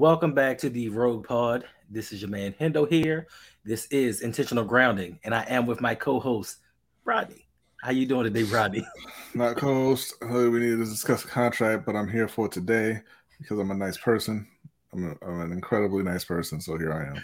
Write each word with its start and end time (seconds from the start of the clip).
Welcome 0.00 0.32
back 0.32 0.56
to 0.60 0.70
the 0.70 0.88
Rogue 0.88 1.26
Pod. 1.26 1.66
This 1.90 2.10
is 2.10 2.22
your 2.22 2.30
man 2.30 2.54
Hendo 2.58 2.88
here. 2.88 3.26
This 3.66 3.84
is 3.88 4.22
Intentional 4.22 4.64
Grounding, 4.64 5.18
and 5.24 5.34
I 5.34 5.42
am 5.42 5.66
with 5.66 5.82
my 5.82 5.94
co-host 5.94 6.56
Rodney. 7.04 7.46
How 7.82 7.90
you 7.90 8.06
doing 8.06 8.24
today, 8.24 8.44
Rodney? 8.44 8.82
Not 9.34 9.58
co-host. 9.58 10.14
We 10.22 10.58
need 10.58 10.70
to 10.70 10.86
discuss 10.86 11.26
a 11.26 11.28
contract, 11.28 11.84
but 11.84 11.96
I'm 11.96 12.08
here 12.08 12.28
for 12.28 12.48
today 12.48 13.02
because 13.38 13.58
I'm 13.58 13.70
a 13.72 13.74
nice 13.74 13.98
person. 13.98 14.48
I'm, 14.94 15.04
a, 15.04 15.26
I'm 15.26 15.40
an 15.42 15.52
incredibly 15.52 16.02
nice 16.02 16.24
person, 16.24 16.62
so 16.62 16.78
here 16.78 16.94
I 16.94 17.14
am. 17.14 17.22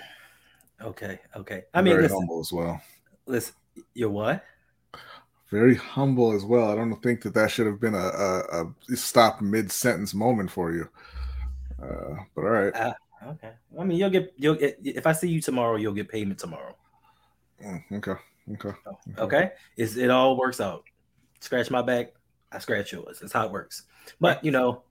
Okay, 0.86 1.19
okay. 1.34 1.62
I 1.72 1.80
mean, 1.80 1.94
very 1.94 2.02
listen, 2.02 2.19
humble 2.19 2.41
as 2.41 2.52
well. 2.52 2.82
Listen, 3.24 3.54
you're 3.94 4.10
what? 4.10 4.44
Very 5.50 5.77
humble 5.77 6.34
as 6.34 6.44
well. 6.44 6.70
I 6.70 6.74
don't 6.74 7.02
think 7.02 7.22
that 7.22 7.32
that 7.32 7.50
should 7.50 7.69
have 7.69 7.80
been 7.80 7.94
a, 7.94 7.97
a, 7.97 8.66
a 8.92 8.97
stop 8.97 9.41
mid 9.41 9.72
sentence 9.72 10.12
moment 10.12 10.50
for 10.50 10.74
you. 10.74 10.91
Uh, 11.82 12.14
but 12.34 12.42
all 12.42 12.50
right. 12.50 12.74
Uh, 12.74 12.94
okay. 13.28 13.50
I 13.78 13.84
mean, 13.84 13.98
you'll 13.98 14.10
get 14.10 14.32
you'll 14.36 14.55
get 14.55 14.78
if 14.82 15.06
I 15.06 15.12
see 15.12 15.28
you 15.28 15.41
tomorrow, 15.41 15.77
you'll 15.77 15.92
get 15.92 16.08
payment 16.08 16.38
tomorrow. 16.38 16.74
Mm, 17.62 17.82
okay. 17.92 18.14
Okay. 18.55 18.78
Oh, 18.86 19.24
okay. 19.24 19.52
It's, 19.77 19.97
it 19.97 20.10
all 20.10 20.36
works 20.36 20.60
out. 20.60 20.84
Scratch 21.41 21.70
my 21.70 21.82
back, 21.82 22.14
I 22.52 22.58
scratch 22.58 22.92
yours. 22.92 23.19
That's 23.20 23.32
how 23.32 23.47
it 23.47 23.52
works. 23.52 23.82
But 24.20 24.44
you 24.44 24.50
know, 24.50 24.82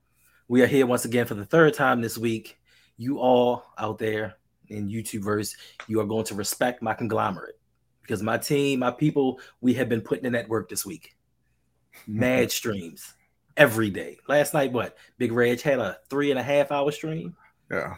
we 0.48 0.62
are 0.62 0.66
here 0.66 0.86
once 0.86 1.04
again 1.04 1.26
for 1.26 1.34
the 1.34 1.44
third 1.44 1.74
time 1.74 2.00
this 2.00 2.18
week. 2.18 2.58
You 2.98 3.18
all 3.18 3.64
out 3.78 3.98
there 3.98 4.34
in 4.68 4.88
YouTubeverse, 4.88 5.54
you 5.86 6.00
are 6.00 6.06
going 6.06 6.24
to 6.26 6.34
respect 6.34 6.82
my 6.82 6.94
conglomerate 6.94 7.58
because 8.02 8.22
my 8.22 8.38
team, 8.38 8.80
my 8.80 8.90
people, 8.90 9.40
we 9.60 9.74
have 9.74 9.88
been 9.88 10.00
putting 10.00 10.24
in 10.24 10.32
that 10.32 10.48
work 10.48 10.68
this 10.68 10.84
week. 10.84 11.16
Mad 12.06 12.50
streams 12.50 13.14
every 13.56 13.90
day. 13.90 14.18
Last 14.28 14.54
night, 14.54 14.72
what? 14.72 14.96
Big 15.18 15.32
Reg 15.32 15.60
had 15.60 15.78
a 15.78 15.98
three 16.08 16.30
and 16.30 16.38
a 16.38 16.42
half 16.42 16.70
hour 16.70 16.90
stream. 16.92 17.36
Yeah. 17.70 17.96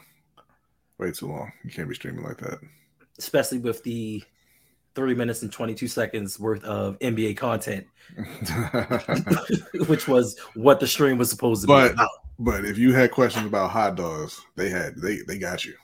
Way 0.98 1.12
too 1.12 1.28
long. 1.28 1.52
You 1.64 1.70
can't 1.70 1.88
be 1.88 1.94
streaming 1.94 2.24
like 2.24 2.38
that. 2.38 2.58
Especially 3.18 3.58
with 3.58 3.82
the 3.82 4.22
three 4.94 5.14
minutes 5.14 5.42
and 5.42 5.52
22 5.52 5.86
seconds 5.86 6.40
worth 6.40 6.64
of 6.64 6.98
NBA 6.98 7.36
content, 7.36 7.86
which 9.86 10.08
was 10.08 10.38
what 10.54 10.80
the 10.80 10.86
stream 10.86 11.18
was 11.18 11.30
supposed 11.30 11.62
to 11.62 11.68
but, 11.68 11.88
be 11.88 11.94
about. 11.94 12.10
But 12.40 12.64
if 12.64 12.78
you 12.78 12.92
had 12.92 13.10
questions 13.10 13.46
about 13.46 13.70
hot 13.70 13.94
dogs, 13.94 14.40
they 14.56 14.68
had 14.68 14.96
they 14.96 15.18
they 15.26 15.38
got 15.38 15.64
you. 15.64 15.74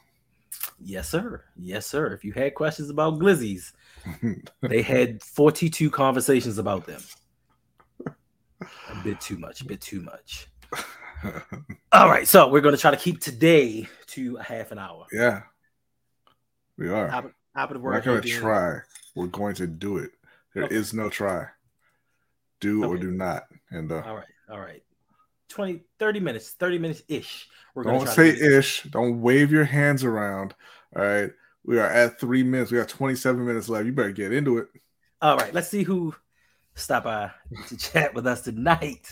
Yes, 0.81 1.09
sir. 1.09 1.45
Yes, 1.57 1.87
sir. 1.87 2.13
If 2.13 2.25
you 2.25 2.33
had 2.33 2.55
questions 2.55 2.91
about 2.91 3.19
glizzies, 3.19 3.73
they 4.63 4.83
had 4.83 5.23
42 5.23 5.91
conversations 5.91 6.59
about 6.59 6.87
them. 6.87 7.01
A 8.91 9.03
bit 9.03 9.21
too 9.21 9.39
much, 9.39 9.61
a 9.61 9.65
bit 9.65 9.81
too 9.81 10.01
much. 10.01 10.49
All 11.93 12.09
right, 12.09 12.27
so 12.27 12.49
we're 12.49 12.61
going 12.61 12.75
to 12.75 12.81
try 12.81 12.91
to 12.91 12.97
keep 12.97 13.21
today 13.21 13.89
to 14.09 14.37
a 14.37 14.43
half 14.43 14.73
an 14.73 14.79
hour. 14.79 15.07
Yeah, 15.13 15.43
we 16.77 16.89
are. 16.89 17.09
Top, 17.09 17.31
top 17.57 17.71
of 17.71 17.75
the 17.75 17.81
we're 17.81 17.95
not 17.95 18.05
going 18.05 18.23
to 18.23 18.29
try. 18.29 18.79
We're 19.15 19.27
going 19.27 19.55
to 19.57 19.67
do 19.67 19.99
it. 19.99 20.11
There 20.55 20.65
okay. 20.65 20.75
is 20.75 20.93
no 20.93 21.09
try. 21.09 21.47
Do 22.61 22.85
okay. 22.85 22.93
or 22.93 22.97
do 22.99 23.11
not. 23.11 23.45
And 23.71 23.91
uh, 23.91 24.03
all 24.05 24.17
right, 24.17 24.27
all 24.51 24.61
right. 24.61 24.83
20, 25.49 25.83
30 25.99 26.21
minutes, 26.21 26.51
30 26.51 26.79
minutes 26.79 27.03
ish. 27.09 27.49
We're 27.75 27.85
going 27.85 28.05
to 28.05 28.11
say 28.11 28.31
ish. 28.31 28.83
Don't 28.85 29.21
wave 29.21 29.53
your 29.53 29.65
hands 29.65 30.03
around. 30.03 30.55
All 30.97 31.03
right. 31.03 31.31
We 31.65 31.79
are 31.79 31.87
at 31.87 32.21
three 32.21 32.43
minutes. 32.43 32.71
We 32.71 32.79
got 32.79 32.89
27 32.89 33.45
minutes 33.45 33.69
left. 33.69 33.87
You 33.87 33.93
better 33.93 34.11
get 34.11 34.33
into 34.33 34.59
it. 34.59 34.69
All 35.23 35.37
right. 35.37 35.55
Let's 35.55 35.69
see 35.69 35.83
who 35.83 36.15
stop 36.75 37.05
by 37.05 37.31
to 37.69 37.77
chat 37.93 38.15
with 38.15 38.27
us 38.27 38.43
tonight. 38.43 39.09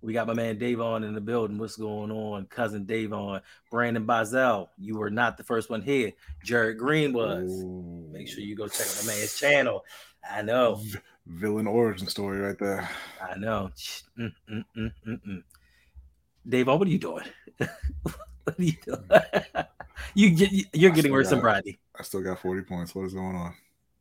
We 0.00 0.12
got 0.12 0.28
my 0.28 0.34
man 0.34 0.58
Davon 0.58 1.02
in 1.02 1.14
the 1.14 1.20
building. 1.20 1.58
What's 1.58 1.76
going 1.76 2.12
on? 2.12 2.46
Cousin 2.46 2.84
Davon, 2.84 3.40
Brandon 3.70 4.04
Bazel. 4.04 4.70
You 4.78 4.96
were 4.96 5.10
not 5.10 5.36
the 5.36 5.42
first 5.42 5.70
one 5.70 5.82
here. 5.82 6.12
Jared 6.44 6.78
Green 6.78 7.12
was. 7.12 7.50
Ooh. 7.50 8.08
Make 8.12 8.28
sure 8.28 8.40
you 8.40 8.54
go 8.54 8.68
check 8.68 8.86
out 8.86 9.06
my 9.06 9.12
man's 9.12 9.38
channel. 9.38 9.84
I 10.28 10.42
know. 10.42 10.80
Villain 11.26 11.66
origin 11.66 12.06
story 12.06 12.38
right 12.38 12.58
there. 12.58 12.88
I 13.20 13.36
know. 13.38 13.70
Mm, 14.18 14.32
mm, 14.50 14.64
mm, 14.76 14.92
mm, 15.06 15.20
mm. 15.26 15.42
Davon, 16.48 16.78
what 16.78 16.86
are 16.86 16.90
you 16.90 16.98
doing? 16.98 17.24
what 18.02 18.58
are 18.58 18.62
you 18.62 18.74
doing? 18.84 19.02
you 20.14 20.30
get 20.30 20.52
you're 20.74 20.92
getting 20.92 21.12
worse 21.12 21.30
than 21.30 21.40
Brady. 21.40 21.80
I 21.98 22.04
still 22.04 22.22
got 22.22 22.40
40 22.40 22.62
points. 22.62 22.94
What 22.94 23.06
is 23.06 23.14
going 23.14 23.34
on? 23.34 23.54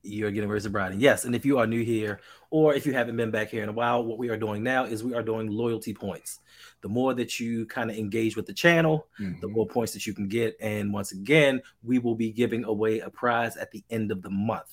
You're 0.08 0.32
getting 0.32 0.50
than 0.50 0.72
Brady. 0.72 0.98
Yes, 0.98 1.26
and 1.26 1.36
if 1.36 1.46
you 1.46 1.60
are 1.60 1.68
new 1.68 1.84
here, 1.84 2.20
or 2.50 2.74
if 2.74 2.86
you 2.86 2.94
haven't 2.94 3.18
been 3.18 3.32
back 3.32 3.50
here 3.50 3.64
in 3.64 3.70
a 3.70 3.74
while, 3.74 4.04
what 4.04 4.18
we 4.18 4.30
are 4.30 4.38
doing 4.38 4.64
now 4.64 4.86
is 4.86 5.04
we 5.04 5.14
are 5.14 5.24
doing 5.24 5.48
loyalty 5.48 5.94
points. 5.94 6.40
The 6.82 6.90
more 6.90 7.14
that 7.14 7.40
you 7.40 7.66
kind 7.66 7.92
of 7.92 7.98
engage 7.98 8.36
with 8.36 8.46
the 8.46 8.54
channel, 8.54 9.08
mm-hmm. 9.20 9.40
the 9.42 9.48
more 9.48 9.68
points 9.68 9.94
that 9.94 10.08
you 10.08 10.14
can 10.14 10.28
get. 10.28 10.56
And 10.62 10.94
once 10.94 11.12
again, 11.12 11.62
we 11.84 12.00
will 12.00 12.16
be 12.16 12.32
giving 12.32 12.64
away 12.64 13.00
a 13.00 13.10
prize 13.10 13.58
at 13.58 13.72
the 13.72 13.84
end 13.90 14.12
of 14.12 14.22
the 14.22 14.30
month. 14.30 14.72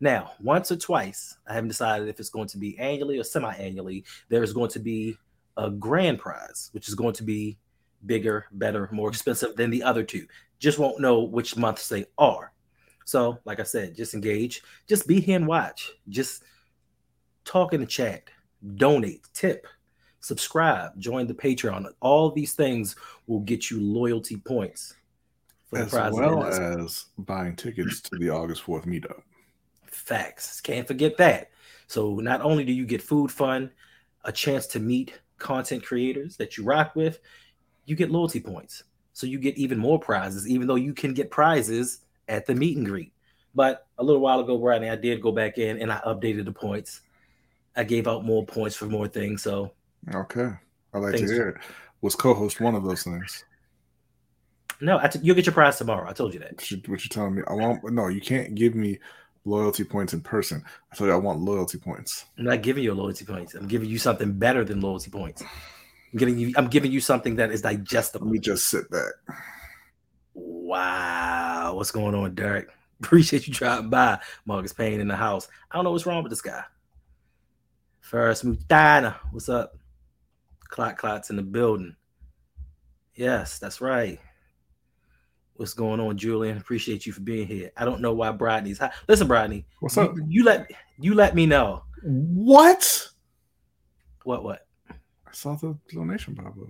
Now, 0.00 0.32
once 0.40 0.70
or 0.70 0.76
twice, 0.76 1.36
I 1.48 1.54
haven't 1.54 1.68
decided 1.68 2.08
if 2.08 2.20
it's 2.20 2.30
going 2.30 2.48
to 2.48 2.58
be 2.58 2.78
annually 2.78 3.18
or 3.18 3.24
semi-annually. 3.24 4.04
There 4.28 4.44
is 4.44 4.52
going 4.52 4.70
to 4.70 4.78
be 4.78 5.16
a 5.56 5.70
grand 5.70 6.20
prize, 6.20 6.70
which 6.72 6.86
is 6.86 6.94
going 6.94 7.14
to 7.14 7.24
be 7.24 7.58
bigger, 8.06 8.46
better, 8.52 8.88
more 8.92 9.08
expensive 9.08 9.56
than 9.56 9.70
the 9.70 9.82
other 9.82 10.04
two. 10.04 10.26
Just 10.60 10.78
won't 10.78 11.00
know 11.00 11.22
which 11.22 11.56
months 11.56 11.88
they 11.88 12.04
are. 12.16 12.52
So, 13.08 13.38
like 13.46 13.58
I 13.58 13.62
said, 13.62 13.96
just 13.96 14.12
engage, 14.12 14.62
just 14.86 15.08
be 15.08 15.18
here 15.18 15.36
and 15.36 15.46
watch, 15.46 15.92
just 16.10 16.42
talk 17.46 17.72
in 17.72 17.80
the 17.80 17.86
chat, 17.86 18.24
donate, 18.76 19.26
tip, 19.32 19.66
subscribe, 20.20 20.90
join 21.00 21.26
the 21.26 21.32
Patreon. 21.32 21.86
All 22.00 22.30
these 22.30 22.52
things 22.52 22.96
will 23.26 23.40
get 23.40 23.70
you 23.70 23.80
loyalty 23.80 24.36
points. 24.36 24.94
as 25.74 25.90
well 25.90 26.44
as 26.44 27.06
buying 27.16 27.56
tickets 27.56 28.02
to 28.02 28.16
the 28.18 28.28
August 28.28 28.62
4th 28.66 28.84
meetup. 28.84 29.22
Facts. 29.86 30.60
Can't 30.60 30.86
forget 30.86 31.16
that. 31.16 31.48
So, 31.86 32.16
not 32.16 32.42
only 32.42 32.62
do 32.62 32.74
you 32.74 32.84
get 32.84 33.00
food 33.00 33.32
fun, 33.32 33.70
a 34.24 34.32
chance 34.32 34.66
to 34.66 34.80
meet 34.80 35.18
content 35.38 35.82
creators 35.82 36.36
that 36.36 36.58
you 36.58 36.64
rock 36.64 36.94
with, 36.94 37.20
you 37.86 37.96
get 37.96 38.10
loyalty 38.10 38.40
points. 38.40 38.84
So 39.14 39.26
you 39.26 39.38
get 39.38 39.56
even 39.56 39.78
more 39.78 39.98
prizes, 39.98 40.46
even 40.46 40.66
though 40.66 40.74
you 40.74 40.92
can 40.92 41.14
get 41.14 41.30
prizes 41.30 42.00
at 42.28 42.46
the 42.46 42.54
meet 42.54 42.76
and 42.76 42.86
greet. 42.86 43.12
But 43.54 43.86
a 43.98 44.04
little 44.04 44.20
while 44.20 44.40
ago, 44.40 44.58
Rodney, 44.58 44.90
I 44.90 44.96
did 44.96 45.22
go 45.22 45.32
back 45.32 45.58
in 45.58 45.80
and 45.80 45.92
I 45.92 45.98
updated 46.06 46.44
the 46.44 46.52
points. 46.52 47.00
I 47.76 47.84
gave 47.84 48.06
out 48.06 48.24
more 48.24 48.44
points 48.44 48.76
for 48.76 48.86
more 48.86 49.08
things. 49.08 49.42
So 49.42 49.72
okay, 50.14 50.50
I 50.94 50.98
like 50.98 51.16
to 51.16 51.24
hear 51.24 51.48
it. 51.50 51.56
Was 52.00 52.14
co-host 52.14 52.60
one 52.60 52.74
of 52.74 52.84
those 52.84 53.02
things? 53.02 53.44
No, 54.80 54.98
I 54.98 55.08
t- 55.08 55.18
you'll 55.22 55.34
get 55.34 55.46
your 55.46 55.52
prize 55.52 55.78
tomorrow. 55.78 56.08
I 56.08 56.12
told 56.12 56.34
you 56.34 56.40
that. 56.40 56.52
What, 56.52 56.70
you, 56.70 56.82
what 56.86 57.02
you 57.02 57.08
telling 57.08 57.34
me? 57.34 57.42
I 57.48 57.54
want 57.54 57.82
no. 57.90 58.08
You 58.08 58.20
can't 58.20 58.54
give 58.54 58.74
me 58.74 58.98
loyalty 59.44 59.82
points 59.82 60.12
in 60.12 60.20
person. 60.20 60.62
I 60.92 60.96
told 60.96 61.08
you 61.08 61.14
I 61.14 61.16
want 61.18 61.40
loyalty 61.40 61.78
points. 61.78 62.26
I'm 62.38 62.44
not 62.44 62.62
giving 62.62 62.84
you 62.84 62.94
loyalty 62.94 63.24
points. 63.24 63.54
I'm 63.54 63.66
giving 63.66 63.88
you 63.88 63.98
something 63.98 64.38
better 64.38 64.64
than 64.64 64.80
loyalty 64.80 65.10
points. 65.10 65.42
I'm 65.42 66.18
giving 66.18 66.38
you. 66.38 66.52
I'm 66.56 66.68
giving 66.68 66.92
you 66.92 67.00
something 67.00 67.36
that 67.36 67.50
is 67.50 67.62
digestible. 67.62 68.26
Let 68.26 68.32
me 68.32 68.38
just 68.38 68.68
sit 68.68 68.88
back. 68.90 69.12
Wow, 70.40 71.74
what's 71.74 71.90
going 71.90 72.14
on, 72.14 72.34
Derek? 72.34 72.68
Appreciate 73.02 73.46
you 73.46 73.54
dropping 73.54 73.90
by. 73.90 74.18
Marcus 74.46 74.72
Payne 74.72 75.00
in 75.00 75.08
the 75.08 75.16
house. 75.16 75.48
I 75.70 75.76
don't 75.76 75.84
know 75.84 75.92
what's 75.92 76.06
wrong 76.06 76.22
with 76.22 76.30
this 76.30 76.42
guy. 76.42 76.62
First 78.00 78.46
Mutana, 78.46 79.16
what's 79.32 79.48
up? 79.48 79.76
Clock 80.68 80.98
Clot's 80.98 81.30
in 81.30 81.36
the 81.36 81.42
building. 81.42 81.96
Yes, 83.14 83.58
that's 83.58 83.80
right. 83.80 84.20
What's 85.54 85.74
going 85.74 85.98
on, 85.98 86.16
Julian? 86.16 86.56
Appreciate 86.56 87.04
you 87.04 87.12
for 87.12 87.20
being 87.20 87.46
here. 87.46 87.72
I 87.76 87.84
don't 87.84 88.00
know 88.00 88.12
why 88.12 88.30
Brodney's 88.30 88.78
hot. 88.78 88.92
Listen, 89.08 89.26
Brodney. 89.26 89.64
What's 89.80 89.98
up? 89.98 90.14
You, 90.16 90.24
you 90.28 90.44
let 90.44 90.70
you 91.00 91.14
let 91.14 91.34
me 91.34 91.46
know. 91.46 91.82
What? 92.04 93.08
What? 94.22 94.44
What? 94.44 94.66
I 94.88 95.32
saw 95.32 95.56
the 95.56 95.76
donation 95.88 96.36
pop 96.36 96.46
up. 96.46 96.68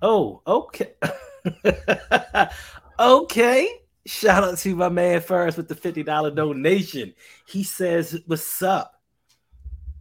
Oh, 0.00 0.40
okay. 0.46 0.92
okay. 3.00 3.68
Shout 4.06 4.44
out 4.44 4.58
to 4.58 4.74
my 4.74 4.88
man 4.88 5.20
first 5.20 5.56
with 5.56 5.68
the 5.68 5.74
$50 5.74 6.34
donation. 6.34 7.14
He 7.46 7.62
says, 7.62 8.20
What's 8.26 8.62
up? 8.62 9.02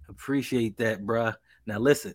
Appreciate 0.07 0.77
that, 0.77 1.05
bruh. 1.05 1.35
Now 1.65 1.79
listen. 1.79 2.13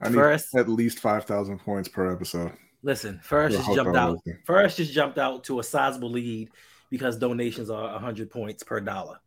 I 0.00 0.08
need 0.08 0.14
first, 0.14 0.54
at 0.54 0.68
least 0.68 1.00
5,000 1.00 1.58
points 1.58 1.88
per 1.88 2.12
episode. 2.12 2.52
Listen, 2.82 3.20
first 3.22 3.56
just 3.56 3.74
jumped 3.74 3.96
out. 3.96 4.18
First 4.44 4.76
just 4.76 4.92
jumped 4.92 5.18
out 5.18 5.44
to 5.44 5.60
a 5.60 5.62
sizable 5.62 6.10
lead 6.10 6.50
because 6.90 7.16
donations 7.16 7.70
are 7.70 7.92
100 7.92 8.30
points 8.30 8.62
per 8.62 8.80
dollar. 8.80 9.18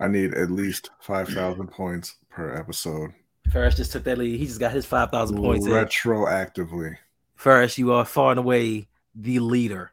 I 0.00 0.08
need 0.08 0.34
at 0.34 0.50
least 0.50 0.90
5,000 1.00 1.68
points 1.68 2.16
per 2.30 2.54
episode. 2.56 3.12
Ferris 3.50 3.76
just 3.76 3.92
took 3.92 4.04
that 4.04 4.18
lead. 4.18 4.38
He 4.38 4.46
just 4.46 4.60
got 4.60 4.72
his 4.72 4.86
5,000 4.86 5.36
points 5.36 5.66
retroactively. 5.66 6.88
In. 6.88 6.98
Ferris, 7.36 7.76
you 7.76 7.92
are 7.92 8.04
far 8.04 8.30
and 8.30 8.38
away 8.38 8.88
the 9.14 9.38
leader 9.38 9.92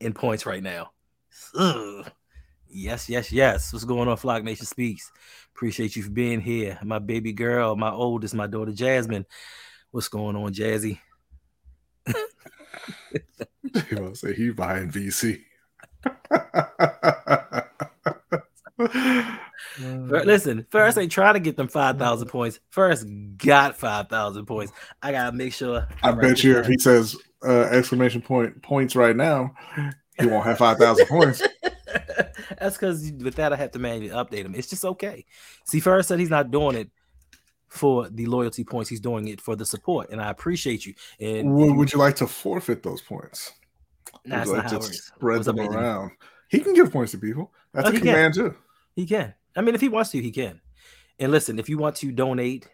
in 0.00 0.12
points 0.12 0.46
right 0.46 0.62
now. 0.62 0.92
Ugh. 1.58 2.10
Yes, 2.68 3.08
yes, 3.08 3.30
yes. 3.30 3.72
What's 3.72 3.84
going 3.84 4.08
on, 4.08 4.16
Flock 4.16 4.42
Nation 4.44 4.64
Speaks? 4.64 5.12
Appreciate 5.54 5.94
you 5.94 6.02
for 6.02 6.10
being 6.10 6.40
here. 6.40 6.78
My 6.82 6.98
baby 6.98 7.32
girl, 7.32 7.76
my 7.76 7.90
oldest, 7.90 8.34
my 8.34 8.46
daughter 8.46 8.72
Jasmine. 8.72 9.26
What's 9.90 10.08
going 10.08 10.36
on, 10.36 10.54
Jazzy? 10.54 10.98
he 12.06 13.94
will 13.94 14.14
say 14.14 14.34
he 14.34 14.50
buying 14.50 14.90
VC. 14.90 15.42
Listen, 19.78 20.66
first 20.70 20.98
ain't 20.98 21.12
trying 21.12 21.34
to 21.34 21.40
get 21.40 21.56
them 21.56 21.68
five 21.68 21.98
thousand 21.98 22.28
mm. 22.28 22.32
points. 22.32 22.60
First 22.70 23.06
got 23.36 23.76
five 23.76 24.08
thousand 24.08 24.46
points. 24.46 24.72
I 25.02 25.12
gotta 25.12 25.36
make 25.36 25.52
sure. 25.52 25.86
I, 26.02 26.08
I 26.08 26.12
bet 26.12 26.42
you 26.42 26.58
if 26.58 26.66
he 26.66 26.78
says 26.78 27.16
uh, 27.44 27.68
exclamation 27.70 28.22
point 28.22 28.62
points 28.62 28.96
right 28.96 29.16
now, 29.16 29.54
he 30.18 30.26
won't 30.26 30.44
have 30.44 30.58
five 30.58 30.78
thousand 30.78 31.06
points. 31.06 31.42
That's 32.58 32.76
because 32.76 33.12
with 33.12 33.34
that 33.36 33.52
I 33.52 33.56
have 33.56 33.72
to 33.72 33.78
manually 33.78 34.14
update 34.14 34.44
him. 34.44 34.54
It's 34.54 34.68
just 34.68 34.84
okay. 34.84 35.24
See, 35.64 35.80
first 35.80 36.08
said 36.08 36.20
he's 36.20 36.30
not 36.30 36.50
doing 36.50 36.76
it 36.76 36.90
for 37.68 38.08
the 38.08 38.26
loyalty 38.26 38.64
points. 38.64 38.90
He's 38.90 39.00
doing 39.00 39.28
it 39.28 39.40
for 39.40 39.56
the 39.56 39.66
support, 39.66 40.10
and 40.10 40.20
I 40.20 40.30
appreciate 40.30 40.86
you. 40.86 40.94
And 41.20 41.54
would, 41.54 41.76
would 41.76 41.92
you 41.92 41.98
like 41.98 42.16
to 42.16 42.26
forfeit 42.26 42.82
those 42.82 43.00
points? 43.00 43.52
That's 44.24 44.50
like 44.50 44.64
not 44.64 44.72
how 44.72 44.80
spread 44.80 45.44
them 45.44 45.58
around. 45.58 46.12
He 46.48 46.60
can 46.60 46.74
give 46.74 46.92
points 46.92 47.12
to 47.12 47.18
people. 47.18 47.52
That's 47.72 47.88
oh, 47.88 47.92
a 47.92 47.98
command 47.98 48.34
can. 48.34 48.50
too. 48.50 48.56
He 48.94 49.06
can. 49.06 49.34
I 49.56 49.62
mean, 49.62 49.74
if 49.74 49.80
he 49.80 49.88
wants 49.88 50.10
to, 50.10 50.20
he 50.20 50.30
can. 50.30 50.60
And 51.18 51.32
listen, 51.32 51.58
if 51.58 51.68
you 51.68 51.78
want 51.78 51.96
to 51.96 52.12
donate 52.12 52.68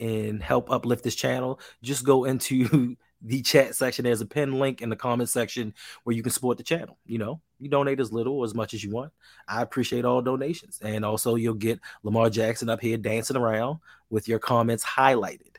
and 0.00 0.42
help 0.42 0.70
uplift 0.70 1.04
this 1.04 1.14
channel, 1.14 1.60
just 1.82 2.04
go 2.04 2.24
into 2.24 2.96
the 3.22 3.42
chat 3.42 3.74
section. 3.74 4.04
There's 4.04 4.20
a 4.20 4.26
pin 4.26 4.58
link 4.58 4.80
in 4.80 4.88
the 4.88 4.96
comment 4.96 5.28
section 5.28 5.74
where 6.04 6.16
you 6.16 6.22
can 6.22 6.32
support 6.32 6.56
the 6.56 6.64
channel. 6.64 6.98
You 7.06 7.18
know, 7.18 7.40
you 7.58 7.68
donate 7.68 8.00
as 8.00 8.12
little 8.12 8.38
or 8.38 8.44
as 8.44 8.54
much 8.54 8.74
as 8.74 8.82
you 8.82 8.90
want. 8.90 9.12
I 9.48 9.62
appreciate 9.62 10.04
all 10.04 10.22
donations. 10.22 10.78
And 10.82 11.04
also, 11.04 11.34
you'll 11.34 11.54
get 11.54 11.80
Lamar 12.02 12.30
Jackson 12.30 12.68
up 12.68 12.80
here 12.80 12.96
dancing 12.96 13.36
around 13.36 13.78
with 14.08 14.28
your 14.28 14.38
comments 14.38 14.84
highlighted. 14.84 15.56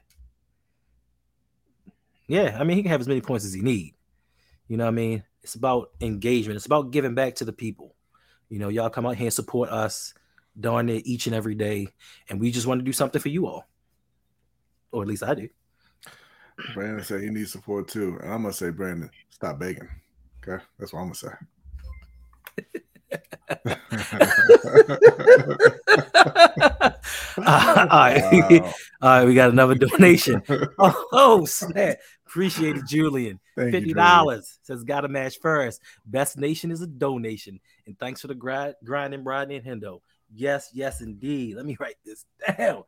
Yeah, 2.27 2.57
I 2.59 2.63
mean, 2.63 2.77
he 2.77 2.83
can 2.83 2.91
have 2.91 3.01
as 3.01 3.07
many 3.07 3.21
points 3.21 3.45
as 3.45 3.53
he 3.53 3.61
need. 3.61 3.93
You 4.67 4.77
know 4.77 4.85
what 4.85 4.91
I 4.91 4.95
mean? 4.95 5.23
It's 5.43 5.55
about 5.55 5.89
engagement. 5.99 6.55
It's 6.55 6.65
about 6.65 6.91
giving 6.91 7.13
back 7.13 7.35
to 7.35 7.45
the 7.45 7.53
people. 7.53 7.95
You 8.49 8.59
know, 8.59 8.69
y'all 8.69 8.89
come 8.89 9.05
out 9.05 9.17
here 9.17 9.25
and 9.25 9.33
support 9.33 9.69
us 9.69 10.13
darn 10.59 10.89
it 10.89 11.05
each 11.05 11.27
and 11.27 11.35
every 11.35 11.55
day. 11.55 11.87
And 12.29 12.39
we 12.39 12.51
just 12.51 12.67
want 12.67 12.79
to 12.79 12.85
do 12.85 12.93
something 12.93 13.21
for 13.21 13.29
you 13.29 13.47
all. 13.47 13.67
Or 14.91 15.01
at 15.01 15.07
least 15.07 15.23
I 15.23 15.33
do. 15.33 15.49
Brandon 16.73 17.03
said 17.03 17.21
he 17.21 17.29
needs 17.29 17.51
support 17.51 17.87
too. 17.87 18.17
And 18.21 18.31
I'm 18.31 18.41
gonna 18.41 18.53
say, 18.53 18.69
Brandon, 18.69 19.09
stop 19.29 19.59
begging. 19.59 19.87
Okay. 20.47 20.63
That's 20.79 20.93
what 20.93 20.99
I'm 20.99 21.05
gonna 21.05 21.15
say. 21.15 21.29
uh, 27.37 27.37
all, 27.37 27.45
right. 27.91 28.21
Wow. 28.61 28.73
all 29.01 29.09
right, 29.09 29.25
we 29.25 29.33
got 29.33 29.49
another 29.49 29.75
donation. 29.75 30.41
Oh, 30.79 31.05
oh 31.11 31.45
snap. 31.45 31.97
Appreciate 32.25 32.77
it, 32.77 32.85
Julian. 32.87 33.39
Thank 33.57 33.75
$50 33.75 34.35
you, 34.35 34.41
says 34.63 34.83
gotta 34.83 35.09
match 35.09 35.37
first. 35.41 35.81
Best 36.05 36.37
nation 36.37 36.71
is 36.71 36.81
a 36.81 36.87
donation. 36.87 37.59
And 37.85 37.99
thanks 37.99 38.21
for 38.21 38.27
the 38.27 38.35
grind, 38.35 38.75
grinding, 38.83 39.23
Rodney 39.23 39.57
and 39.57 39.65
Hendo. 39.65 39.99
Yes, 40.33 40.69
yes, 40.73 41.01
indeed. 41.01 41.57
Let 41.57 41.65
me 41.65 41.75
write 41.79 41.97
this 42.05 42.25
down. 42.57 42.83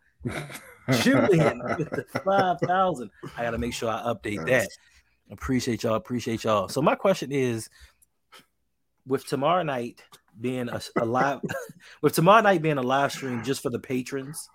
Julian 0.92 1.62
with 1.78 1.90
the 1.90 2.06
5,000. 2.24 3.10
I 3.38 3.44
got 3.44 3.52
to 3.52 3.58
make 3.58 3.74
sure 3.74 3.90
I 3.90 4.02
update 4.04 4.46
that. 4.48 4.68
Appreciate 5.32 5.84
y'all. 5.84 5.96
Appreciate 5.96 6.44
y'all. 6.44 6.68
So, 6.68 6.82
my 6.82 6.96
question 6.96 7.32
is 7.32 7.70
with 9.06 9.26
tomorrow 9.26 9.64
night 9.64 10.04
being 10.40 10.70
a, 10.70 10.82
a 10.98 11.06
live, 11.06 11.42
with 12.02 12.14
tomorrow 12.14 12.42
night 12.42 12.62
being 12.62 12.78
a 12.78 12.84
live 12.84 13.12
stream 13.12 13.44
just 13.44 13.62
for 13.62 13.70
the 13.70 13.80
patrons, 13.80 14.50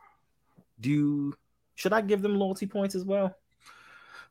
do 0.81 1.35
should 1.75 1.93
I 1.93 2.01
give 2.01 2.23
them 2.23 2.39
loyalty 2.39 2.67
points 2.67 2.95
as 2.95 3.05
well? 3.05 3.35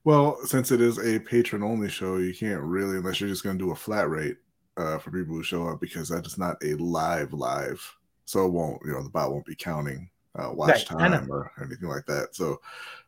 Well, 0.04 0.38
since 0.46 0.72
it 0.72 0.80
is 0.80 1.00
a 1.00 1.20
patron 1.20 1.64
only 1.64 1.90
show, 1.90 2.18
you 2.18 2.34
can't 2.34 2.62
really, 2.62 2.98
unless 2.98 3.20
you're 3.20 3.30
just 3.30 3.44
going 3.44 3.58
to 3.58 3.66
do 3.66 3.72
a 3.72 3.76
flat 3.76 4.10
rate 4.10 4.38
uh, 4.78 5.00
for 5.00 5.12
people 5.12 5.36
who 5.36 5.44
show 5.44 5.68
up, 5.68 5.82
because 5.82 6.08
that 6.10 6.26
is 6.26 6.38
not 6.38 6.58
a 6.64 6.76
live 6.76 7.34
live 7.34 7.98
so 8.28 8.46
it 8.46 8.52
won't 8.52 8.80
you 8.86 8.92
know 8.92 9.02
the 9.02 9.10
bot 9.10 9.32
won't 9.32 9.46
be 9.46 9.56
counting 9.56 10.10
uh, 10.38 10.52
watch 10.52 10.70
right, 10.70 10.86
time 10.86 11.32
or 11.32 11.52
anything 11.62 11.90
like 11.90 12.06
that. 12.06 12.36
So 12.36 12.60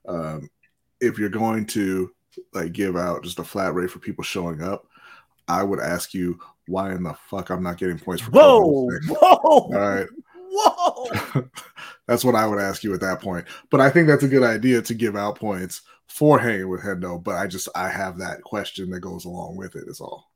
um, 0.07 0.49
if 0.99 1.17
you're 1.17 1.29
going 1.29 1.65
to 1.67 2.11
like 2.53 2.71
give 2.73 2.95
out 2.95 3.23
just 3.23 3.39
a 3.39 3.43
flat 3.43 3.73
rate 3.73 3.91
for 3.91 3.99
people 3.99 4.23
showing 4.23 4.61
up, 4.61 4.87
I 5.47 5.63
would 5.63 5.79
ask 5.79 6.13
you 6.13 6.39
why 6.67 6.91
in 6.93 7.03
the 7.03 7.15
fuck 7.29 7.49
I'm 7.49 7.63
not 7.63 7.77
getting 7.77 7.99
points 7.99 8.21
for. 8.23 8.31
Whoa, 8.31 8.89
whoa, 9.07 9.37
all 9.41 9.71
right, 9.71 10.07
whoa. 10.35 11.49
that's 12.07 12.23
what 12.23 12.35
I 12.35 12.45
would 12.45 12.59
ask 12.59 12.83
you 12.83 12.93
at 12.93 13.01
that 13.01 13.21
point. 13.21 13.45
But 13.69 13.81
I 13.81 13.89
think 13.89 14.07
that's 14.07 14.23
a 14.23 14.27
good 14.27 14.43
idea 14.43 14.81
to 14.81 14.93
give 14.93 15.15
out 15.15 15.39
points 15.39 15.81
for 16.07 16.39
hanging 16.39 16.69
with 16.69 16.81
Hendo. 16.81 17.23
But 17.23 17.35
I 17.35 17.47
just 17.47 17.69
I 17.75 17.89
have 17.89 18.19
that 18.19 18.43
question 18.43 18.89
that 18.91 18.99
goes 18.99 19.25
along 19.25 19.57
with 19.57 19.75
it. 19.75 19.85
Is 19.87 20.01
all. 20.01 20.31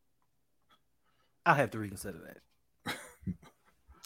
I'll 1.45 1.55
have 1.55 1.71
to 1.71 1.79
reconsider 1.79 2.19
that. 2.25 2.37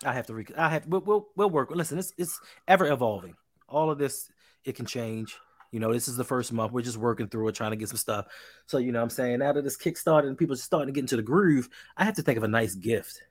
I 0.04 0.14
have 0.14 0.28
to. 0.28 0.34
Re- 0.34 0.46
I 0.58 0.70
have. 0.70 0.86
We'll, 0.88 1.02
we'll, 1.02 1.28
we'll 1.36 1.50
work. 1.50 1.72
Listen, 1.72 1.98
it's 1.98 2.14
it's 2.18 2.40
ever 2.68 2.88
evolving. 2.88 3.36
All 3.68 3.90
of 3.90 3.98
this 3.98 4.30
it 4.64 4.76
can 4.76 4.86
change. 4.86 5.38
You 5.72 5.80
know, 5.80 5.92
this 5.92 6.08
is 6.08 6.16
the 6.16 6.24
first 6.24 6.54
month. 6.54 6.72
We're 6.72 6.82
just 6.82 6.98
working 6.98 7.28
through 7.28 7.50
it, 7.50 7.56
trying 7.56 7.72
to 7.72 7.78
get 7.78 7.90
some 7.90 7.98
stuff. 7.98 8.28
So, 8.68 8.78
you 8.78 8.92
know, 8.92 9.02
I'm 9.02 9.10
saying 9.10 9.40
now 9.40 9.52
that 9.52 9.64
this 9.64 9.76
kick 9.76 9.98
started 9.98 10.30
and 10.30 10.38
people 10.38 10.56
starting 10.56 10.88
to 10.88 10.94
get 10.94 11.02
into 11.02 11.18
the 11.18 11.22
groove, 11.22 11.68
I 11.98 12.06
have 12.06 12.16
to 12.16 12.22
think 12.22 12.38
of 12.38 12.44
a 12.44 12.48
nice 12.48 12.74
gift, 12.74 13.22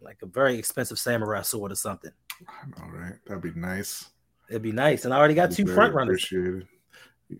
like 0.00 0.18
a 0.22 0.26
very 0.26 0.56
expensive 0.56 0.98
samurai 0.98 1.42
sword 1.42 1.72
or 1.72 1.76
something. 1.76 2.12
All 2.80 2.90
right, 2.90 3.14
that'd 3.26 3.42
be 3.42 3.52
nice. 3.58 4.08
It'd 4.48 4.62
be 4.62 4.72
nice, 4.72 5.04
and 5.04 5.12
I 5.12 5.18
already 5.18 5.34
got 5.34 5.50
two 5.50 5.66
front 5.66 5.94
runners. 5.94 6.24
Appreciated. 6.24 6.68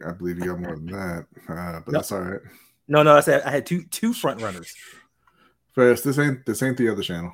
I 0.06 0.12
believe 0.12 0.38
you 0.38 0.46
got 0.46 0.60
more 0.60 0.76
than 0.76 0.86
that, 0.86 1.26
uh, 1.48 1.80
but 1.84 1.92
no. 1.92 1.98
that's 1.98 2.12
all 2.12 2.20
right. 2.20 2.40
No, 2.88 3.02
no, 3.02 3.16
I 3.16 3.20
said 3.20 3.42
I 3.42 3.50
had 3.50 3.66
two 3.66 3.84
two 3.84 4.12
front 4.12 4.40
runners. 4.40 4.74
First, 5.74 6.04
this 6.04 6.18
ain't 6.18 6.44
this 6.44 6.62
ain't 6.62 6.76
the 6.76 6.88
other 6.88 7.02
channel. 7.02 7.32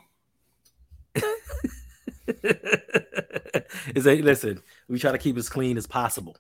is 3.95 4.07
a 4.07 4.21
listen, 4.23 4.63
we 4.89 4.99
try 4.99 5.13
to 5.13 5.19
keep 5.19 5.37
as 5.37 5.49
clean 5.49 5.77
as 5.77 5.87
possible. 5.87 6.37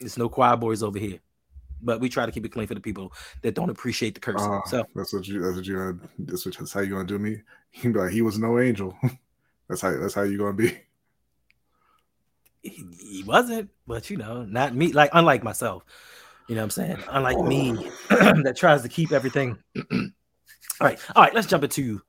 There's 0.00 0.18
no 0.18 0.28
choir 0.28 0.56
boys 0.56 0.82
over 0.82 0.98
here. 0.98 1.20
But 1.82 2.00
we 2.00 2.08
try 2.08 2.24
to 2.24 2.32
keep 2.32 2.46
it 2.46 2.50
clean 2.50 2.66
for 2.66 2.74
the 2.74 2.80
people 2.80 3.12
that 3.42 3.54
don't 3.54 3.68
appreciate 3.68 4.14
the 4.14 4.20
curse. 4.20 4.40
Uh, 4.40 4.60
so 4.64 4.86
that's 4.94 5.12
what 5.12 5.28
you 5.28 5.40
that's 5.40 5.56
what 5.56 5.66
you 5.66 6.00
that's, 6.18 6.46
what, 6.46 6.56
that's 6.56 6.72
how 6.72 6.80
you 6.80 6.90
gonna 6.90 7.04
do 7.04 7.18
me. 7.18 7.42
Be 7.82 7.92
like, 7.92 8.12
he 8.12 8.22
was 8.22 8.38
no 8.38 8.58
angel. 8.58 8.96
that's 9.68 9.80
how 9.80 9.96
that's 9.98 10.14
how 10.14 10.22
you 10.22 10.38
gonna 10.38 10.54
be. 10.54 10.78
He, 12.62 12.82
he 12.98 13.22
wasn't, 13.24 13.68
but 13.86 14.08
you 14.08 14.16
know, 14.16 14.44
not 14.44 14.74
me. 14.74 14.92
Like 14.92 15.10
unlike 15.12 15.42
myself, 15.42 15.84
you 16.48 16.54
know 16.54 16.62
what 16.62 16.64
I'm 16.64 16.70
saying? 16.70 16.98
Unlike 17.10 17.40
me, 17.40 17.72
that 18.08 18.54
tries 18.56 18.82
to 18.82 18.88
keep 18.88 19.12
everything. 19.12 19.58
all 19.76 20.10
right, 20.80 20.98
all 21.14 21.22
right. 21.22 21.34
Let's 21.34 21.46
jump 21.46 21.64
into 21.64 22.00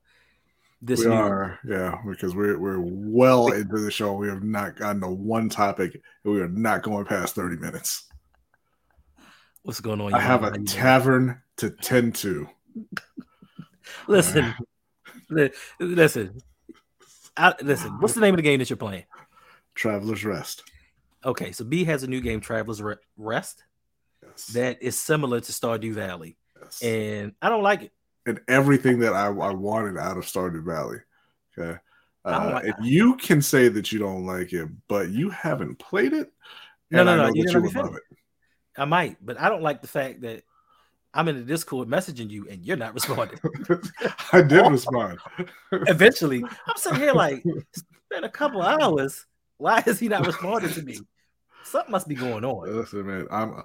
this 0.82 1.00
we 1.00 1.06
are, 1.06 1.58
yeah, 1.66 1.98
because 2.06 2.34
we're 2.34 2.58
we're 2.58 2.80
well 2.80 3.50
into 3.52 3.78
the 3.78 3.90
show. 3.90 4.12
We 4.12 4.28
have 4.28 4.42
not 4.42 4.76
gotten 4.76 5.00
to 5.00 5.08
one 5.08 5.48
topic, 5.48 6.00
and 6.24 6.34
we 6.34 6.40
are 6.40 6.48
not 6.48 6.82
going 6.82 7.06
past 7.06 7.34
thirty 7.34 7.56
minutes. 7.56 8.04
What's 9.62 9.80
going 9.80 10.00
on? 10.00 10.14
I 10.14 10.20
have 10.20 10.44
a 10.44 10.58
tavern 10.60 11.40
to 11.56 11.70
tend 11.70 12.14
to. 12.16 12.48
listen, 14.06 14.54
uh, 15.36 15.48
listen, 15.80 16.38
I, 17.36 17.54
listen. 17.62 17.92
What's 17.98 18.14
the 18.14 18.20
name 18.20 18.34
of 18.34 18.38
the 18.38 18.42
game 18.42 18.58
that 18.58 18.68
you're 18.68 18.76
playing? 18.76 19.04
Traveler's 19.74 20.24
Rest. 20.24 20.62
Okay, 21.24 21.52
so 21.52 21.64
B 21.64 21.84
has 21.84 22.02
a 22.02 22.06
new 22.06 22.20
game, 22.20 22.40
Traveler's 22.40 22.82
Rest, 23.16 23.64
yes. 24.22 24.46
that 24.48 24.82
is 24.82 24.98
similar 24.98 25.40
to 25.40 25.52
Stardew 25.52 25.92
Valley, 25.92 26.36
yes. 26.60 26.82
and 26.82 27.32
I 27.42 27.48
don't 27.48 27.64
like 27.64 27.82
it 27.82 27.92
and 28.26 28.40
everything 28.48 28.98
that 29.00 29.14
I, 29.14 29.26
I 29.26 29.52
wanted 29.52 29.96
out 29.96 30.18
of 30.18 30.24
Stardew 30.24 30.64
Valley. 30.64 30.98
Okay. 31.56 31.78
Uh, 32.24 32.60
and 32.64 32.84
you 32.84 33.16
can 33.16 33.40
say 33.40 33.68
that 33.68 33.92
you 33.92 34.00
don't 34.00 34.26
like 34.26 34.52
it, 34.52 34.68
but 34.88 35.10
you 35.10 35.30
haven't 35.30 35.78
played 35.78 36.12
it. 36.12 36.32
No, 36.90 37.04
no, 37.04 37.16
no. 37.16 37.30
You, 37.32 37.44
you 37.48 37.62
would 37.62 37.74
love 37.74 37.94
it. 37.94 38.02
I 38.76 38.84
might, 38.84 39.16
but 39.24 39.40
I 39.40 39.48
don't 39.48 39.62
like 39.62 39.80
the 39.80 39.88
fact 39.88 40.20
that 40.22 40.42
I'm 41.14 41.28
in 41.28 41.36
the 41.36 41.42
Discord 41.42 41.88
messaging 41.88 42.28
you 42.28 42.46
and 42.50 42.64
you're 42.64 42.76
not 42.76 42.94
responding. 42.94 43.38
I 44.32 44.42
did 44.42 44.70
respond. 44.70 45.18
Eventually, 45.72 46.42
I'm 46.66 46.76
sitting 46.76 47.00
here 47.00 47.12
like, 47.12 47.42
it's 47.44 47.84
been 48.10 48.24
a 48.24 48.28
couple 48.28 48.60
hours. 48.60 49.24
Why 49.56 49.82
is 49.86 49.98
he 49.98 50.08
not 50.08 50.26
responding 50.26 50.72
to 50.72 50.82
me? 50.82 50.98
Something 51.66 51.90
must 51.90 52.06
be 52.06 52.14
going 52.14 52.44
on. 52.44 52.76
Listen, 52.76 53.06
man, 53.06 53.26
I'm, 53.30 53.54
I'm 53.54 53.64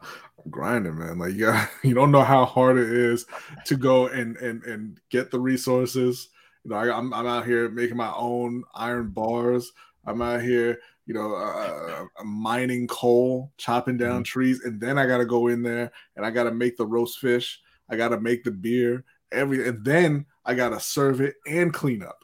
grinding, 0.49 0.97
man. 0.97 1.19
Like, 1.19 1.35
yeah, 1.35 1.67
you 1.83 1.93
don't 1.93 2.11
know 2.11 2.23
how 2.23 2.45
hard 2.45 2.77
it 2.77 2.89
is 2.89 3.25
to 3.65 3.75
go 3.75 4.07
and 4.07 4.37
and 4.37 4.63
and 4.63 4.99
get 5.09 5.29
the 5.29 5.39
resources. 5.39 6.29
You 6.63 6.71
know, 6.71 6.77
I, 6.77 6.87
am 6.87 7.13
I'm, 7.13 7.13
I'm 7.13 7.27
out 7.27 7.45
here 7.45 7.69
making 7.69 7.97
my 7.97 8.11
own 8.13 8.63
iron 8.73 9.09
bars. 9.09 9.71
I'm 10.05 10.21
out 10.21 10.41
here, 10.41 10.79
you 11.05 11.13
know, 11.13 11.35
uh, 11.35 12.05
uh 12.19 12.23
mining 12.23 12.87
coal, 12.87 13.51
chopping 13.57 13.97
down 13.97 14.15
mm-hmm. 14.15 14.23
trees, 14.23 14.61
and 14.61 14.81
then 14.81 14.97
I 14.97 15.05
got 15.05 15.19
to 15.19 15.25
go 15.25 15.47
in 15.47 15.61
there 15.61 15.91
and 16.15 16.25
I 16.25 16.31
got 16.31 16.45
to 16.45 16.51
make 16.51 16.77
the 16.77 16.87
roast 16.87 17.19
fish. 17.19 17.61
I 17.87 17.97
got 17.97 18.09
to 18.09 18.19
make 18.19 18.43
the 18.43 18.51
beer, 18.51 19.03
every, 19.31 19.67
and 19.67 19.85
then 19.85 20.25
I 20.43 20.55
got 20.55 20.69
to 20.69 20.79
serve 20.79 21.21
it 21.21 21.35
and 21.45 21.73
clean 21.73 22.01
up. 22.01 22.23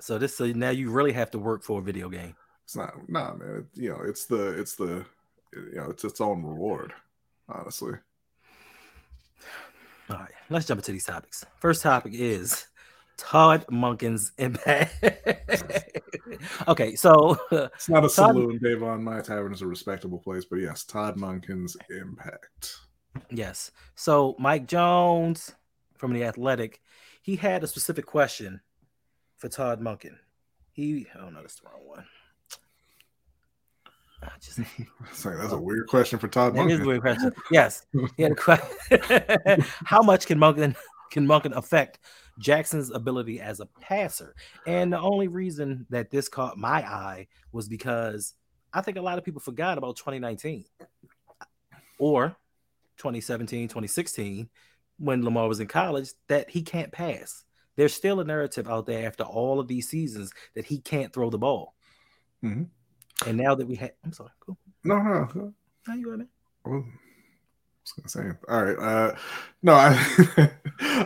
So 0.00 0.18
this, 0.18 0.36
so 0.36 0.46
now 0.46 0.70
you 0.70 0.90
really 0.90 1.12
have 1.12 1.30
to 1.32 1.38
work 1.38 1.62
for 1.62 1.80
a 1.80 1.82
video 1.82 2.08
game. 2.08 2.36
It's 2.72 2.76
not, 2.78 3.06
nah, 3.06 3.34
man. 3.34 3.66
It, 3.74 3.82
you 3.82 3.90
know, 3.90 4.00
it's 4.02 4.24
the, 4.24 4.58
it's 4.58 4.76
the, 4.76 5.04
you 5.52 5.74
know, 5.74 5.90
it's 5.90 6.04
its 6.04 6.22
own 6.22 6.42
reward. 6.42 6.94
Honestly. 7.46 7.92
All 10.08 10.16
right, 10.16 10.32
let's 10.48 10.64
jump 10.64 10.78
into 10.78 10.92
these 10.92 11.04
topics. 11.04 11.44
First 11.60 11.82
topic 11.82 12.14
is 12.14 12.66
Todd 13.18 13.66
Monken's 13.70 14.32
impact. 14.38 15.04
okay, 16.68 16.94
so 16.94 17.38
it's 17.50 17.90
not 17.90 18.06
a 18.06 18.08
Todd, 18.08 18.10
saloon. 18.10 18.58
Davon, 18.62 19.04
my 19.04 19.20
tavern 19.20 19.52
is 19.52 19.60
a 19.60 19.66
respectable 19.66 20.18
place, 20.18 20.46
but 20.46 20.56
yes, 20.56 20.82
Todd 20.82 21.18
Monken's 21.18 21.76
impact. 21.90 22.74
Yes. 23.30 23.70
So 23.96 24.34
Mike 24.38 24.66
Jones 24.66 25.54
from 25.98 26.14
the 26.14 26.24
Athletic, 26.24 26.80
he 27.20 27.36
had 27.36 27.64
a 27.64 27.66
specific 27.66 28.06
question 28.06 28.62
for 29.36 29.50
Todd 29.50 29.78
Monken. 29.82 30.16
He, 30.72 31.06
oh 31.20 31.28
no, 31.28 31.42
that's 31.42 31.56
the 31.56 31.68
wrong 31.68 31.86
one. 31.86 32.06
Just, 34.40 34.60
Sorry, 35.12 35.36
that's 35.40 35.52
a 35.52 35.58
weird 35.58 35.88
question 35.88 36.18
for 36.18 36.28
Todd. 36.28 36.54
That 36.54 36.70
is 36.70 36.80
a 36.80 36.84
weird 36.84 37.02
question. 37.02 37.32
Yes, 37.50 37.86
he 38.16 38.22
had 38.22 38.32
a 38.32 38.36
question. 38.36 38.98
How 39.84 40.02
much 40.02 40.26
can 40.26 40.38
Monken 40.38 40.76
can 41.10 41.26
Monken 41.26 41.56
affect 41.56 41.98
Jackson's 42.38 42.90
ability 42.90 43.40
as 43.40 43.60
a 43.60 43.66
passer? 43.80 44.34
And 44.66 44.92
the 44.92 45.00
only 45.00 45.28
reason 45.28 45.86
that 45.90 46.10
this 46.10 46.28
caught 46.28 46.56
my 46.56 46.82
eye 46.82 47.28
was 47.52 47.68
because 47.68 48.34
I 48.72 48.80
think 48.80 48.96
a 48.96 49.02
lot 49.02 49.18
of 49.18 49.24
people 49.24 49.40
forgot 49.40 49.78
about 49.78 49.96
2019 49.96 50.64
or 51.98 52.36
2017, 52.96 53.68
2016 53.68 54.48
when 54.98 55.24
Lamar 55.24 55.48
was 55.48 55.60
in 55.60 55.66
college 55.66 56.10
that 56.28 56.48
he 56.50 56.62
can't 56.62 56.92
pass. 56.92 57.44
There's 57.76 57.94
still 57.94 58.20
a 58.20 58.24
narrative 58.24 58.68
out 58.68 58.86
there 58.86 59.06
after 59.06 59.24
all 59.24 59.58
of 59.58 59.68
these 59.68 59.88
seasons 59.88 60.32
that 60.54 60.66
he 60.66 60.78
can't 60.78 61.12
throw 61.12 61.30
the 61.30 61.38
ball. 61.38 61.74
Mm-hmm. 62.44 62.64
And 63.26 63.38
now 63.38 63.54
that 63.54 63.66
we 63.66 63.76
have, 63.76 63.92
I'm 64.04 64.12
sorry, 64.12 64.30
cool. 64.40 64.56
No, 64.84 64.98
no, 64.98 65.54
How 65.86 65.94
you 65.94 66.04
going, 66.04 66.26
Well, 66.64 66.84
I 66.84 67.80
was 67.84 67.92
gonna 67.92 68.08
say, 68.08 68.38
all 68.48 68.64
right. 68.64 68.78
Uh, 68.78 69.16
no, 69.62 69.74
I 69.74 69.90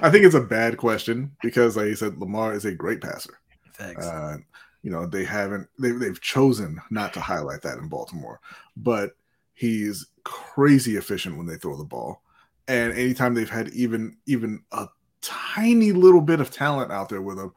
I 0.03 0.11
think 0.11 0.25
it's 0.25 0.35
a 0.35 0.41
bad 0.41 0.77
question 0.77 1.33
because, 1.43 1.77
like 1.77 1.87
you 1.87 1.97
said, 1.97 2.19
Lamar 2.19 2.55
is 2.55 2.65
a 2.65 2.73
great 2.73 3.01
passer. 3.01 3.39
Thanks. 3.75 4.07
Uh, 4.07 4.39
you 4.83 4.91
know, 4.91 5.07
they 5.07 5.25
haven't 5.25 5.69
they, 5.79 5.91
they've 5.91 6.21
chosen 6.21 6.81
not 6.91 7.13
to 7.15 7.21
highlight 7.21 7.63
that 7.63 7.79
in 7.79 7.89
Baltimore, 7.89 8.41
but 8.77 9.17
he's 9.55 10.07
crazy 10.25 10.97
efficient 10.97 11.37
when 11.37 11.47
they 11.47 11.57
throw 11.57 11.77
the 11.77 11.85
ball, 11.85 12.23
and 12.69 12.93
anytime 12.93 13.35
they've 13.35 13.51
had 13.51 13.69
even 13.71 14.17
even 14.27 14.63
a 14.73 14.87
tiny 15.21 15.93
little 15.93 16.21
bit 16.21 16.41
of 16.41 16.51
talent 16.51 16.93
out 16.93 17.09
there 17.09 17.23
with 17.23 17.39
him, 17.39 17.53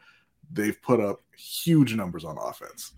they've 0.52 0.82
put 0.82 1.00
up 1.00 1.22
huge 1.38 1.94
numbers 1.94 2.26
on 2.26 2.38
offense. 2.38 2.94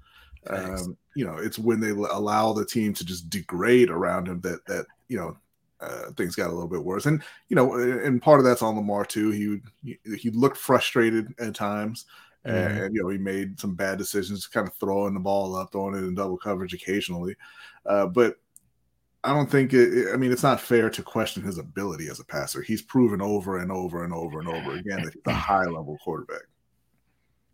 Um, 0.48 0.98
you 1.16 1.26
know, 1.26 1.38
it's 1.38 1.60
when 1.60 1.80
they 1.80 1.90
allow 1.90 2.54
the 2.54 2.66
team 2.66 2.94
to 2.96 3.06
just 3.06 3.30
degrade 3.30 3.90
around 3.90 4.28
him 4.28 4.42
that 4.42 4.66
that 4.66 4.86
you 5.08 5.18
know 5.18 5.38
uh, 5.82 6.12
things 6.16 6.36
got 6.36 6.50
a 6.50 6.54
little 6.54 6.68
bit 6.68 6.84
worse. 6.84 7.06
And 7.06 7.22
you 7.50 7.56
know, 7.56 7.76
and 7.76 8.22
part 8.22 8.40
of 8.40 8.46
that's 8.46 8.62
on 8.62 8.76
Lamar 8.76 9.06
too. 9.06 9.32
He 9.32 9.98
he 10.16 10.30
looked 10.32 10.58
frustrated 10.58 11.34
at 11.40 11.56
times, 11.56 12.06
mm-hmm. 12.46 12.56
and 12.56 12.96
you 12.96 13.02
know 13.02 13.10
he 13.10 13.18
made 13.18 13.60
some 13.60 13.76
bad 13.76 13.98
decisions, 13.98 14.48
kind 14.48 14.68
of 14.68 14.74
throwing 14.76 15.14
the 15.14 15.20
ball 15.20 15.56
up, 15.56 15.72
throwing 15.72 15.96
it 15.96 16.06
in 16.08 16.16
double 16.16 16.38
coverage 16.38 16.74
occasionally. 16.74 17.36
Uh, 17.86 18.06
but 18.06 18.38
I 19.24 19.34
don't 19.34 19.50
think 19.50 19.74
it, 19.74 20.14
I 20.14 20.18
mean 20.18 20.32
it's 20.32 20.44
not 20.44 20.62
fair 20.62 20.90
to 20.90 21.04
question 21.04 21.44
his 21.44 21.58
ability 21.58 22.08
as 22.10 22.20
a 22.20 22.26
passer. 22.26 22.62
He's 22.62 22.82
proven 22.82 23.22
over 23.22 23.58
and 23.58 23.72
over 23.72 24.04
and 24.04 24.14
over 24.14 24.40
and 24.40 24.50
over 24.50 24.74
again 24.74 25.04
that 25.04 25.14
he's 25.14 25.24
a 25.26 25.34
high 25.34 25.66
level 25.66 25.98
quarterback. 26.04 26.44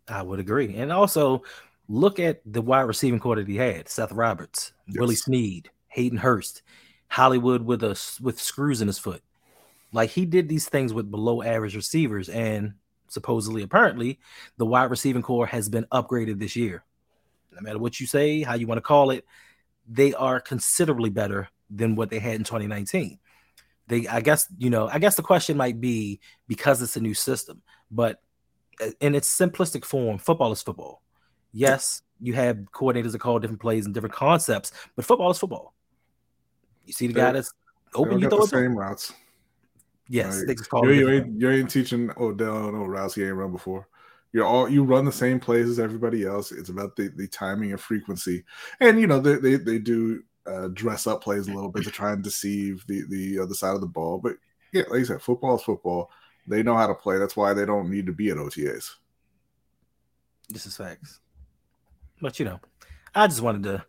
I 0.06 0.22
would 0.22 0.40
agree, 0.40 0.74
and 0.76 0.90
also 0.90 1.42
look 1.88 2.20
at 2.20 2.40
the 2.44 2.62
wide 2.62 2.82
receiving 2.82 3.20
corps 3.20 3.36
that 3.36 3.48
he 3.48 3.56
had: 3.56 3.88
Seth 3.88 4.12
Roberts, 4.12 4.72
yes. 4.86 4.98
Willie 4.98 5.14
Snead, 5.14 5.70
Hayden 5.88 6.18
Hurst, 6.18 6.62
Hollywood 7.08 7.62
with 7.62 7.82
a 7.82 7.98
with 8.20 8.40
screws 8.40 8.80
in 8.80 8.86
his 8.86 8.98
foot. 8.98 9.22
Like 9.92 10.10
he 10.10 10.26
did 10.26 10.48
these 10.48 10.68
things 10.68 10.92
with 10.92 11.10
below 11.10 11.42
average 11.42 11.74
receivers, 11.74 12.28
and 12.28 12.74
supposedly, 13.08 13.62
apparently, 13.62 14.18
the 14.58 14.66
wide 14.66 14.90
receiving 14.90 15.22
corps 15.22 15.46
has 15.46 15.68
been 15.68 15.86
upgraded 15.92 16.38
this 16.38 16.56
year. 16.56 16.84
No 17.52 17.60
matter 17.62 17.78
what 17.78 17.98
you 17.98 18.06
say, 18.06 18.42
how 18.42 18.54
you 18.54 18.66
want 18.66 18.78
to 18.78 18.82
call 18.82 19.10
it, 19.10 19.24
they 19.88 20.12
are 20.14 20.40
considerably 20.40 21.10
better 21.10 21.48
than 21.70 21.96
what 21.96 22.10
they 22.10 22.18
had 22.18 22.36
in 22.36 22.44
2019. 22.44 23.18
They, 23.88 24.06
I 24.06 24.20
guess, 24.20 24.46
you 24.58 24.68
know, 24.68 24.86
I 24.86 24.98
guess 24.98 25.16
the 25.16 25.22
question 25.22 25.56
might 25.56 25.80
be 25.80 26.20
because 26.46 26.82
it's 26.82 26.96
a 26.96 27.00
new 27.00 27.14
system, 27.14 27.62
but 27.90 28.20
uh, 28.82 28.90
in 29.00 29.14
its 29.14 29.34
simplistic 29.34 29.84
form, 29.84 30.18
football 30.18 30.52
is 30.52 30.62
football. 30.62 31.02
Yes, 31.52 32.02
you 32.20 32.34
have 32.34 32.56
coordinators 32.72 33.12
that 33.12 33.20
call 33.20 33.38
different 33.38 33.60
plays 33.60 33.86
and 33.86 33.94
different 33.94 34.14
concepts, 34.14 34.72
but 34.96 35.04
football 35.04 35.30
is 35.30 35.38
football. 35.38 35.74
You 36.84 36.92
see 36.92 37.06
the 37.06 37.12
guy 37.14 37.32
that's 37.32 37.52
open, 37.94 38.20
you 38.20 38.28
throw 38.28 38.40
the 38.40 38.48
same 38.48 38.76
routes. 38.76 39.12
Yes, 40.08 40.42
like, 40.46 40.58
you, 40.84 40.90
you, 40.90 41.10
ain't, 41.10 41.40
you 41.40 41.50
ain't 41.50 41.70
teaching 41.70 42.10
Odell 42.16 42.72
no 42.72 42.84
routes 42.86 43.14
he 43.14 43.24
ain't 43.24 43.34
run 43.34 43.52
before. 43.52 43.86
You're 44.32 44.46
all 44.46 44.68
you 44.68 44.84
run 44.84 45.04
the 45.04 45.12
same 45.12 45.38
plays 45.38 45.68
as 45.68 45.78
everybody 45.78 46.24
else. 46.24 46.52
It's 46.52 46.68
about 46.68 46.96
the, 46.96 47.08
the 47.08 47.26
timing 47.26 47.72
and 47.72 47.80
frequency, 47.80 48.44
and 48.80 49.00
you 49.00 49.06
know 49.06 49.20
they 49.20 49.36
they, 49.36 49.56
they 49.56 49.78
do 49.78 50.22
uh, 50.46 50.68
dress 50.68 51.06
up 51.06 51.22
plays 51.22 51.48
a 51.48 51.52
little 51.52 51.70
bit 51.70 51.84
to 51.84 51.90
try 51.90 52.12
and 52.12 52.22
deceive 52.22 52.84
the 52.86 53.04
the 53.08 53.38
other 53.38 53.54
side 53.54 53.74
of 53.74 53.80
the 53.80 53.86
ball. 53.86 54.18
But 54.18 54.36
yeah, 54.72 54.84
like 54.90 55.00
I 55.00 55.04
said, 55.04 55.22
football 55.22 55.56
is 55.56 55.62
football. 55.62 56.10
They 56.46 56.62
know 56.62 56.76
how 56.76 56.86
to 56.86 56.94
play. 56.94 57.18
That's 57.18 57.36
why 57.36 57.52
they 57.52 57.66
don't 57.66 57.90
need 57.90 58.06
to 58.06 58.12
be 58.12 58.30
at 58.30 58.36
OTAs. 58.36 58.90
This 60.48 60.66
is 60.66 60.76
facts. 60.76 61.20
But 62.20 62.38
you 62.38 62.44
know, 62.44 62.60
I 63.14 63.26
just 63.26 63.42
wanted 63.42 63.62
to 63.64 63.84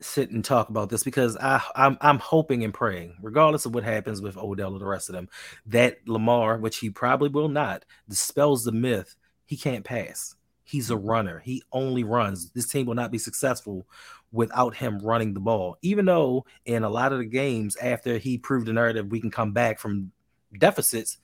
sit 0.00 0.30
and 0.30 0.44
talk 0.44 0.68
about 0.68 0.90
this 0.90 1.02
because 1.02 1.36
I 1.36 1.60
I'm 1.74 1.96
I'm 2.00 2.18
hoping 2.18 2.64
and 2.64 2.74
praying, 2.74 3.16
regardless 3.22 3.66
of 3.66 3.74
what 3.74 3.84
happens 3.84 4.20
with 4.20 4.36
Odell 4.36 4.74
or 4.74 4.78
the 4.78 4.86
rest 4.86 5.08
of 5.08 5.14
them, 5.14 5.28
that 5.66 5.98
Lamar, 6.06 6.58
which 6.58 6.78
he 6.78 6.90
probably 6.90 7.28
will 7.28 7.48
not, 7.48 7.84
dispels 8.08 8.64
the 8.64 8.72
myth 8.72 9.16
he 9.46 9.56
can't 9.56 9.84
pass. 9.84 10.36
He's 10.64 10.90
a 10.90 10.94
mm-hmm. 10.94 11.06
runner. 11.06 11.42
He 11.44 11.62
only 11.72 12.04
runs. 12.04 12.50
This 12.50 12.68
team 12.68 12.86
will 12.86 12.94
not 12.94 13.12
be 13.12 13.18
successful 13.18 13.86
without 14.32 14.74
him 14.74 14.98
running 14.98 15.34
the 15.34 15.40
ball. 15.40 15.76
Even 15.82 16.06
though 16.06 16.44
in 16.64 16.82
a 16.82 16.88
lot 16.88 17.12
of 17.12 17.18
the 17.18 17.24
games 17.24 17.76
after 17.76 18.18
he 18.18 18.38
proved 18.38 18.66
the 18.66 18.72
narrative 18.72 19.10
we 19.10 19.20
can 19.20 19.30
come 19.30 19.52
back 19.52 19.78
from 19.78 20.10
deficits, 20.58 21.18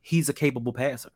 he's 0.00 0.28
a 0.28 0.32
capable 0.32 0.72
passer. 0.72 1.10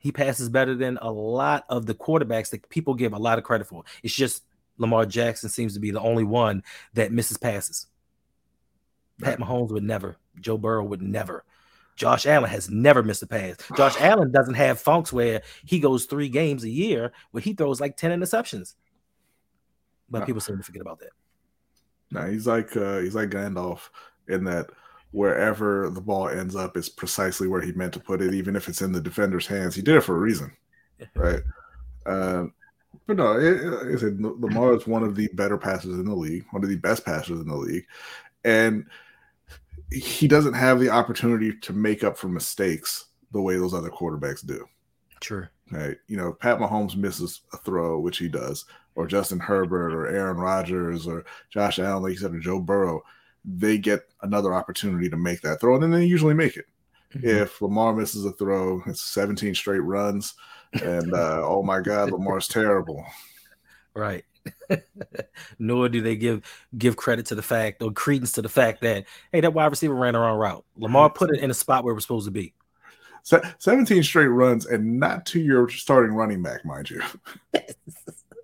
He 0.00 0.10
passes 0.10 0.48
better 0.48 0.74
than 0.74 0.98
a 1.00 1.10
lot 1.10 1.64
of 1.68 1.86
the 1.86 1.94
quarterbacks 1.94 2.50
that 2.50 2.68
people 2.70 2.94
give 2.94 3.12
a 3.12 3.18
lot 3.18 3.38
of 3.38 3.44
credit 3.44 3.66
for. 3.66 3.84
It's 4.02 4.14
just 4.14 4.42
Lamar 4.78 5.06
Jackson 5.06 5.50
seems 5.50 5.74
to 5.74 5.80
be 5.80 5.90
the 5.90 6.00
only 6.00 6.24
one 6.24 6.64
that 6.94 7.12
misses 7.12 7.36
passes. 7.36 7.86
Pat 9.20 9.38
Mahomes 9.38 9.70
would 9.70 9.84
never. 9.84 10.16
Joe 10.40 10.56
Burrow 10.56 10.84
would 10.84 11.02
never. 11.02 11.44
Josh 11.96 12.24
Allen 12.24 12.48
has 12.48 12.70
never 12.70 13.02
missed 13.02 13.22
a 13.22 13.26
pass. 13.26 13.56
Josh 13.76 14.00
Allen 14.00 14.32
doesn't 14.32 14.54
have 14.54 14.80
funks 14.80 15.12
where 15.12 15.42
he 15.66 15.78
goes 15.78 16.06
three 16.06 16.30
games 16.30 16.64
a 16.64 16.70
year 16.70 17.12
where 17.30 17.42
he 17.42 17.52
throws 17.52 17.78
like 17.78 17.96
10 17.98 18.18
interceptions. 18.18 18.74
But 20.08 20.26
people 20.26 20.40
seem 20.40 20.56
to 20.56 20.62
forget 20.62 20.82
about 20.82 20.98
that. 21.00 21.10
No, 22.10 22.26
he's 22.26 22.46
like 22.46 22.76
uh, 22.76 22.98
he's 22.98 23.14
like 23.14 23.30
Gandalf 23.30 23.90
in 24.28 24.44
that 24.44 24.70
wherever 25.12 25.90
the 25.90 26.00
ball 26.00 26.28
ends 26.28 26.54
up 26.54 26.76
is 26.76 26.88
precisely 26.88 27.48
where 27.48 27.60
he 27.60 27.72
meant 27.72 27.92
to 27.94 28.00
put 28.00 28.22
it, 28.22 28.34
even 28.34 28.56
if 28.56 28.68
it's 28.68 28.82
in 28.82 28.92
the 28.92 29.00
defender's 29.00 29.46
hands. 29.46 29.74
He 29.74 29.82
did 29.82 29.96
it 29.96 30.02
for 30.02 30.16
a 30.16 30.20
reason, 30.20 30.52
right? 31.14 31.42
Uh, 32.06 32.46
but 33.06 33.16
no, 33.16 33.38
it, 33.38 33.92
it, 33.92 34.00
said 34.00 34.20
Lamar 34.20 34.74
is 34.74 34.86
one 34.86 35.02
of 35.02 35.16
the 35.16 35.28
better 35.34 35.58
passers 35.58 35.98
in 35.98 36.04
the 36.04 36.14
league, 36.14 36.44
one 36.50 36.62
of 36.62 36.68
the 36.68 36.76
best 36.76 37.04
passers 37.04 37.40
in 37.40 37.48
the 37.48 37.56
league, 37.56 37.86
and 38.44 38.86
he 39.92 40.28
doesn't 40.28 40.54
have 40.54 40.78
the 40.78 40.90
opportunity 40.90 41.52
to 41.58 41.72
make 41.72 42.04
up 42.04 42.16
for 42.16 42.28
mistakes 42.28 43.06
the 43.32 43.40
way 43.40 43.56
those 43.56 43.74
other 43.74 43.90
quarterbacks 43.90 44.46
do. 44.46 44.64
True. 45.20 45.46
Right. 45.70 45.96
You 46.08 46.16
know, 46.16 46.32
Pat 46.32 46.58
Mahomes 46.58 46.96
misses 46.96 47.42
a 47.52 47.58
throw, 47.58 48.00
which 48.00 48.18
he 48.18 48.28
does, 48.28 48.64
or 48.94 49.06
Justin 49.06 49.38
Herbert, 49.38 49.92
or 49.92 50.08
Aaron 50.08 50.36
Rodgers, 50.36 51.06
or 51.06 51.24
Josh 51.50 51.78
Allen, 51.78 52.02
like 52.02 52.12
you 52.12 52.18
said, 52.18 52.34
or 52.34 52.40
Joe 52.40 52.60
Burrow 52.60 53.02
they 53.44 53.78
get 53.78 54.02
another 54.22 54.54
opportunity 54.54 55.08
to 55.08 55.16
make 55.16 55.40
that 55.42 55.60
throw, 55.60 55.74
and 55.74 55.82
then 55.82 55.90
they 55.90 56.04
usually 56.04 56.34
make 56.34 56.56
it. 56.56 56.66
Mm-hmm. 57.14 57.42
If 57.42 57.60
Lamar 57.60 57.94
misses 57.94 58.24
a 58.24 58.32
throw, 58.32 58.82
it's 58.86 59.02
17 59.02 59.54
straight 59.54 59.80
runs, 59.80 60.34
and 60.82 61.12
uh, 61.12 61.42
oh 61.44 61.62
my 61.62 61.80
God, 61.80 62.12
Lamar's 62.12 62.48
terrible. 62.48 63.04
Right. 63.94 64.24
Nor 65.58 65.88
do 65.88 66.00
they 66.00 66.16
give 66.16 66.42
give 66.78 66.96
credit 66.96 67.26
to 67.26 67.34
the 67.34 67.42
fact 67.42 67.82
or 67.82 67.92
credence 67.92 68.32
to 68.32 68.42
the 68.42 68.48
fact 68.48 68.80
that 68.82 69.04
hey, 69.32 69.40
that 69.40 69.52
wide 69.52 69.66
receiver 69.66 69.94
ran 69.94 70.14
the 70.14 70.20
wrong 70.20 70.38
route. 70.38 70.64
Lamar 70.76 71.10
put 71.10 71.30
it 71.30 71.42
in 71.42 71.50
a 71.50 71.54
spot 71.54 71.84
where 71.84 71.92
it 71.92 71.94
was 71.94 72.04
supposed 72.04 72.26
to 72.26 72.30
be. 72.30 72.54
17 73.22 74.02
straight 74.02 74.28
runs 74.28 74.64
and 74.64 74.98
not 74.98 75.26
to 75.26 75.40
your 75.40 75.68
starting 75.68 76.14
running 76.14 76.42
back, 76.42 76.64
mind 76.64 76.88
you. 76.88 77.02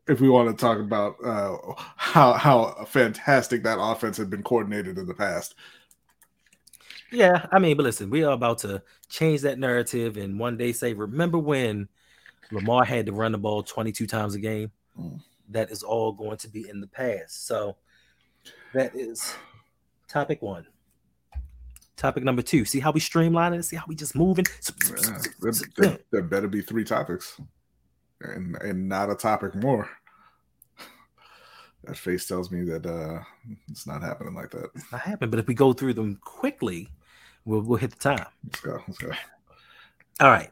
if 0.09 0.21
we 0.21 0.29
want 0.29 0.49
to 0.49 0.61
talk 0.61 0.79
about 0.79 1.17
uh, 1.25 1.57
how 1.97 2.33
how 2.35 2.85
fantastic 2.87 3.63
that 3.65 3.79
offense 3.81 4.17
had 4.17 4.31
been 4.31 4.43
coordinated 4.43 4.99
in 4.99 5.07
the 5.07 5.15
past. 5.15 5.55
Yeah, 7.13 7.47
I 7.53 7.59
mean, 7.59 7.77
but 7.77 7.85
listen, 7.85 8.11
we 8.11 8.25
are 8.25 8.33
about 8.33 8.59
to 8.59 8.83
change 9.09 9.43
that 9.43 9.59
narrative 9.59 10.17
and 10.17 10.39
one 10.39 10.57
day 10.57 10.73
say, 10.73 10.93
remember 10.93 11.39
when 11.39 11.89
Lamar 12.51 12.85
had 12.85 13.07
to 13.07 13.13
run 13.13 13.33
the 13.33 13.39
ball 13.39 13.63
22 13.63 14.07
times 14.07 14.35
a 14.35 14.41
game? 14.41 14.73
Mm. 14.99 15.21
That 15.51 15.71
is 15.71 15.85
all 15.85 16.11
going 16.11 16.39
to 16.39 16.49
be 16.49 16.69
in 16.69 16.81
the 16.81 16.89
past. 16.89 17.47
So 17.47 17.77
that 18.75 18.97
is 18.97 19.35
topic 20.09 20.43
one. 20.43 20.67
Topic 21.97 22.25
number 22.25 22.43
two. 22.43 22.65
See 22.65 22.81
how 22.81 22.91
we 22.91 23.01
streamline 23.01 23.55
it? 23.55 23.63
See 23.63 23.77
how 23.77 23.85
we 23.87 23.95
just 23.95 24.17
moving? 24.17 24.45
Yeah, 24.85 25.19
there, 25.41 25.53
there, 25.77 25.99
there 26.11 26.23
better 26.23 26.49
be 26.49 26.61
three 26.61 26.85
topics 26.85 27.41
and, 28.21 28.57
and 28.63 28.89
not 28.89 29.11
a 29.11 29.15
topic 29.15 29.55
more. 29.55 29.89
That 31.85 31.97
face 31.97 32.27
tells 32.27 32.51
me 32.51 32.65
that 32.65 32.85
uh 32.85 33.21
it's 33.69 33.87
not 33.87 34.03
happening 34.03 34.35
like 34.35 34.51
that. 34.51 34.71
It's 34.75 34.91
not 34.91 35.03
happening, 35.03 35.31
but 35.31 35.39
if 35.39 35.47
we 35.47 35.55
go 35.55 35.73
through 35.73 35.95
them 35.95 36.19
quickly, 36.23 36.89
we'll 37.45 37.61
we'll 37.61 37.79
hit 37.79 37.93
the 37.93 37.97
time. 37.97 38.27
Let's 38.45 38.61
go. 38.61 38.79
Let's 38.89 38.99
go. 38.99 39.11
All 40.21 40.31
right. 40.31 40.51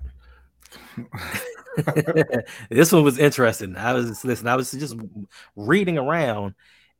this 2.70 2.92
one 2.92 3.02
was 3.02 3.18
interesting. 3.18 3.76
I 3.76 3.94
was 3.94 4.24
listening. 4.24 4.52
I 4.52 4.56
was 4.56 4.70
just 4.70 4.96
reading 5.56 5.98
around 5.98 6.54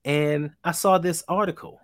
and 0.05 0.51
I 0.65 0.73
saw 0.73 0.99
this 0.99 1.23
article. 1.29 1.79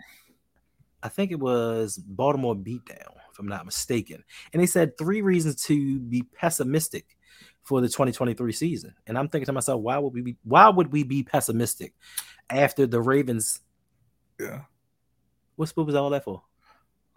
I 1.02 1.08
think 1.08 1.30
it 1.30 1.38
was 1.38 1.96
Baltimore 1.96 2.54
Beatdown, 2.54 3.14
if 3.32 3.38
I'm 3.38 3.48
not 3.48 3.64
mistaken. 3.64 4.22
And 4.52 4.60
they 4.60 4.66
said 4.66 4.98
three 4.98 5.22
reasons 5.22 5.62
to 5.64 5.98
be 6.00 6.22
pessimistic 6.22 7.16
for 7.62 7.80
the 7.80 7.88
2023 7.88 8.52
season. 8.52 8.94
And 9.06 9.18
I'm 9.18 9.28
thinking 9.28 9.46
to 9.46 9.52
myself, 9.52 9.80
why 9.80 9.98
would 9.98 10.12
we 10.12 10.22
be 10.22 10.36
why 10.44 10.68
would 10.68 10.92
we 10.92 11.02
be 11.02 11.22
pessimistic 11.22 11.94
after 12.48 12.86
the 12.86 13.00
Ravens? 13.00 13.60
Yeah. 14.38 14.62
What 15.56 15.76
was 15.76 15.94
all 15.94 16.10
that 16.10 16.24
for? 16.24 16.42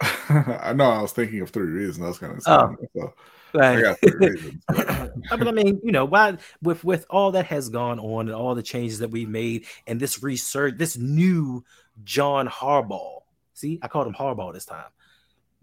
I 0.00 0.74
know 0.74 0.90
I 0.90 1.02
was 1.02 1.12
thinking 1.12 1.40
of 1.40 1.50
three 1.50 1.70
reasons. 1.70 2.04
I 2.04 2.08
was 2.08 2.18
kind 2.18 2.32
of 2.34 2.42
oh. 2.46 3.12
so 3.52 3.60
I 3.60 3.80
got 3.80 3.98
three 4.00 4.28
reasons. 4.28 4.62
Uh, 5.30 5.36
but 5.38 5.48
I 5.48 5.52
mean, 5.52 5.80
you 5.82 5.92
know, 5.92 6.04
why 6.04 6.36
with 6.60 6.84
with 6.84 7.06
all 7.08 7.32
that 7.32 7.46
has 7.46 7.70
gone 7.70 7.98
on 7.98 8.28
and 8.28 8.36
all 8.36 8.54
the 8.54 8.62
changes 8.62 8.98
that 8.98 9.10
we've 9.10 9.28
made 9.28 9.64
and 9.86 9.98
this 9.98 10.22
research, 10.22 10.74
this 10.76 10.98
new 10.98 11.64
John 12.02 12.46
Harbaugh. 12.48 13.20
See, 13.54 13.78
I 13.80 13.88
called 13.88 14.06
him 14.06 14.14
Harbaugh 14.14 14.52
this 14.52 14.66
time. 14.66 14.90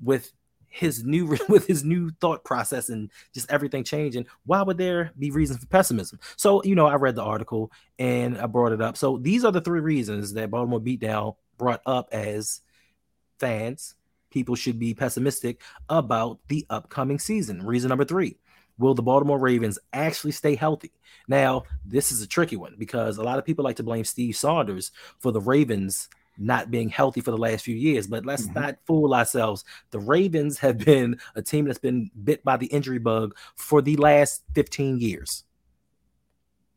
With 0.02 0.32
his 0.72 1.04
new 1.04 1.38
with 1.50 1.68
his 1.68 1.84
new 1.84 2.10
thought 2.22 2.44
process 2.44 2.90
and 2.90 3.12
just 3.34 3.52
everything 3.52 3.84
changing 3.84 4.26
why 4.46 4.62
would 4.64 4.78
there 4.78 5.12
be 5.20 5.30
reasons 5.30 5.60
for 5.60 5.68
pessimism? 5.68 6.20
So 6.38 6.64
you 6.64 6.74
know 6.76 6.88
i 6.88 6.96
read 6.96 7.16
the 7.16 7.24
article 7.24 7.72
and 8.00 8.38
i 8.40 8.48
brought 8.48 8.72
it 8.72 8.82
up. 8.82 8.98
So 8.98 9.18
these 9.18 9.46
are 9.46 9.52
the 9.52 9.62
three 9.62 9.82
reasons 9.82 10.34
that 10.34 10.50
baltimore 10.50 10.80
beatdown 10.80 11.36
brought 11.58 11.82
up 11.86 12.10
as 12.12 12.62
fans. 13.40 13.96
People 14.32 14.56
should 14.56 14.80
be 14.80 14.94
pessimistic 14.94 15.62
about 15.90 16.40
the 16.48 16.66
upcoming 16.70 17.20
season. 17.20 17.66
Reason 17.66 17.90
number 17.90 18.06
three 18.06 18.38
will 18.78 18.94
the 18.96 19.04
baltimore 19.04 19.38
ravens 19.38 19.78
actually 19.94 20.32
stay 20.32 20.56
healthy? 20.56 20.92
Now 21.28 21.64
this 21.86 22.12
is 22.12 22.22
a 22.22 22.28
tricky 22.28 22.56
one 22.56 22.76
because 22.78 23.18
a 23.18 23.24
lot 23.24 23.38
of 23.38 23.46
people 23.46 23.66
like 23.66 23.76
to 23.76 23.84
blame 23.84 24.06
steve 24.06 24.36
saunders 24.38 24.92
for 25.20 25.32
the 25.32 25.42
ravens 25.42 26.10
not 26.42 26.72
being 26.72 26.90
healthy 26.90 27.22
for 27.22 27.32
the 27.32 27.38
last 27.38 27.64
few 27.64 27.76
years. 27.76 28.08
But 28.08 28.26
let's 28.26 28.48
mm-hmm. 28.48 28.60
not 28.60 28.78
fool 28.86 29.14
ourselves. 29.14 29.64
The 29.92 30.00
Ravens 30.00 30.58
have 30.60 30.78
been 30.78 31.20
a 31.36 31.42
team 31.42 31.66
that's 31.66 31.80
been 31.80 32.10
bit 32.24 32.44
by 32.44 32.58
the 32.58 32.68
injury 32.68 33.00
bug 33.00 33.36
for 33.56 33.82
the 33.82 33.96
last 33.98 34.44
15 34.56 35.00
years. 35.00 35.44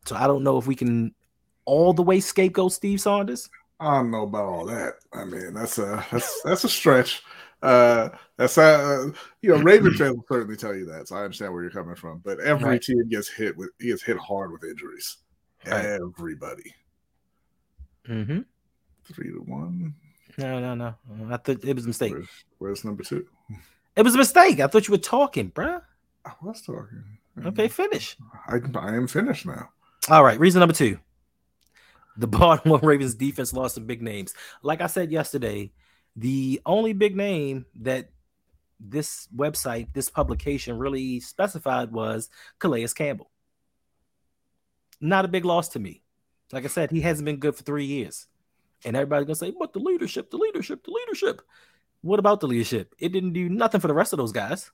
So 0.06 0.16
I 0.16 0.26
don't 0.26 0.44
know 0.44 0.58
if 0.58 0.66
we 0.66 0.74
can 0.74 1.14
all 1.64 1.94
the 1.94 2.02
way 2.02 2.20
scapegoat 2.20 2.72
Steve 2.72 3.00
Saunders. 3.00 3.48
I 3.80 3.96
don't 3.96 4.10
know 4.10 4.22
about 4.22 4.44
all 4.44 4.66
that. 4.66 4.94
I 5.12 5.24
mean, 5.24 5.54
that's 5.54 5.78
a 5.78 6.04
that's 6.12 6.42
that's 6.42 6.64
a 6.64 6.68
stretch. 6.68 7.22
Uh, 7.62 8.10
that's 8.36 8.58
uh, 8.58 9.10
you 9.40 9.50
know, 9.50 9.62
Ravens 9.62 9.96
fans 9.96 10.16
will 10.16 10.24
certainly 10.28 10.56
tell 10.56 10.74
you 10.74 10.84
that. 10.86 11.08
So 11.08 11.16
I 11.16 11.24
understand 11.24 11.52
where 11.52 11.62
you're 11.62 11.70
coming 11.70 11.94
from. 11.94 12.20
But 12.22 12.38
every 12.40 12.72
right. 12.72 12.82
team 12.82 13.08
gets 13.08 13.28
hit 13.28 13.56
with 13.56 13.70
he 13.80 13.88
gets 13.88 14.02
hit 14.02 14.18
hard 14.18 14.52
with 14.52 14.64
injuries. 14.64 15.16
Right. 15.66 15.98
Everybody. 16.00 16.74
Mm-hmm 18.08 18.40
three 19.12 19.30
to 19.30 19.38
one. 19.38 19.94
No, 20.38 20.60
no, 20.60 20.74
no. 20.74 20.94
I 21.30 21.36
thought 21.36 21.64
it 21.64 21.74
was 21.74 21.84
a 21.84 21.88
mistake. 21.88 22.12
Where's, 22.12 22.28
where's 22.58 22.84
number 22.84 23.02
two? 23.02 23.26
It 23.96 24.02
was 24.02 24.14
a 24.14 24.18
mistake. 24.18 24.60
I 24.60 24.66
thought 24.66 24.88
you 24.88 24.92
were 24.92 24.98
talking, 24.98 25.50
bruh. 25.50 25.82
I 26.24 26.32
was 26.42 26.62
talking. 26.62 27.04
Okay, 27.44 27.68
finish. 27.68 28.16
I, 28.48 28.58
I 28.76 28.94
am 28.94 29.06
finished 29.06 29.46
now. 29.46 29.68
All 30.08 30.24
right. 30.24 30.38
Reason 30.38 30.60
number 30.60 30.74
two. 30.74 30.98
The 32.16 32.26
Baltimore 32.28 32.80
Ravens 32.82 33.14
defense 33.14 33.52
lost 33.52 33.74
some 33.74 33.86
big 33.86 34.02
names. 34.02 34.34
Like 34.62 34.80
I 34.80 34.86
said 34.86 35.12
yesterday, 35.12 35.72
the 36.16 36.60
only 36.64 36.92
big 36.92 37.16
name 37.16 37.66
that 37.80 38.10
this 38.78 39.28
website, 39.34 39.92
this 39.92 40.08
publication 40.08 40.78
really 40.78 41.20
specified 41.20 41.92
was 41.92 42.28
Calais 42.58 42.88
Campbell. 42.94 43.30
Not 45.00 45.24
a 45.24 45.28
big 45.28 45.44
loss 45.44 45.68
to 45.70 45.78
me. 45.78 46.02
Like 46.52 46.64
I 46.64 46.68
said, 46.68 46.90
he 46.90 47.00
hasn't 47.00 47.24
been 47.24 47.38
good 47.38 47.56
for 47.56 47.62
three 47.62 47.84
years. 47.84 48.26
And 48.84 48.96
everybody's 48.96 49.26
gonna 49.26 49.36
say, 49.36 49.52
but 49.58 49.72
the 49.72 49.78
leadership, 49.78 50.30
the 50.30 50.36
leadership, 50.36 50.84
the 50.84 50.90
leadership. 50.90 51.42
What 52.02 52.18
about 52.18 52.40
the 52.40 52.48
leadership? 52.48 52.94
It 52.98 53.12
didn't 53.12 53.32
do 53.32 53.48
nothing 53.48 53.80
for 53.80 53.88
the 53.88 53.94
rest 53.94 54.12
of 54.12 54.18
those 54.18 54.32
guys. 54.32 54.70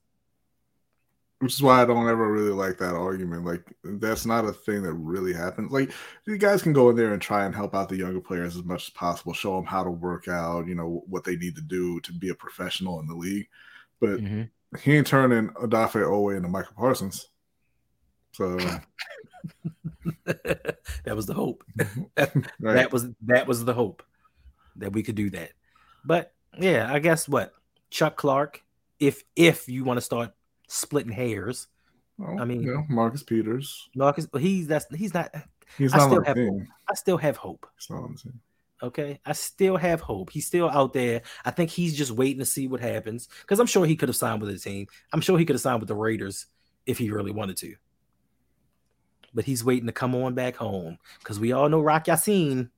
Which 1.38 1.54
is 1.54 1.62
why 1.62 1.80
I 1.80 1.86
don't 1.86 2.08
ever 2.08 2.30
really 2.30 2.50
like 2.50 2.76
that 2.78 2.94
argument. 2.94 3.46
Like 3.46 3.64
that's 3.82 4.26
not 4.26 4.44
a 4.44 4.52
thing 4.52 4.82
that 4.82 4.92
really 4.92 5.32
happens. 5.32 5.72
Like 5.72 5.92
you 6.26 6.36
guys 6.36 6.60
can 6.60 6.74
go 6.74 6.90
in 6.90 6.96
there 6.96 7.14
and 7.14 7.22
try 7.22 7.46
and 7.46 7.54
help 7.54 7.74
out 7.74 7.88
the 7.88 7.96
younger 7.96 8.20
players 8.20 8.56
as 8.56 8.64
much 8.64 8.88
as 8.88 8.90
possible, 8.90 9.32
show 9.32 9.56
them 9.56 9.64
how 9.64 9.82
to 9.82 9.90
work 9.90 10.28
out, 10.28 10.66
you 10.66 10.74
know, 10.74 11.02
what 11.06 11.24
they 11.24 11.36
need 11.36 11.54
to 11.56 11.62
do 11.62 11.98
to 12.00 12.12
be 12.12 12.28
a 12.28 12.34
professional 12.34 13.00
in 13.00 13.06
the 13.06 13.14
league. 13.14 13.48
But 14.00 14.20
mm-hmm. 14.20 14.42
he 14.82 14.96
ain't 14.96 15.06
turning 15.06 15.48
Odafe 15.50 16.02
Oweh 16.04 16.36
into 16.36 16.48
Micah 16.48 16.74
Parsons. 16.76 17.28
So 18.32 18.58
that 21.04 21.16
was 21.16 21.26
the 21.26 21.34
hope. 21.34 21.64
that, 22.16 22.34
right. 22.34 22.44
that 22.60 22.92
was 22.92 23.08
that 23.26 23.46
was 23.46 23.64
the 23.64 23.74
hope 23.74 24.02
that 24.76 24.92
we 24.92 25.02
could 25.02 25.14
do 25.14 25.30
that. 25.30 25.52
But 26.04 26.32
yeah, 26.58 26.90
I 26.92 26.98
guess 26.98 27.28
what 27.28 27.52
Chuck 27.90 28.16
Clark, 28.16 28.62
if 28.98 29.22
if 29.36 29.68
you 29.68 29.84
want 29.84 29.98
to 29.98 30.02
start 30.02 30.32
splitting 30.68 31.12
hairs, 31.12 31.68
well, 32.18 32.40
I 32.40 32.44
mean, 32.44 32.62
yeah, 32.62 32.82
Marcus 32.88 33.22
Peters, 33.22 33.88
Marcus, 33.94 34.26
he's 34.38 34.66
that's 34.66 34.86
he's 34.94 35.14
not. 35.14 35.34
He's 35.78 35.94
I 35.94 35.98
not 35.98 36.08
still 36.08 36.24
have 36.24 36.36
hope. 36.36 36.62
I 36.88 36.94
still 36.94 37.16
have 37.18 37.36
hope. 37.36 37.66
Okay, 38.82 39.20
I 39.24 39.32
still 39.32 39.76
have 39.76 40.00
hope. 40.00 40.30
He's 40.30 40.46
still 40.46 40.68
out 40.68 40.92
there. 40.92 41.22
I 41.44 41.50
think 41.50 41.70
he's 41.70 41.96
just 41.96 42.10
waiting 42.10 42.40
to 42.40 42.46
see 42.46 42.66
what 42.66 42.80
happens 42.80 43.28
because 43.42 43.60
I'm 43.60 43.66
sure 43.66 43.86
he 43.86 43.94
could 43.94 44.08
have 44.08 44.16
signed 44.16 44.40
with 44.40 44.50
the 44.50 44.58
team. 44.58 44.86
I'm 45.12 45.20
sure 45.20 45.38
he 45.38 45.44
could 45.44 45.54
have 45.54 45.60
signed 45.60 45.80
with 45.80 45.88
the 45.88 45.94
Raiders 45.94 46.46
if 46.86 46.98
he 46.98 47.10
really 47.10 47.30
wanted 47.30 47.56
to 47.58 47.74
but 49.34 49.44
he's 49.44 49.64
waiting 49.64 49.86
to 49.86 49.92
come 49.92 50.14
on 50.14 50.34
back 50.34 50.56
home 50.56 50.98
because 51.18 51.38
we 51.38 51.52
all 51.52 51.68
know 51.68 51.80
Rock 51.80 52.06
Ya-Sin 52.06 52.70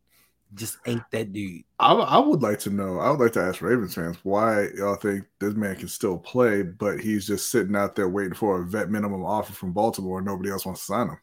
just 0.54 0.76
ain't 0.86 1.02
that 1.10 1.32
dude. 1.32 1.62
I, 1.78 1.92
I 1.92 2.18
would 2.18 2.42
like 2.42 2.58
to 2.60 2.70
know. 2.70 2.98
I 2.98 3.10
would 3.10 3.20
like 3.20 3.32
to 3.32 3.42
ask 3.42 3.62
Ravens 3.62 3.94
fans 3.94 4.18
why 4.22 4.68
y'all 4.76 4.96
think 4.96 5.24
this 5.38 5.54
man 5.54 5.76
can 5.76 5.88
still 5.88 6.18
play, 6.18 6.62
but 6.62 7.00
he's 7.00 7.26
just 7.26 7.50
sitting 7.50 7.76
out 7.76 7.96
there 7.96 8.08
waiting 8.08 8.34
for 8.34 8.60
a 8.60 8.66
vet 8.66 8.90
minimum 8.90 9.24
offer 9.24 9.52
from 9.52 9.72
Baltimore, 9.72 10.18
and 10.18 10.26
nobody 10.26 10.50
else 10.50 10.66
wants 10.66 10.80
to 10.82 10.86
sign 10.86 11.08
him 11.08 11.18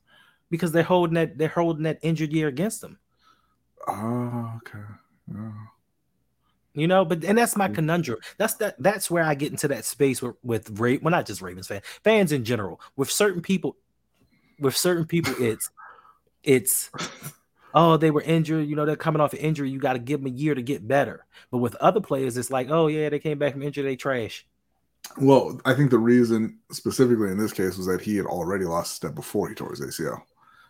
because 0.49 0.71
they're 0.71 0.83
holding 0.83 1.15
that 1.15 1.37
they're 1.37 1.47
holding 1.47 1.83
that 1.83 1.99
injured 2.01 2.33
year 2.33 2.47
against 2.47 2.83
him. 2.83 2.97
Oh, 3.87 4.53
okay. 4.57 4.83
Oh. 5.35 5.53
You 6.73 6.87
know, 6.87 7.03
but 7.03 7.23
and 7.23 7.37
that's 7.37 7.55
my 7.55 7.67
mm. 7.67 7.75
conundrum. 7.75 8.19
That's 8.37 8.55
that. 8.55 8.75
That's 8.79 9.09
where 9.09 9.23
I 9.23 9.35
get 9.35 9.51
into 9.51 9.67
that 9.69 9.85
space 9.85 10.21
with 10.21 10.35
with 10.43 10.79
Ray. 10.79 10.97
Well, 10.97 11.11
not 11.11 11.25
just 11.25 11.41
Ravens 11.41 11.67
fans, 11.67 11.83
fans 12.03 12.31
in 12.31 12.45
general. 12.45 12.79
With 12.95 13.11
certain 13.11 13.41
people, 13.41 13.75
with 14.59 14.75
certain 14.75 15.05
people, 15.05 15.33
it's 15.39 15.69
it's 16.43 16.89
oh 17.73 17.97
they 17.97 18.11
were 18.11 18.21
injured. 18.21 18.67
You 18.67 18.75
know 18.75 18.85
they're 18.85 18.95
coming 18.95 19.21
off 19.21 19.33
an 19.33 19.39
injury. 19.39 19.69
You 19.69 19.79
got 19.79 19.93
to 19.93 19.99
give 19.99 20.21
them 20.23 20.33
a 20.33 20.35
year 20.35 20.55
to 20.55 20.61
get 20.61 20.87
better. 20.87 21.25
But 21.51 21.59
with 21.59 21.75
other 21.75 22.01
players, 22.01 22.37
it's 22.37 22.51
like 22.51 22.69
oh 22.69 22.87
yeah 22.87 23.09
they 23.09 23.19
came 23.19 23.39
back 23.39 23.53
from 23.53 23.63
injury, 23.63 23.83
they 23.83 23.95
trash. 23.95 24.45
Well, 25.17 25.59
I 25.65 25.73
think 25.73 25.89
the 25.89 25.97
reason 25.97 26.59
specifically 26.71 27.31
in 27.31 27.37
this 27.37 27.53
case 27.53 27.77
was 27.77 27.87
that 27.87 28.01
he 28.01 28.15
had 28.15 28.25
already 28.25 28.65
lost 28.65 28.93
a 28.93 28.95
step 28.95 29.15
before 29.15 29.49
he 29.49 29.55
tore 29.55 29.71
his 29.71 29.81
ACL. 29.81 30.21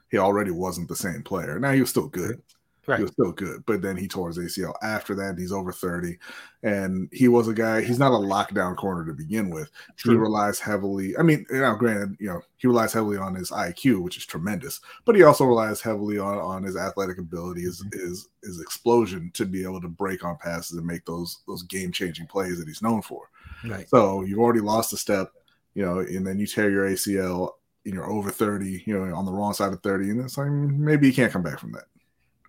He 0.10 0.18
already 0.18 0.52
wasn't 0.52 0.88
the 0.88 0.96
same 0.96 1.24
player. 1.24 1.60
Now 1.60 1.72
he 1.72 1.82
was 1.82 1.90
still 1.90 2.08
good, 2.08 2.42
Right. 2.88 2.98
He 2.98 3.04
was 3.04 3.12
still 3.12 3.32
good, 3.32 3.64
but 3.68 3.82
then 3.82 3.96
he 3.98 4.08
tore 4.08 4.30
his 4.30 4.40
ACL 4.40 4.74
after 4.82 5.14
that. 5.16 5.38
he's 5.38 5.52
over 5.52 5.72
30. 5.72 6.18
And 6.64 7.08
he 7.12 7.28
was 7.28 7.48
a 7.48 7.54
guy, 7.54 7.82
he's 7.82 8.00
not 8.00 8.12
a 8.12 8.16
lockdown 8.16 8.76
corner 8.76 9.06
to 9.06 9.14
begin 9.14 9.50
with. 9.50 9.70
True. 9.96 10.14
He 10.14 10.18
relies 10.18 10.60
heavily, 10.60 11.16
I 11.18 11.22
mean, 11.22 11.46
you 11.52 11.60
know, 11.60 11.76
granted, 11.76 12.18
you 12.20 12.28
know, 12.28 12.42
he 12.58 12.68
relies 12.68 12.92
heavily 12.92 13.18
on 13.18 13.36
his 13.36 13.52
IQ, 13.52 14.02
which 14.02 14.18
is 14.18 14.26
tremendous, 14.26 14.82
but 15.06 15.16
he 15.16 15.24
also 15.24 15.46
relies 15.46 15.82
heavily 15.82 16.18
on, 16.18 16.38
on 16.40 16.64
his 16.64 16.76
athletic 16.76 17.20
ability, 17.20 17.62
his, 17.62 17.84
mm-hmm. 17.84 18.00
his, 18.00 18.28
his 18.44 18.60
explosion 18.60 19.30
to 19.36 19.46
be 19.46 19.64
able 19.64 19.82
to 19.82 19.88
break 19.88 20.24
on 20.24 20.38
passes 20.38 20.78
and 20.78 20.88
make 20.88 21.06
those 21.06 21.40
those 21.48 21.64
game 21.64 21.92
changing 21.92 22.26
plays 22.28 22.58
that 22.58 22.68
he's 22.68 22.82
known 22.82 23.02
for. 23.02 23.30
Right. 23.66 23.88
So 23.90 24.24
you've 24.24 24.40
already 24.40 24.62
lost 24.62 24.94
a 24.94 24.98
step, 24.98 25.32
you 25.74 25.86
know, 25.86 26.00
and 26.00 26.26
then 26.26 26.40
you 26.40 26.48
tear 26.48 26.70
your 26.70 26.90
ACL 26.90 27.52
and 27.86 27.94
you're 27.94 28.10
over 28.10 28.32
30, 28.32 28.84
you 28.86 28.98
know, 28.98 29.16
on 29.16 29.26
the 29.26 29.32
wrong 29.32 29.54
side 29.54 29.74
of 29.74 29.82
30, 29.84 30.12
and 30.12 30.22
it's 30.22 30.38
like 30.38 30.50
maybe 30.50 31.08
you 31.08 31.14
can't 31.14 31.32
come 31.32 31.44
back 31.44 31.60
from 31.60 31.72
that. 31.74 31.86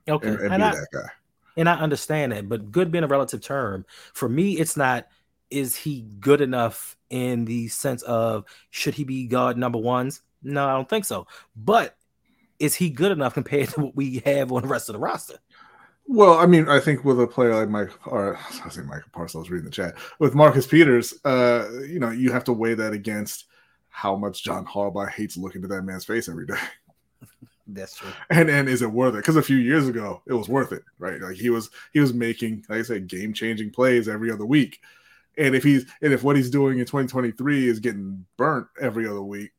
Okay, 0.08 0.28
and, 0.28 0.40
and, 0.40 0.54
and 0.54 0.64
I. 0.64 0.74
And 1.56 1.68
I 1.68 1.74
understand 1.74 2.32
that, 2.32 2.48
but 2.48 2.70
good 2.70 2.92
being 2.92 3.04
a 3.04 3.08
relative 3.08 3.42
term 3.42 3.84
for 4.14 4.28
me, 4.28 4.52
it's 4.52 4.76
not. 4.76 5.08
Is 5.50 5.74
he 5.74 6.02
good 6.20 6.40
enough 6.40 6.96
in 7.10 7.44
the 7.44 7.66
sense 7.68 8.02
of 8.02 8.44
should 8.70 8.94
he 8.94 9.02
be 9.02 9.26
God 9.26 9.58
number 9.58 9.78
ones? 9.78 10.22
No, 10.42 10.66
I 10.66 10.72
don't 10.72 10.88
think 10.88 11.04
so. 11.04 11.26
But 11.56 11.96
is 12.60 12.74
he 12.74 12.88
good 12.88 13.10
enough 13.10 13.34
compared 13.34 13.70
to 13.70 13.80
what 13.80 13.96
we 13.96 14.22
have 14.24 14.52
on 14.52 14.62
the 14.62 14.68
rest 14.68 14.88
of 14.88 14.92
the 14.92 15.00
roster? 15.00 15.38
Well, 16.06 16.34
I 16.34 16.46
mean, 16.46 16.68
I 16.68 16.80
think 16.80 17.04
with 17.04 17.20
a 17.20 17.26
player 17.26 17.54
like 17.54 17.68
Mike, 17.68 18.06
or 18.06 18.36
I 18.60 18.64
was 18.64 18.74
saying 18.74 18.86
Michael 18.86 19.10
Parcells 19.12 19.50
reading 19.50 19.64
the 19.64 19.70
chat 19.70 19.96
with 20.18 20.34
Marcus 20.34 20.66
Peters, 20.66 21.14
uh, 21.24 21.68
you 21.86 21.98
know, 21.98 22.10
you 22.10 22.32
have 22.32 22.44
to 22.44 22.52
weigh 22.52 22.74
that 22.74 22.92
against 22.92 23.46
how 23.88 24.16
much 24.16 24.44
John 24.44 24.64
Harbaugh 24.66 25.10
hates 25.10 25.36
looking 25.36 25.64
at 25.64 25.70
that 25.70 25.82
man's 25.82 26.04
face 26.04 26.28
every 26.28 26.46
day. 26.46 26.58
That's 27.74 27.96
true. 27.96 28.10
And 28.30 28.50
and 28.50 28.68
is 28.68 28.82
it 28.82 28.90
worth 28.90 29.14
it? 29.14 29.18
Because 29.18 29.36
a 29.36 29.42
few 29.42 29.56
years 29.56 29.88
ago, 29.88 30.22
it 30.26 30.32
was 30.32 30.48
worth 30.48 30.72
it, 30.72 30.82
right? 30.98 31.20
Like 31.20 31.36
he 31.36 31.50
was 31.50 31.70
he 31.92 32.00
was 32.00 32.12
making, 32.12 32.64
like 32.68 32.80
I 32.80 32.82
said, 32.82 33.08
game 33.08 33.32
changing 33.32 33.70
plays 33.70 34.08
every 34.08 34.30
other 34.30 34.46
week. 34.46 34.80
And 35.38 35.54
if 35.54 35.62
he's 35.62 35.86
and 36.02 36.12
if 36.12 36.22
what 36.22 36.36
he's 36.36 36.50
doing 36.50 36.78
in 36.78 36.84
2023 36.84 37.68
is 37.68 37.80
getting 37.80 38.26
burnt 38.36 38.66
every 38.80 39.06
other 39.06 39.22
week, 39.22 39.52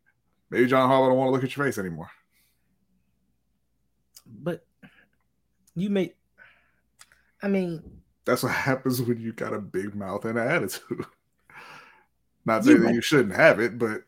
maybe 0.49 0.67
John 0.67 0.89
Harbaugh 0.89 1.09
don't 1.09 1.17
want 1.17 1.29
to 1.29 1.31
look 1.31 1.43
at 1.43 1.55
your 1.55 1.65
face 1.65 1.77
anymore. 1.77 2.09
But 4.25 4.65
you 5.75 5.89
may 5.89 6.13
I 7.43 7.47
mean, 7.47 8.01
that's 8.25 8.43
what 8.43 8.51
happens 8.51 9.01
when 9.01 9.19
you 9.19 9.33
got 9.33 9.53
a 9.53 9.59
big 9.59 9.95
mouth 9.95 10.25
and 10.25 10.37
an 10.37 10.47
attitude. 10.47 11.05
Not 12.45 12.63
saying 12.65 12.81
that 12.81 12.93
you 12.93 13.01
shouldn't 13.01 13.35
have 13.35 13.59
it, 13.59 13.77
but 13.77 14.03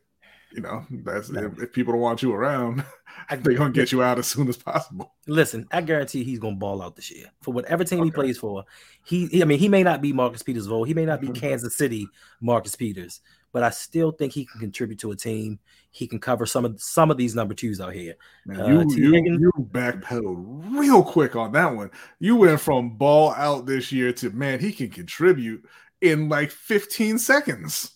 you 0.51 0.61
know, 0.61 0.85
that's 0.89 1.29
no. 1.29 1.45
if, 1.45 1.63
if, 1.63 1.73
people 1.73 1.93
don't 1.93 2.01
want 2.01 2.21
you 2.21 2.33
around, 2.33 2.83
they're 3.29 3.53
gonna 3.53 3.71
get 3.71 3.91
you 3.91 4.03
out 4.03 4.19
as 4.19 4.27
soon 4.27 4.47
as 4.47 4.57
possible. 4.57 5.13
Listen, 5.27 5.67
I 5.71 5.81
guarantee 5.81 6.23
he's 6.23 6.39
gonna 6.39 6.55
ball 6.55 6.81
out 6.81 6.95
this 6.95 7.11
year 7.11 7.27
for 7.41 7.53
whatever 7.53 7.83
team 7.83 7.99
okay. 7.99 8.07
he 8.07 8.11
plays 8.11 8.37
for. 8.37 8.65
He, 9.05 9.41
I 9.41 9.45
mean, 9.45 9.59
he 9.59 9.69
may 9.69 9.83
not 9.83 10.01
be 10.01 10.13
Marcus 10.13 10.43
Peters' 10.43 10.69
role, 10.69 10.83
he 10.83 10.93
may 10.93 11.05
not 11.05 11.21
be 11.21 11.27
mm-hmm. 11.27 11.35
Kansas 11.35 11.75
City 11.75 12.07
Marcus 12.41 12.75
Peters, 12.75 13.21
but 13.51 13.63
I 13.63 13.69
still 13.69 14.11
think 14.11 14.33
he 14.33 14.45
can 14.45 14.59
contribute 14.59 14.99
to 14.99 15.11
a 15.11 15.15
team. 15.15 15.59
He 15.91 16.07
can 16.07 16.19
cover 16.19 16.45
some 16.45 16.65
of 16.65 16.81
some 16.81 17.11
of 17.11 17.17
these 17.17 17.35
number 17.35 17.53
twos 17.53 17.79
out 17.79 17.93
here. 17.93 18.15
Man, 18.45 18.61
uh, 18.61 18.67
you 18.67 18.95
you, 18.95 19.39
you 19.39 19.51
backpedaled 19.71 20.77
real 20.77 21.03
quick 21.03 21.35
on 21.35 21.51
that 21.53 21.75
one. 21.75 21.91
You 22.19 22.35
went 22.35 22.59
from 22.59 22.97
ball 22.97 23.33
out 23.33 23.65
this 23.65 23.91
year 23.91 24.11
to 24.13 24.29
man, 24.31 24.59
he 24.59 24.71
can 24.71 24.89
contribute 24.89 25.65
in 26.01 26.29
like 26.29 26.51
15 26.51 27.17
seconds. 27.17 27.91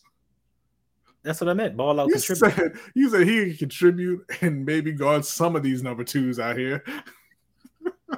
That's 1.28 1.42
what 1.42 1.50
I 1.50 1.54
meant. 1.54 1.76
Ball 1.76 2.00
out 2.00 2.08
you 2.08 2.14
contribute. 2.14 2.56
Said, 2.56 2.72
you 2.94 3.10
said 3.10 3.28
he 3.28 3.50
can 3.50 3.58
contribute 3.58 4.26
and 4.40 4.66
maybe 4.66 4.94
guard 4.94 5.26
some 5.26 5.58
of 5.58 5.62
these 5.62 5.84
number 5.84 6.06
twos 6.06 6.40
out 6.40 6.56
here. 6.56 6.86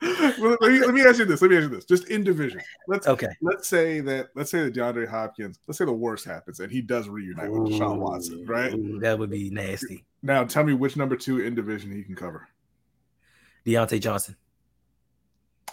let, 0.00 0.38
me, 0.38 0.78
let, 0.78 0.94
me, 0.94 1.02
ask 1.02 1.18
you 1.18 1.24
this. 1.24 1.42
Let 1.42 1.50
me 1.50 1.56
ask 1.56 1.64
you 1.64 1.68
this. 1.70 1.84
Just 1.84 2.06
in 2.10 2.22
division. 2.22 2.60
Let's 2.86 3.08
okay. 3.08 3.26
Let's 3.42 3.66
say 3.66 3.98
that. 4.02 4.28
Let's 4.36 4.52
say 4.52 4.62
that 4.62 4.72
DeAndre 4.72 5.08
Hopkins. 5.08 5.58
Let's 5.66 5.78
say 5.78 5.84
the 5.84 5.92
worst 5.92 6.24
happens 6.24 6.60
and 6.60 6.70
he 6.70 6.80
does 6.80 7.08
reunite 7.08 7.48
Ooh, 7.48 7.62
with 7.62 7.72
Deshaun 7.72 7.98
Watson. 7.98 8.46
Right. 8.46 8.72
Ooh, 8.72 9.00
that 9.00 9.18
would 9.18 9.30
be 9.30 9.50
nasty. 9.50 10.04
Now 10.22 10.44
tell 10.44 10.62
me 10.62 10.74
which 10.74 10.96
number 10.96 11.16
two 11.16 11.40
in 11.40 11.56
division 11.56 11.90
he 11.90 12.04
can 12.04 12.14
cover. 12.14 12.46
Diontae 13.66 14.00
Johnson. 14.00 14.36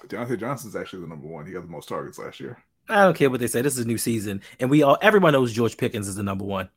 Diontae 0.07 0.39
Johnson's 0.39 0.75
actually 0.75 1.03
the 1.03 1.07
number 1.09 1.27
one. 1.27 1.45
He 1.45 1.51
got 1.51 1.61
the 1.61 1.67
most 1.67 1.89
targets 1.89 2.17
last 2.17 2.39
year. 2.39 2.57
I 2.91 3.03
don't 3.03 3.15
care 3.15 3.29
what 3.29 3.39
they 3.39 3.47
say. 3.47 3.61
This 3.61 3.77
is 3.77 3.85
a 3.85 3.87
new 3.87 3.97
season, 3.97 4.41
and 4.59 4.69
we 4.69 4.83
all 4.83 4.97
everyone 5.01 5.33
knows 5.33 5.53
George 5.53 5.77
Pickens 5.77 6.07
is 6.07 6.15
the 6.15 6.23
number 6.23 6.43
one. 6.43 6.69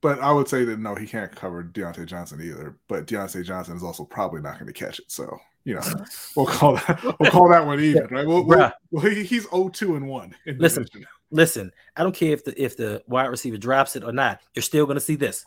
But 0.00 0.18
I 0.18 0.32
would 0.32 0.48
say 0.48 0.64
that 0.64 0.80
no, 0.80 0.96
he 0.96 1.06
can't 1.06 1.34
cover 1.34 1.62
Diontae 1.62 2.06
Johnson 2.06 2.40
either. 2.42 2.76
But 2.88 3.06
Diontae 3.06 3.44
Johnson 3.44 3.76
is 3.76 3.84
also 3.84 4.04
probably 4.04 4.42
not 4.42 4.54
going 4.54 4.66
to 4.66 4.72
catch 4.72 4.98
it. 4.98 5.10
So 5.10 5.38
you 5.64 5.76
know, 5.76 5.82
we'll 6.36 6.46
call 6.46 6.74
that 6.74 7.16
we'll 7.20 7.30
call 7.30 7.48
that 7.48 7.64
one 7.64 7.78
even, 7.80 8.08
right? 8.10 8.26
We'll, 8.26 8.44
we'll, 8.44 8.72
well, 8.90 9.06
he's 9.06 9.46
0-2 9.46 9.96
and 9.96 10.08
one. 10.08 10.34
listen, 10.46 10.82
division. 10.82 11.06
listen. 11.30 11.72
I 11.96 12.02
don't 12.02 12.14
care 12.14 12.32
if 12.32 12.44
the 12.44 12.60
if 12.62 12.76
the 12.76 13.02
wide 13.06 13.26
receiver 13.26 13.58
drops 13.58 13.94
it 13.94 14.02
or 14.02 14.12
not. 14.12 14.40
You're 14.54 14.64
still 14.64 14.86
going 14.86 14.96
to 14.96 15.00
see 15.00 15.14
this. 15.14 15.46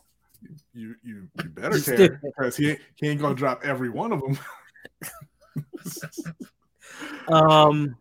You 0.74 0.96
you, 1.04 1.28
you 1.36 1.50
better 1.50 1.80
care 1.80 2.22
because 2.24 2.56
he 2.56 2.78
he 2.96 3.10
ain't 3.10 3.20
going 3.20 3.36
to 3.36 3.40
drop 3.40 3.62
every 3.64 3.90
one 3.90 4.14
of 4.14 4.22
them. 4.22 4.38
Um, 7.28 7.96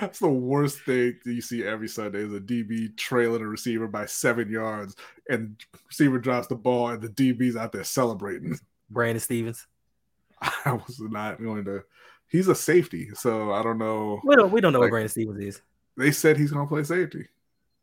that's 0.00 0.18
the 0.18 0.28
worst 0.28 0.80
thing 0.80 1.18
that 1.24 1.32
you 1.32 1.40
see 1.40 1.64
every 1.64 1.88
Sunday 1.88 2.20
is 2.20 2.32
a 2.32 2.40
DB 2.40 2.96
trailing 2.96 3.42
a 3.42 3.46
receiver 3.46 3.86
by 3.86 4.06
seven 4.06 4.50
yards, 4.50 4.96
and 5.28 5.56
receiver 5.86 6.18
drops 6.18 6.46
the 6.48 6.56
ball, 6.56 6.90
and 6.90 7.02
the 7.02 7.08
DB's 7.08 7.56
out 7.56 7.72
there 7.72 7.84
celebrating. 7.84 8.58
Brandon 8.90 9.20
Stephens. 9.20 9.66
I 10.40 10.72
was 10.72 11.00
not 11.00 11.42
going 11.42 11.64
to. 11.64 11.82
He's 12.28 12.48
a 12.48 12.54
safety, 12.54 13.10
so 13.14 13.52
I 13.52 13.62
don't 13.62 13.78
know. 13.78 14.20
We 14.24 14.36
don't. 14.36 14.52
We 14.52 14.60
don't 14.60 14.72
know 14.72 14.80
like, 14.80 14.86
what 14.86 14.92
Brandon 14.92 15.10
Stephens 15.10 15.40
is. 15.40 15.62
They 15.96 16.12
said 16.12 16.36
he's 16.36 16.50
going 16.50 16.66
to 16.66 16.68
play 16.68 16.84
safety. 16.84 17.26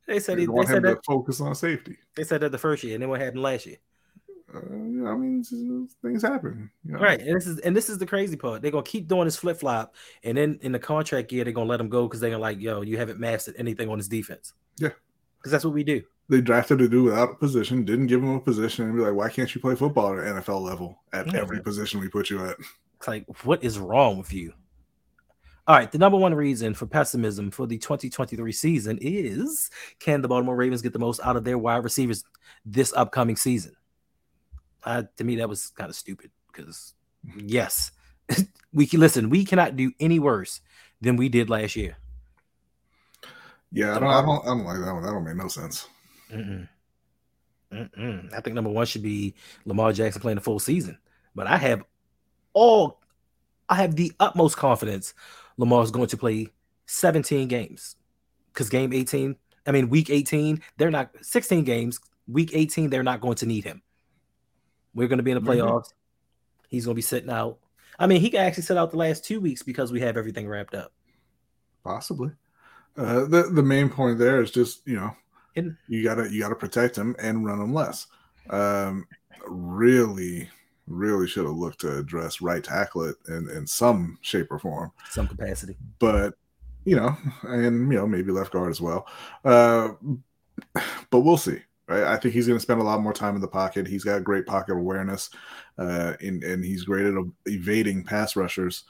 They 0.07 0.19
said 0.19 0.37
they, 0.37 0.41
he, 0.41 0.47
want 0.47 0.67
they 0.67 0.73
him 0.73 0.83
said 0.83 0.89
to 0.89 0.95
that, 0.95 1.05
focus 1.05 1.39
on 1.41 1.55
safety. 1.55 1.97
They 2.15 2.23
said 2.23 2.41
that 2.41 2.51
the 2.51 2.57
first 2.57 2.83
year, 2.83 2.95
and 2.95 3.01
then 3.01 3.09
what 3.09 3.21
happened 3.21 3.41
last 3.41 3.65
year? 3.65 3.77
Uh, 4.53 4.59
I 5.09 5.15
mean, 5.15 5.43
things 6.01 6.21
happen, 6.21 6.69
you 6.85 6.93
know? 6.93 6.99
right? 6.99 7.19
And 7.19 7.35
this 7.35 7.47
is 7.47 7.59
and 7.59 7.75
this 7.75 7.89
is 7.89 7.97
the 7.97 8.05
crazy 8.05 8.35
part. 8.35 8.61
They're 8.61 8.71
gonna 8.71 8.83
keep 8.83 9.07
doing 9.07 9.25
this 9.25 9.35
flip 9.35 9.59
flop, 9.59 9.95
and 10.23 10.37
then 10.37 10.59
in 10.61 10.71
the 10.71 10.79
contract 10.79 11.31
year, 11.31 11.43
they're 11.43 11.53
gonna 11.53 11.69
let 11.69 11.79
him 11.79 11.89
go 11.89 12.07
because 12.07 12.19
they're 12.19 12.29
gonna 12.29 12.41
like, 12.41 12.59
yo, 12.59 12.81
you 12.81 12.97
haven't 12.97 13.19
mastered 13.19 13.55
anything 13.57 13.89
on 13.89 13.97
his 13.97 14.07
defense. 14.07 14.53
Yeah, 14.77 14.89
because 15.37 15.51
that's 15.51 15.65
what 15.65 15.73
we 15.73 15.83
do. 15.83 16.03
They 16.29 16.41
drafted 16.41 16.81
a 16.81 16.87
dude 16.87 17.05
without 17.05 17.31
a 17.31 17.35
position, 17.35 17.83
didn't 17.83 18.07
give 18.07 18.21
him 18.21 18.35
a 18.35 18.39
position, 18.39 18.85
and 18.85 18.95
be 18.95 19.01
like, 19.01 19.13
why 19.13 19.29
can't 19.29 19.53
you 19.53 19.59
play 19.59 19.75
football 19.75 20.17
at 20.17 20.25
NFL 20.25 20.61
level 20.61 20.99
at 21.11 21.31
yeah. 21.31 21.41
every 21.41 21.61
position 21.61 21.99
we 21.99 22.07
put 22.07 22.29
you 22.29 22.45
at? 22.45 22.57
It's 22.97 23.07
like, 23.07 23.25
what 23.43 23.63
is 23.63 23.79
wrong 23.79 24.17
with 24.17 24.31
you? 24.31 24.53
All 25.65 25.75
right, 25.75 25.91
the 25.91 25.97
number 25.97 26.17
one 26.17 26.33
reason 26.33 26.73
for 26.73 26.85
pessimism 26.85 27.49
for 27.49 27.65
the 27.65 27.77
2023 27.77 28.51
season 28.51 28.99
is 29.01 29.69
can 29.99 30.21
the 30.21 30.27
Baltimore 30.27 30.57
Ravens 30.57 30.81
get 30.81 30.93
the 30.93 30.99
most 30.99 31.21
out 31.23 31.37
of 31.37 31.43
their 31.43 31.57
wide 31.57 31.83
receivers 31.83 32.23
this 32.65 32.93
upcoming 32.93 33.37
season? 33.37 33.73
Uh, 34.85 35.03
to 35.17 35.23
me 35.23 35.37
that 35.37 35.49
was 35.49 35.69
kind 35.69 35.89
of 35.89 35.95
stupid 35.95 36.31
because 36.47 36.93
yes, 37.37 37.91
we 38.73 38.85
can 38.85 38.99
listen. 38.99 39.29
We 39.29 39.45
cannot 39.45 39.75
do 39.75 39.91
any 39.99 40.19
worse 40.19 40.61
than 41.01 41.17
we 41.17 41.29
did 41.29 41.49
last 41.49 41.75
year. 41.75 41.97
Yeah, 43.71 43.95
I 43.95 43.99
don't, 43.99 44.09
I 44.09 44.21
don't, 44.21 44.43
I 44.43 44.47
don't 44.47 44.65
like 44.65 44.79
that 44.79 44.93
one. 44.93 45.03
That 45.03 45.11
don't 45.11 45.23
make 45.23 45.35
no 45.35 45.47
sense. 45.47 45.87
Mm-mm. 46.31 46.67
Mm-mm. 47.71 48.33
I 48.33 48.39
think 48.41 48.53
number 48.55 48.69
one 48.69 48.85
should 48.85 49.01
be 49.01 49.33
Lamar 49.65 49.91
Jackson 49.93 50.21
playing 50.21 50.35
the 50.35 50.41
full 50.41 50.59
season, 50.59 50.97
but 51.33 51.47
I 51.47 51.57
have 51.57 51.83
all, 52.53 52.99
I 53.67 53.75
have 53.75 53.95
the 53.95 54.11
utmost 54.19 54.57
confidence 54.57 55.15
Lamar 55.57 55.83
is 55.83 55.91
going 55.91 56.07
to 56.07 56.17
play 56.17 56.49
17 56.85 57.47
games 57.47 57.95
because 58.51 58.69
game 58.69 58.93
18, 58.93 59.35
I 59.65 59.71
mean 59.71 59.89
week 59.89 60.09
18, 60.09 60.61
they're 60.77 60.91
not 60.91 61.09
16 61.21 61.63
games. 61.63 61.99
Week 62.27 62.51
18, 62.53 62.89
they're 62.89 63.03
not 63.03 63.21
going 63.21 63.35
to 63.35 63.45
need 63.45 63.63
him. 63.63 63.81
We're 64.93 65.07
going 65.07 65.17
to 65.17 65.23
be 65.23 65.31
in 65.31 65.43
the 65.43 65.49
mm-hmm. 65.49 65.61
playoffs. 65.61 65.87
Mm-hmm. 65.87 66.67
He's 66.69 66.85
going 66.85 66.95
to 66.95 66.97
be 66.97 67.01
sitting 67.01 67.29
out. 67.29 67.59
I 67.99 68.07
mean, 68.07 68.21
he 68.21 68.29
could 68.29 68.39
actually 68.39 68.63
sit 68.63 68.77
out 68.77 68.91
the 68.91 68.97
last 68.97 69.23
two 69.23 69.39
weeks 69.39 69.61
because 69.61 69.91
we 69.91 69.99
have 70.01 70.17
everything 70.17 70.47
wrapped 70.47 70.73
up. 70.73 70.91
Possibly. 71.83 72.31
Uh, 72.95 73.25
the 73.25 73.49
the 73.51 73.63
main 73.63 73.89
point 73.89 74.19
there 74.19 74.39
is 74.41 74.51
just 74.51 74.85
you 74.85 74.95
know 74.95 75.15
you 75.87 76.03
gotta 76.03 76.31
you 76.31 76.39
gotta 76.39 76.55
protect 76.55 76.95
him 76.95 77.15
and 77.19 77.45
run 77.45 77.59
him 77.59 77.73
less. 77.73 78.07
Um, 78.49 79.07
really, 79.47 80.49
really 80.87 81.27
should 81.27 81.45
have 81.45 81.55
looked 81.55 81.81
to 81.81 81.97
address 81.97 82.41
right 82.41 82.63
tackle 82.63 83.03
it 83.03 83.15
in, 83.27 83.49
in 83.49 83.65
some 83.65 84.17
shape 84.21 84.51
or 84.51 84.59
form, 84.59 84.91
some 85.09 85.27
capacity. 85.27 85.75
But 85.99 86.35
you 86.85 86.95
know, 86.95 87.17
and 87.43 87.91
you 87.91 87.97
know 87.97 88.07
maybe 88.07 88.31
left 88.31 88.51
guard 88.51 88.69
as 88.69 88.81
well. 88.81 89.07
Uh, 89.43 89.93
but 91.09 91.21
we'll 91.21 91.37
see. 91.37 91.61
Right? 91.87 92.03
I 92.03 92.17
think 92.17 92.33
he's 92.33 92.47
going 92.47 92.57
to 92.57 92.63
spend 92.63 92.79
a 92.79 92.83
lot 92.83 93.01
more 93.01 93.13
time 93.13 93.35
in 93.35 93.41
the 93.41 93.47
pocket. 93.47 93.87
He's 93.87 94.03
got 94.03 94.23
great 94.23 94.45
pocket 94.45 94.73
awareness, 94.73 95.29
uh, 95.77 96.13
and 96.21 96.43
and 96.43 96.63
he's 96.63 96.83
great 96.83 97.05
at 97.05 97.13
evading 97.45 98.03
pass 98.03 98.35
rushers. 98.35 98.85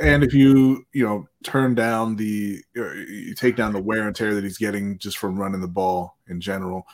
And 0.00 0.22
if 0.22 0.32
you 0.34 0.84
you 0.92 1.04
know 1.04 1.26
turn 1.42 1.74
down 1.74 2.16
the 2.16 2.62
you 2.74 3.34
take 3.34 3.56
down 3.56 3.72
the 3.72 3.82
wear 3.82 4.06
and 4.06 4.14
tear 4.14 4.34
that 4.34 4.44
he's 4.44 4.58
getting 4.58 4.98
just 4.98 5.18
from 5.18 5.38
running 5.38 5.60
the 5.60 5.68
ball 5.68 6.16
in 6.28 6.40
general, 6.40 6.86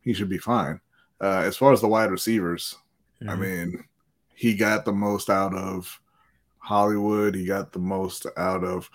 he 0.00 0.12
should 0.12 0.28
be 0.28 0.38
fine. 0.38 0.80
Uh, 1.20 1.42
as 1.44 1.56
far 1.56 1.72
as 1.72 1.80
the 1.80 1.88
wide 1.88 2.10
receivers, 2.10 2.76
mm-hmm. 3.20 3.30
I 3.30 3.36
mean, 3.36 3.84
he 4.34 4.54
got 4.54 4.84
the 4.84 4.92
most 4.92 5.30
out 5.30 5.54
of 5.54 6.00
Hollywood. 6.58 7.34
He 7.34 7.44
got 7.44 7.72
the 7.72 7.78
most 7.78 8.26
out 8.36 8.64
of 8.64 8.90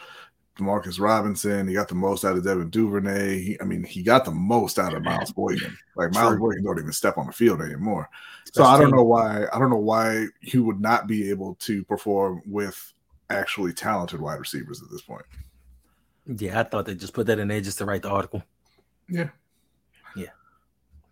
Demarcus 0.58 1.00
Robinson. 1.00 1.68
He 1.68 1.74
got 1.74 1.88
the 1.88 1.96
most 1.96 2.26
out 2.26 2.38
of 2.38 2.44
Devin 2.44 2.70
Duvernay. 2.70 3.42
He, 3.42 3.62
I 3.62 3.64
mean, 3.64 3.84
he 3.84 4.04
got 4.04 4.26
the 4.26 4.32
most 4.32 4.80
out 4.80 4.94
of 4.94 5.04
Miles 5.04 5.32
Boykin. 5.32 5.78
Like 5.96 6.14
Miles 6.14 6.38
Boykin 6.38 6.64
don't 6.64 6.80
even 6.80 6.92
step 6.92 7.18
on 7.18 7.28
the 7.28 7.34
field 7.34 7.62
anymore. 7.62 8.10
So 8.54 8.64
I 8.64 8.80
don't 8.80 8.92
know 8.92 9.04
why. 9.04 9.46
I 9.54 9.60
don't 9.60 9.70
know 9.70 9.78
why 9.78 10.28
he 10.42 10.58
would 10.58 10.82
not 10.82 11.08
be 11.08 11.30
able 11.30 11.56
to 11.56 11.84
perform 11.84 12.42
with 12.46 12.94
actually 13.30 13.74
talented 13.74 14.22
wide 14.22 14.40
receivers 14.40 14.82
at 14.82 14.90
this 14.90 15.02
point. 15.02 15.26
Yeah, 16.26 16.60
I 16.60 16.64
thought 16.64 16.86
they 16.86 16.96
just 16.96 17.14
put 17.14 17.28
that 17.28 17.40
in 17.40 17.48
there 17.48 17.62
just 17.62 17.78
to 17.78 17.86
write 17.86 18.02
the 18.02 18.10
article. 18.10 18.44
Yeah. 19.10 19.30
Yeah. 20.16 20.32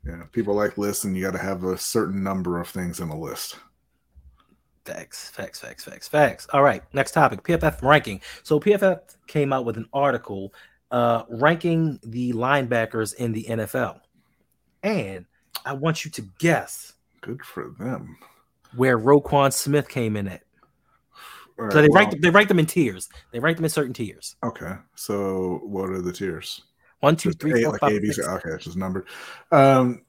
Yeah. 0.06 0.24
People 0.32 0.56
like 0.56 0.78
lists, 0.78 1.04
and 1.04 1.16
you 1.16 1.24
got 1.24 1.32
to 1.32 1.38
have 1.38 1.64
a 1.64 1.78
certain 1.78 2.24
number 2.24 2.60
of 2.60 2.68
things 2.68 3.00
in 3.00 3.10
a 3.10 3.20
list. 3.20 3.58
Facts, 4.86 5.32
facts, 5.32 5.60
facts, 5.60 5.84
facts, 5.84 6.08
facts. 6.08 6.48
All 6.54 6.62
right, 6.62 6.84
next 6.94 7.12
topic 7.12 7.44
PFF 7.44 7.82
ranking. 7.82 8.22
So, 8.44 8.60
PFF 8.60 9.00
came 9.28 9.52
out 9.52 9.66
with 9.66 9.78
an 9.78 9.88
article 9.92 10.54
uh, 10.92 11.24
ranking 11.28 12.00
the 12.04 12.34
linebackers 12.34 13.16
in 13.16 13.32
the 13.32 13.46
NFL. 13.46 14.00
And 14.84 15.26
I 15.66 15.74
want 15.74 16.06
you 16.06 16.12
to 16.12 16.22
guess. 16.40 16.94
Good 17.22 17.44
for 17.44 17.74
them. 17.80 18.18
Where 18.76 19.00
Roquan 19.00 19.52
Smith 19.52 19.90
came 19.90 20.16
in 20.16 20.28
at. 20.28 20.42
Right, 21.58 21.72
so 21.72 21.82
they 21.82 21.88
well, 21.88 22.00
rank 22.02 22.12
them, 22.12 22.22
they 22.22 22.30
rank 22.30 22.48
them 22.50 22.60
in 22.60 22.66
tiers. 22.66 23.10
They 23.32 23.40
rank 23.40 23.58
them 23.58 23.64
in 23.64 23.70
certain 23.70 23.94
tiers. 23.94 24.36
Okay. 24.44 24.74
So 24.96 25.62
what 25.64 25.90
are 25.90 26.02
the 26.02 26.12
tiers? 26.12 26.62
One, 27.00 27.16
two, 27.16 27.32
three, 27.32 27.64
four, 27.64 27.74
like 27.74 27.82
five, 27.82 28.02
six. 28.04 28.20
Okay, 28.20 28.50
it's 28.50 28.66
just 28.66 28.78
numbered. 28.78 29.08
Um, 29.52 30.04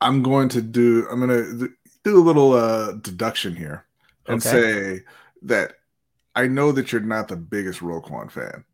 I'm 0.00 0.22
going 0.22 0.48
to 0.50 0.62
do. 0.62 1.06
I'm 1.10 1.20
going 1.20 1.30
to 1.30 1.70
do 2.04 2.18
a 2.18 2.22
little 2.22 2.52
uh, 2.52 2.92
deduction 2.92 3.56
here 3.56 3.86
and 4.26 4.40
okay. 4.40 4.50
say 4.50 5.00
that 5.42 5.74
I 6.34 6.46
know 6.46 6.72
that 6.72 6.92
you're 6.92 7.00
not 7.00 7.28
the 7.28 7.36
biggest 7.36 7.80
Roquan 7.80 8.30
fan, 8.30 8.64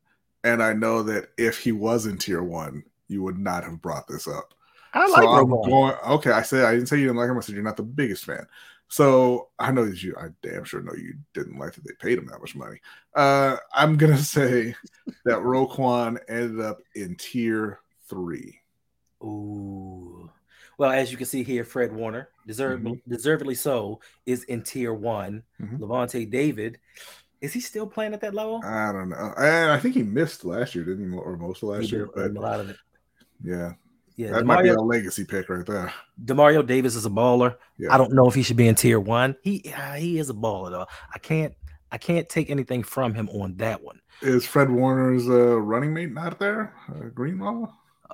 and 0.44 0.62
I 0.62 0.72
know 0.72 1.02
that 1.04 1.30
if 1.38 1.58
he 1.58 1.72
was 1.72 2.06
in 2.06 2.18
tier 2.18 2.42
one, 2.42 2.84
you 3.08 3.22
would 3.22 3.38
not 3.38 3.64
have 3.64 3.80
brought 3.80 4.06
this 4.06 4.26
up. 4.26 4.54
I 4.92 5.06
so 5.06 5.12
like 5.12 5.24
Roquan. 5.24 5.68
Going, 5.68 5.94
okay, 6.08 6.32
I 6.32 6.42
said 6.42 6.64
I 6.64 6.74
didn't 6.74 6.88
say 6.88 6.98
you 6.98 7.06
didn't 7.06 7.18
like 7.18 7.30
him. 7.30 7.38
I 7.38 7.40
said 7.40 7.54
you're 7.54 7.64
not 7.64 7.76
the 7.76 7.82
biggest 7.82 8.24
fan. 8.24 8.46
So 8.88 9.50
I 9.58 9.70
know 9.70 9.84
that 9.84 10.02
you, 10.02 10.16
I 10.18 10.30
damn 10.42 10.64
sure 10.64 10.82
know 10.82 10.94
you 10.94 11.14
didn't 11.32 11.58
like 11.58 11.74
that 11.74 11.84
they 11.86 11.94
paid 12.00 12.18
him 12.18 12.26
that 12.26 12.40
much 12.40 12.56
money. 12.56 12.80
Uh, 13.14 13.56
I'm 13.72 13.96
gonna 13.96 14.18
say 14.18 14.74
that 15.24 15.38
Roquan 15.38 16.18
ended 16.28 16.60
up 16.60 16.78
in 16.94 17.14
tier 17.14 17.80
three. 18.08 18.58
Ooh. 19.22 20.30
Well, 20.80 20.92
as 20.92 21.12
you 21.12 21.18
can 21.18 21.26
see 21.26 21.42
here, 21.42 21.62
Fred 21.62 21.92
Warner, 21.92 22.30
deservedly, 22.46 22.92
mm-hmm. 22.92 23.12
deservedly 23.12 23.54
so, 23.54 24.00
is 24.24 24.44
in 24.44 24.62
tier 24.62 24.94
one. 24.94 25.42
mm 25.60 25.68
hmm 25.68 25.76
Lavonte 25.76 26.30
David, 26.30 26.78
is 27.42 27.52
he 27.52 27.60
still 27.60 27.86
playing 27.86 28.14
at 28.14 28.22
that 28.22 28.32
level? 28.32 28.62
I 28.64 28.90
don't 28.90 29.10
know. 29.10 29.34
I, 29.36 29.74
I 29.74 29.78
think 29.78 29.94
he 29.94 30.02
missed 30.02 30.42
last 30.42 30.74
year, 30.74 30.84
didn't 30.84 31.12
he? 31.12 31.18
Or 31.18 31.36
most 31.36 31.62
of 31.62 31.68
last 31.68 31.92
year. 31.92 32.08
But, 32.14 32.30
a 32.30 32.40
lot 32.40 32.60
of 32.60 32.70
it. 32.70 32.76
Yeah, 33.44 33.74
yeah, 34.16 34.30
that 34.30 34.44
Demario, 34.44 34.46
might 34.46 34.62
be 34.62 34.68
a 34.70 34.80
legacy 34.80 35.26
pick 35.26 35.50
right 35.50 35.66
there. 35.66 35.92
Demario 36.24 36.66
Davis 36.66 36.94
is 36.94 37.04
a 37.04 37.10
baller. 37.10 37.56
Yeah. 37.76 37.92
I 37.92 37.98
don't 37.98 38.14
know 38.14 38.26
if 38.26 38.34
he 38.34 38.42
should 38.42 38.56
be 38.56 38.66
in 38.66 38.74
tier 38.74 39.00
one. 39.00 39.36
He 39.42 39.70
uh, 39.76 39.96
he 39.96 40.18
is 40.18 40.30
a 40.30 40.34
baller 40.34 40.70
though. 40.70 40.86
I 41.14 41.18
can't 41.18 41.54
I 41.92 41.98
can't 41.98 42.26
take 42.26 42.48
anything 42.48 42.84
from 42.84 43.12
him 43.12 43.28
on 43.28 43.54
that 43.58 43.84
one. 43.84 44.00
Is 44.22 44.46
Fred 44.46 44.70
Warner's 44.70 45.28
uh, 45.28 45.60
running 45.60 45.92
mate 45.92 46.12
not 46.12 46.38
there? 46.38 46.72
Uh, 46.88 47.10
Greenlaw. 47.12 47.70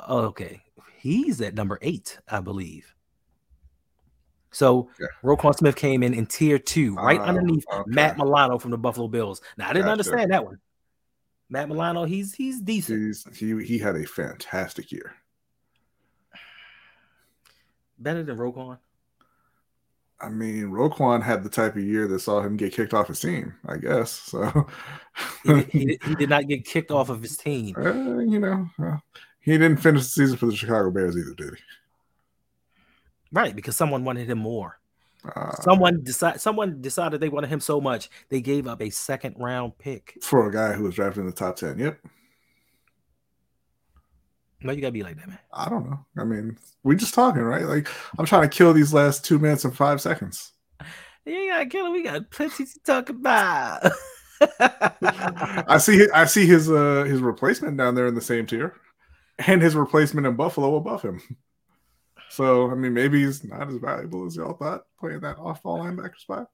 okay, 0.09 0.63
he's 1.07 1.41
at 1.41 1.55
number 1.55 1.79
eight, 1.83 2.19
I 2.29 2.41
believe. 2.41 2.95
So 4.51 4.89
yeah. 5.01 5.07
Roquan 5.23 5.55
Smith 5.55 5.77
came 5.77 6.03
in 6.03 6.15
in 6.15 6.27
tier 6.27 6.59
two, 6.59 6.95
right 6.95 7.21
uh, 7.21 7.25
underneath 7.25 7.65
okay. 7.73 7.83
Matt 7.87 8.17
Milano 8.17 8.59
from 8.59 8.71
the 8.71 8.79
Buffalo 8.79 9.09
Bills. 9.09 9.43
Now 9.57 9.69
I 9.69 9.73
didn't 9.73 9.87
gotcha. 9.87 9.93
understand 9.93 10.33
that 10.33 10.45
one. 10.45 10.59
Matt 11.49 11.69
Milano, 11.69 12.05
he's 12.05 12.35
he's 12.35 12.61
decent. 12.61 13.01
He's, 13.01 13.27
he 13.39 13.65
he 13.65 13.79
had 13.79 13.97
a 13.97 14.05
fantastic 14.05 14.91
year 14.91 15.15
better 17.99 18.23
than 18.23 18.37
Roquan? 18.37 18.79
I 20.19 20.31
mean, 20.31 20.65
Roquan 20.71 21.23
had 21.23 21.45
the 21.45 21.51
type 21.51 21.77
of 21.77 21.83
year 21.83 22.09
that 22.09 22.21
saw 22.21 22.41
him 22.41 22.57
get 22.57 22.73
kicked 22.73 22.95
off 22.95 23.09
his 23.09 23.21
team, 23.21 23.55
I 23.67 23.77
guess. 23.77 24.11
So 24.11 24.67
he, 25.45 25.63
he, 25.65 25.99
he, 26.07 26.15
did 26.15 26.31
not 26.31 26.49
get 26.49 26.65
kicked 26.65 26.91
off 26.91 27.11
of 27.11 27.21
his 27.21 27.37
team. 27.37 27.75
Uh, 27.77 28.19
you 28.21 28.39
know, 28.39 28.67
uh, 28.83 28.97
he 29.47 29.53
didn't 29.53 29.79
finish 29.79 30.03
the 30.03 30.09
season 30.09 30.37
for 30.37 30.47
the 30.47 30.57
Chicago 30.57 30.91
Bears 30.91 31.17
either, 31.17 31.35
did 31.35 31.55
he? 31.55 31.61
Right, 33.33 33.55
because 33.55 33.77
someone 33.77 34.05
wanted 34.05 34.29
him 34.29 34.39
more. 34.39 34.79
Uh, 35.25 35.53
someone 35.63 36.03
decided. 36.03 36.41
Someone 36.41 36.81
decided 36.81 37.21
they 37.21 37.29
wanted 37.29 37.49
him 37.49 37.61
so 37.61 37.81
much 37.81 38.11
they 38.29 38.41
gave 38.41 38.67
up 38.67 38.83
a 38.83 38.91
second 38.91 39.37
round 39.39 39.79
pick 39.79 40.19
for 40.21 40.49
a 40.49 40.53
guy 40.53 40.73
who 40.73 40.85
was 40.85 40.95
drafted 40.95 41.21
in 41.21 41.27
the 41.27 41.33
top 41.33 41.57
ten. 41.57 41.79
Yep. 41.79 41.99
No, 44.63 44.73
you 44.73 44.81
gotta 44.81 44.93
be 44.93 45.03
like 45.03 45.17
that, 45.17 45.29
man. 45.29 45.39
I 45.53 45.69
don't 45.69 45.89
know. 45.89 46.05
I 46.19 46.25
mean, 46.25 46.59
we're 46.83 46.95
just 46.95 47.15
talking, 47.15 47.43
right? 47.43 47.65
Like 47.65 47.89
I'm 48.19 48.27
trying 48.27 48.43
to 48.43 48.49
kill 48.49 48.73
these 48.73 48.93
last 48.93 49.25
two 49.25 49.39
minutes 49.39 49.65
and 49.65 49.77
five 49.77 50.01
seconds. 50.01 50.53
You 51.25 51.51
gotta 51.51 51.67
kill 51.67 51.87
him. 51.87 51.93
We 51.93 52.03
got 52.05 52.31
plenty 52.31 52.65
to 52.65 52.81
talk 52.85 53.09
about. 53.09 53.91
I 54.61 55.79
see. 55.79 56.07
I 56.15 56.25
see 56.27 56.47
his 56.47 56.71
uh 56.71 57.05
his 57.05 57.21
replacement 57.21 57.77
down 57.77 57.95
there 57.95 58.07
in 58.07 58.15
the 58.15 58.21
same 58.21 58.47
tier, 58.47 58.75
and 59.39 59.61
his 59.61 59.75
replacement 59.75 60.27
in 60.27 60.37
Buffalo 60.37 60.77
above 60.77 61.03
him. 61.03 61.21
So 62.29 62.71
I 62.71 62.75
mean, 62.75 62.95
maybe 62.95 63.25
he's 63.25 63.45
not 63.45 63.69
as 63.69 63.77
valuable 63.77 64.27
as 64.27 64.37
y'all 64.37 64.55
thought 64.55 64.85
playing 64.99 65.21
that 65.21 65.39
off-ball 65.39 65.79
linebacker 65.79 66.19
spot. 66.19 66.51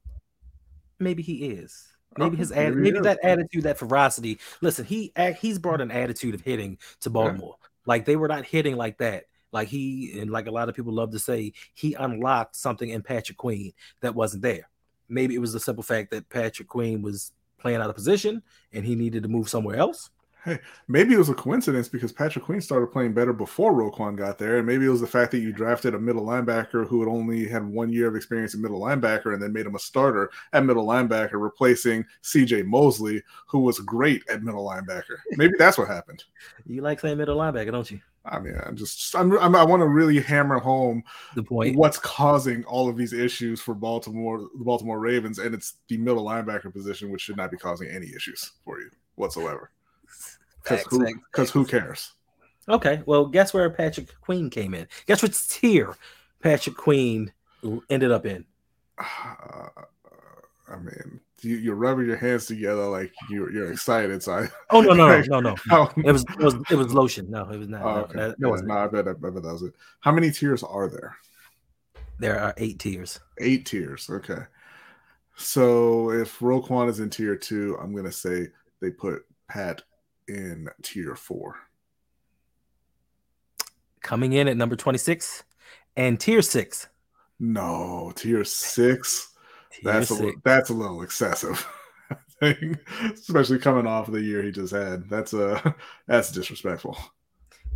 Maybe 0.99 1.23
he 1.23 1.47
is. 1.47 1.89
Oh, 2.19 2.25
maybe 2.25 2.35
okay, 2.35 2.41
his 2.41 2.51
maybe, 2.51 2.77
maybe 2.77 3.01
that 3.01 3.21
attitude, 3.23 3.63
that 3.65 3.79
ferocity. 3.79 4.39
Listen, 4.61 4.85
he 4.85 5.13
he's 5.41 5.59
brought 5.59 5.81
an 5.81 5.91
attitude 5.91 6.35
of 6.35 6.43
hitting 6.43 6.79
to 7.01 7.11
Baltimore. 7.11 7.57
Yeah. 7.61 7.69
Like 7.87 8.05
they 8.05 8.17
were 8.17 8.29
not 8.29 8.45
hitting 8.45 8.77
like 8.77 8.99
that. 8.99 9.25
Like 9.51 9.69
he 9.69 10.19
and 10.21 10.31
like 10.31 10.47
a 10.47 10.51
lot 10.51 10.69
of 10.69 10.75
people 10.75 10.93
love 10.93 11.11
to 11.13 11.19
say, 11.19 11.53
he 11.75 11.95
unlocked 11.95 12.57
something 12.57 12.89
in 12.89 13.03
Patrick 13.03 13.39
Queen 13.39 13.73
that 14.01 14.15
wasn't 14.15 14.43
there. 14.43 14.69
Maybe 15.09 15.35
it 15.35 15.41
was 15.41 15.53
the 15.53 15.61
simple 15.61 15.83
fact 15.83 16.11
that 16.11 16.29
Patrick 16.29 16.69
Queen 16.69 17.03
was 17.03 17.33
playing 17.59 17.81
out 17.81 17.91
of 17.91 17.95
position 17.95 18.43
and 18.73 18.85
he 18.85 18.95
needed 18.95 19.23
to 19.23 19.29
move 19.29 19.49
somewhere 19.49 19.77
else. 19.77 20.11
Hey, 20.45 20.59
maybe 20.89 21.15
it 21.15 21.19
was 21.19 21.29
a 21.29 21.35
coincidence 21.35 21.89
because 21.89 22.11
Patrick 22.11 22.45
Queen 22.45 22.61
started 22.61 22.89
playing 22.89 23.13
better 23.13 23.33
before 23.33 23.73
Roquan 23.73 24.17
got 24.17 24.39
there, 24.39 24.59
and 24.59 24.67
maybe 24.67 24.87
it 24.87 24.89
was 24.89 25.01
the 25.01 25.07
fact 25.07 25.31
that 25.31 25.39
you 25.39 25.53
drafted 25.53 25.95
a 25.95 26.01
middle 26.01 26.25
linebacker 26.25 26.87
who 26.87 27.01
had 27.01 27.09
only 27.09 27.47
had 27.47 27.65
one 27.65 27.93
year 27.93 28.09
of 28.09 28.17
experience 28.17 28.55
in 28.55 28.61
middle 28.61 28.81
linebacker, 28.81 29.35
and 29.35 29.41
then 29.41 29.53
made 29.53 29.67
him 29.67 29.77
a 29.77 29.79
starter 29.79 30.31
at 30.53 30.65
middle 30.65 30.85
linebacker, 30.85 31.35
replacing 31.35 32.05
C.J. 32.23 32.63
Mosley, 32.63 33.23
who 33.47 33.61
was 33.61 33.79
great 33.81 34.29
at 34.29 34.43
middle 34.43 34.67
linebacker. 34.67 35.17
Maybe 35.33 35.55
that's 35.59 35.79
what 35.79 35.89
happened. 35.89 36.25
You 36.65 36.81
like 36.81 37.01
saying 37.01 37.19
middle 37.19 37.37
linebacker, 37.37 37.73
don't 37.73 37.91
you? 37.91 38.01
I 38.25 38.39
mean, 38.39 38.55
I'm 38.65 38.77
just, 38.77 39.15
I'm, 39.17 39.37
I'm 39.39 39.57
i 39.57 39.65
want 39.65 39.81
to 39.81 39.89
really 39.89 40.21
hammer 40.21 40.59
home 40.59 41.03
the 41.35 41.43
point. 41.43 41.77
What's 41.77 41.99
causing 41.99 42.65
all 42.65 42.89
of 42.89 42.97
these 42.97 43.13
issues 43.13 43.61
for 43.61 43.75
Baltimore, 43.75 44.39
the 44.57 44.65
Baltimore 44.65 45.01
Ravens, 45.01 45.39
and 45.39 45.55
it's 45.55 45.75
the 45.89 45.99
middle 45.99 46.25
linebacker 46.25 46.73
position, 46.73 47.11
which 47.11 47.23
should 47.23 47.37
not 47.37 47.51
be 47.51 47.57
causing 47.57 47.89
any 47.89 48.07
issues 48.15 48.53
for 48.65 48.81
you 48.81 48.91
whatsoever. 49.17 49.71
Because 50.63 51.51
who, 51.51 51.61
who 51.61 51.67
cares? 51.67 52.13
Okay, 52.69 53.03
well, 53.07 53.27
guess 53.27 53.53
where 53.53 53.69
Patrick 53.71 54.09
Queen 54.21 54.49
came 54.49 54.75
in? 54.75 54.87
Guess 55.07 55.23
what 55.23 55.33
tier 55.49 55.97
Patrick 56.41 56.77
Queen 56.77 57.33
ended 57.91 58.13
up 58.13 58.27
in? 58.27 58.45
Uh, 58.99 59.05
I 60.69 60.77
mean, 60.77 61.21
you, 61.43 61.73
are 61.73 61.77
rubbing 61.77 62.07
your 62.07 62.17
hands 62.17 62.47
together 62.47 62.87
like 62.87 63.13
you're, 63.29 63.53
you're 63.53 63.73
excited. 63.73 64.23
So 64.23 64.33
I, 64.33 64.49
oh 64.71 64.81
no 64.81 64.95
no 64.95 65.21
no 65.27 65.41
no 65.41 65.57
no, 65.67 65.91
it 65.97 66.13
was 66.13 66.23
it 66.23 66.39
was 66.39 66.55
it 66.71 66.77
was 66.77 66.95
lotion. 66.95 67.31
No, 67.31 67.49
it 67.51 67.59
was 67.59 67.69
not. 67.69 67.83
Oh, 67.83 68.01
okay. 68.03 68.35
No, 68.39 68.55
no, 68.55 68.55
no, 68.55 68.75
I 68.75 68.87
bet, 68.87 69.09
I 69.09 69.13
bet 69.13 69.35
that 69.35 69.43
was 69.43 69.63
it. 69.63 69.75
How 70.01 70.13
many 70.13 70.31
tiers 70.31 70.63
are 70.63 70.89
there? 70.89 71.17
There 72.21 72.39
are 72.41 72.55
eight 72.57 72.79
tiers. 72.79 73.21
Eight 73.39 73.67
tiers. 73.67 74.09
Okay. 74.09 74.43
So 75.37 76.11
if 76.11 76.39
Roquan 76.39 76.89
is 76.89 77.01
in 77.01 77.11
tier 77.11 77.37
two, 77.37 77.77
I'm 77.83 77.95
gonna 77.95 78.13
say 78.13 78.49
they 78.81 78.91
put 78.91 79.27
Pat 79.49 79.83
in 80.29 80.69
tier 80.83 81.15
four. 81.15 81.57
Coming 84.03 84.33
in 84.33 84.49
at 84.49 84.57
number 84.57 84.77
26 84.77 85.45
and 85.97 86.19
tier 86.19 86.43
six. 86.43 86.89
No, 87.39 88.13
tier 88.15 88.45
six. 88.45 89.33
Tier 89.73 89.93
that's 89.93 90.09
six. 90.09 90.21
a 90.21 90.33
that's 90.45 90.71
a 90.71 90.75
little 90.75 91.03
excessive. 91.03 91.67
Especially 93.13 93.59
coming 93.59 93.87
off 93.87 94.09
of 94.09 94.15
the 94.15 94.21
year 94.21 94.43
he 94.43 94.51
just 94.51 94.73
had. 94.73 95.09
That's 95.09 95.33
a 95.33 95.55
uh, 95.55 95.73
that's 96.07 96.33
disrespectful. 96.33 96.99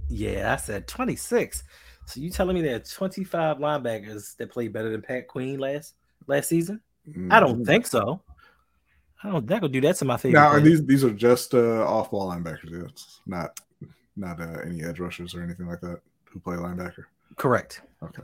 Yeah, 0.09 0.53
I 0.53 0.57
said 0.57 0.87
26. 0.87 1.65
So 2.07 2.21
you 2.21 2.31
telling 2.31 2.55
me 2.55 2.63
there 2.63 2.77
are 2.77 2.81
25 2.81 3.59
linebackers 3.59 4.37
that 4.37 4.53
played 4.53 4.73
better 4.73 4.91
than 4.91 5.03
Pat 5.03 5.27
Queen 5.27 5.59
last 5.59 5.95
last 6.27 6.49
season? 6.49 6.81
Mm-hmm. 7.09 7.33
I 7.33 7.41
don't 7.41 7.63
mm. 7.63 7.67
think 7.67 7.87
so. 7.87 8.23
I 9.23 9.31
don't 9.31 9.47
think 9.47 9.63
I'll 9.63 9.69
do 9.69 9.81
that 9.81 9.97
to 9.97 10.05
my 10.05 10.17
favorite. 10.17 10.41
Now, 10.41 10.59
these 10.59 10.85
these 10.85 11.05
are 11.05 11.11
just 11.11 11.55
uh, 11.55 11.87
off 11.87 12.11
ball 12.11 12.31
linebackers. 12.31 12.89
It's 12.89 13.21
not 13.27 13.59
not 14.17 14.41
uh, 14.41 14.61
any 14.65 14.85
edge 14.85 15.01
rushers 15.01 15.35
or 15.35 15.43
anything 15.43 15.67
like 15.67 15.81
that 15.81 16.01
who 16.25 16.41
play 16.41 16.57
linebacker. 16.57 17.05
Correct. 17.37 17.83
Okay. 18.03 18.23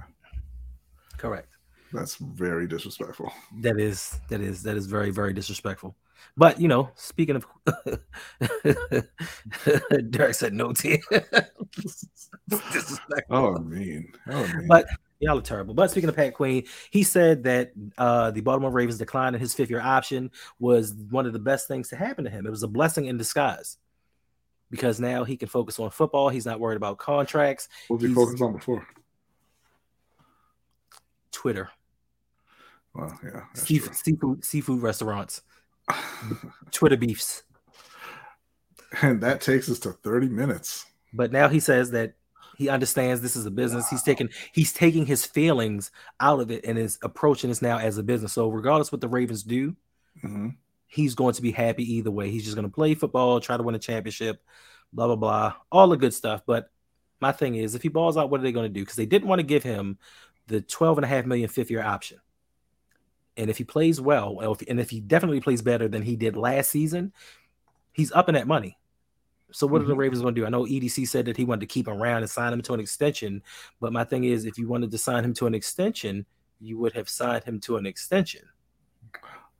Correct. 1.17 1.49
That's 1.93 2.17
very 2.17 2.67
disrespectful. 2.67 3.33
That 3.61 3.79
is 3.79 4.19
that 4.29 4.41
is 4.41 4.63
that 4.63 4.77
is 4.77 4.87
very 4.87 5.11
very 5.11 5.33
disrespectful. 5.33 5.95
But 6.37 6.61
you 6.61 6.69
know, 6.69 6.91
speaking 6.95 7.37
of, 7.37 7.47
Derek 10.11 10.35
said 10.35 10.55
no 10.55 10.73
team. 10.73 11.01
oh, 13.31 13.59
mean. 13.59 14.13
Oh, 14.29 14.47
mean. 14.47 14.67
But 14.67 14.87
y'all 15.23 15.39
are 15.39 15.43
terrible. 15.43 15.73
But 15.73 15.91
speaking 15.91 16.09
of 16.09 16.17
Pat 16.17 16.35
Queen, 16.35 16.65
he 16.91 17.05
said 17.05 17.45
that 17.45 17.73
uh, 17.97 18.33
the 18.33 18.41
Baltimore 18.41 18.71
Ravens 18.71 18.99
decline 18.99 19.35
in 19.35 19.41
his 19.41 19.55
fifth 19.55 19.71
year 19.71 19.81
option 19.81 20.31
was 20.59 20.93
one 21.11 21.27
of 21.27 21.33
the 21.33 21.39
best 21.39 21.69
things 21.69 21.89
to 21.91 21.97
happen 21.97 22.25
to 22.25 22.31
him. 22.31 22.45
It 22.45 22.51
was 22.51 22.65
a 22.65 22.69
blessing 22.69 23.07
in 23.07 23.17
disguise 23.17 23.79
because 24.71 24.99
now 24.99 25.23
he 25.23 25.37
can 25.37 25.49
focus 25.49 25.79
on 25.79 25.91
football. 25.91 26.29
He's 26.29 26.45
not 26.45 26.59
worried 26.59 26.77
about 26.77 26.99
contracts. 26.99 27.69
What 27.89 28.01
was 28.01 28.09
he 28.09 28.15
focused 28.15 28.43
on 28.43 28.55
before? 28.55 28.87
Twitter. 31.31 31.71
Well, 32.95 33.19
yeah. 33.25 33.45
Seafood, 33.55 33.95
seafood, 33.95 34.45
seafood 34.45 34.83
restaurants. 34.83 35.43
Twitter 36.73 36.97
beefs. 36.97 37.45
And 39.01 39.23
that 39.23 39.41
takes 39.41 39.71
us 39.71 39.79
to 39.81 39.93
30 39.93 40.29
minutes. 40.29 40.85
But 41.15 41.33
now 41.33 41.49
he 41.49 41.61
says 41.61 41.93
that 41.93 42.15
he 42.62 42.68
understands 42.68 43.20
this 43.20 43.35
is 43.35 43.44
a 43.44 43.51
business. 43.51 43.85
Wow. 43.85 43.88
He's 43.90 44.03
taking 44.05 44.29
he's 44.53 44.72
taking 44.72 45.05
his 45.05 45.27
feelings 45.27 45.90
out 46.20 46.38
of 46.38 46.53
it 46.53 46.64
and 46.64 46.79
is 46.79 46.96
approaching 47.03 47.51
this 47.51 47.61
now 47.61 47.79
as 47.79 47.98
a 47.98 48.05
business. 48.05 48.33
So 48.33 48.48
regardless 48.48 48.92
what 48.92 49.01
the 49.01 49.09
Ravens 49.09 49.42
do, 49.42 49.72
mm-hmm. 50.22 50.51
he's 50.87 51.16
going 51.16 51.35
to 51.35 51.42
be 51.42 51.51
happy 51.51 51.96
either 51.96 52.12
way. 52.12 52.31
He's 52.31 52.44
just 52.44 52.55
going 52.55 52.68
to 52.68 52.72
play 52.72 52.94
football, 52.94 53.40
try 53.40 53.57
to 53.57 53.64
win 53.64 53.75
a 53.75 53.81
championship, 53.81 54.40
blah 54.92 55.09
blah 55.09 55.16
blah, 55.16 55.55
all 55.72 55.88
the 55.88 55.96
good 55.96 56.14
stuff. 56.14 56.42
But 56.46 56.70
my 57.20 57.33
thing 57.33 57.57
is, 57.57 57.75
if 57.75 57.83
he 57.83 57.88
balls 57.88 58.16
out, 58.16 58.31
what 58.31 58.38
are 58.38 58.44
they 58.44 58.53
going 58.53 58.70
to 58.70 58.72
do? 58.72 58.83
Because 58.83 58.96
they 58.96 59.07
didn't 59.07 59.29
want 59.29 59.40
to 59.40 59.46
give 59.46 59.64
him 59.64 59.98
the 60.46 60.61
12 60.61 60.98
and 60.98 61.05
a 61.05 61.09
half 61.09 61.27
million 61.27 61.48
fifth 61.48 61.70
year 61.70 61.83
option. 61.83 62.18
And 63.37 63.51
if 63.51 63.59
he 63.59 63.64
plays 63.64 64.01
well, 64.01 64.38
and 64.68 64.79
if 64.79 64.90
he 64.90 65.01
definitely 65.01 65.40
plays 65.40 65.62
better 65.62 65.88
than 65.88 66.03
he 66.03 66.16
did 66.16 66.37
last 66.37 66.70
season, 66.70 67.12
he's 67.92 68.12
up 68.12 68.29
in 68.29 68.35
that 68.35 68.46
money. 68.46 68.77
So 69.53 69.67
what 69.67 69.79
mm-hmm. 69.79 69.85
are 69.85 69.87
the 69.87 69.93
mm-hmm. 69.93 70.01
Ravens 70.01 70.23
going 70.23 70.35
to 70.35 70.41
do? 70.41 70.47
I 70.47 70.51
know 70.51 70.65
EDC 70.65 71.09
said 71.09 71.27
that 71.27 71.37
he 71.37 71.45
wanted 71.45 71.61
to 71.61 71.67
keep 71.67 71.88
him 71.88 72.01
around 72.01 72.23
and 72.23 72.31
sign 72.31 72.53
him 72.53 72.62
to 72.62 72.75
an 72.75 72.81
extension, 72.81 73.43
but 73.81 73.93
my 73.93 74.05
thing 74.05 74.25
is, 74.25 74.45
if 74.45 74.59
you 74.59 74.69
wanted 74.69 74.91
to 74.91 74.99
sign 74.99 75.25
him 75.25 75.35
to 75.35 75.47
an 75.47 75.55
extension, 75.55 76.27
you 76.61 76.79
would 76.79 76.93
have 76.95 77.09
signed 77.09 77.45
him 77.45 77.61
to 77.61 77.77
an 77.77 77.87
extension. 77.87 78.43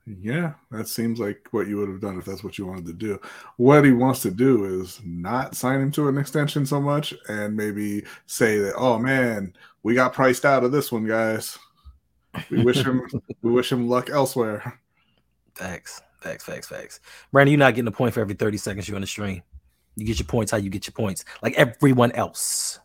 Yeah, 0.07 0.55
that 0.72 0.88
seems 0.88 1.20
like 1.20 1.46
what 1.52 1.68
you 1.68 1.76
would 1.76 1.88
have 1.88 2.00
done 2.00 2.18
if 2.18 2.24
that's 2.24 2.42
what 2.42 2.59
you 2.59 2.66
wanted 2.66 2.87
to 2.87 2.92
do. 2.92 3.20
What 3.57 3.85
he 3.85 3.92
wants 3.92 4.22
to 4.22 4.33
do 4.33 4.81
is 4.81 5.00
not 5.05 5.55
sign 5.55 5.81
him 5.81 5.92
to 5.92 6.09
an 6.09 6.18
extension 6.18 6.66
so 6.66 6.81
much 6.81 7.14
and 7.28 7.57
maybe 7.57 8.05
say 8.26 8.59
that, 8.59 8.74
oh 8.76 8.98
man, 8.98 9.55
we 9.85 9.94
got 9.94 10.12
priced 10.12 10.44
out 10.44 10.64
of 10.64 10.72
this 10.72 10.90
one, 10.90 11.07
guys. 11.07 11.57
We 12.50 12.64
wish 12.64 12.83
him 12.83 13.02
we 13.42 13.52
wish 13.52 13.70
him 13.70 13.88
luck 13.88 14.11
elsewhere. 14.11 14.81
Facts, 15.55 16.02
facts, 16.20 16.44
facts, 16.44 16.66
facts. 16.66 17.00
Brandon, 17.31 17.52
you're 17.52 17.59
not 17.59 17.74
getting 17.74 17.88
a 17.88 17.92
point 17.92 18.14
for 18.14 18.20
every 18.20 18.35
30 18.35 18.57
seconds 18.57 18.88
you're 18.88 18.96
on 18.96 19.02
the 19.02 19.07
stream. 19.07 19.42
You 19.96 20.07
get 20.07 20.18
your 20.18 20.26
points 20.26 20.50
how 20.50 20.59
you 20.59 20.70
get 20.70 20.87
your 20.87 20.92
points, 20.92 21.24
like 21.42 21.55
everyone 21.55 22.12
else. 22.12 22.81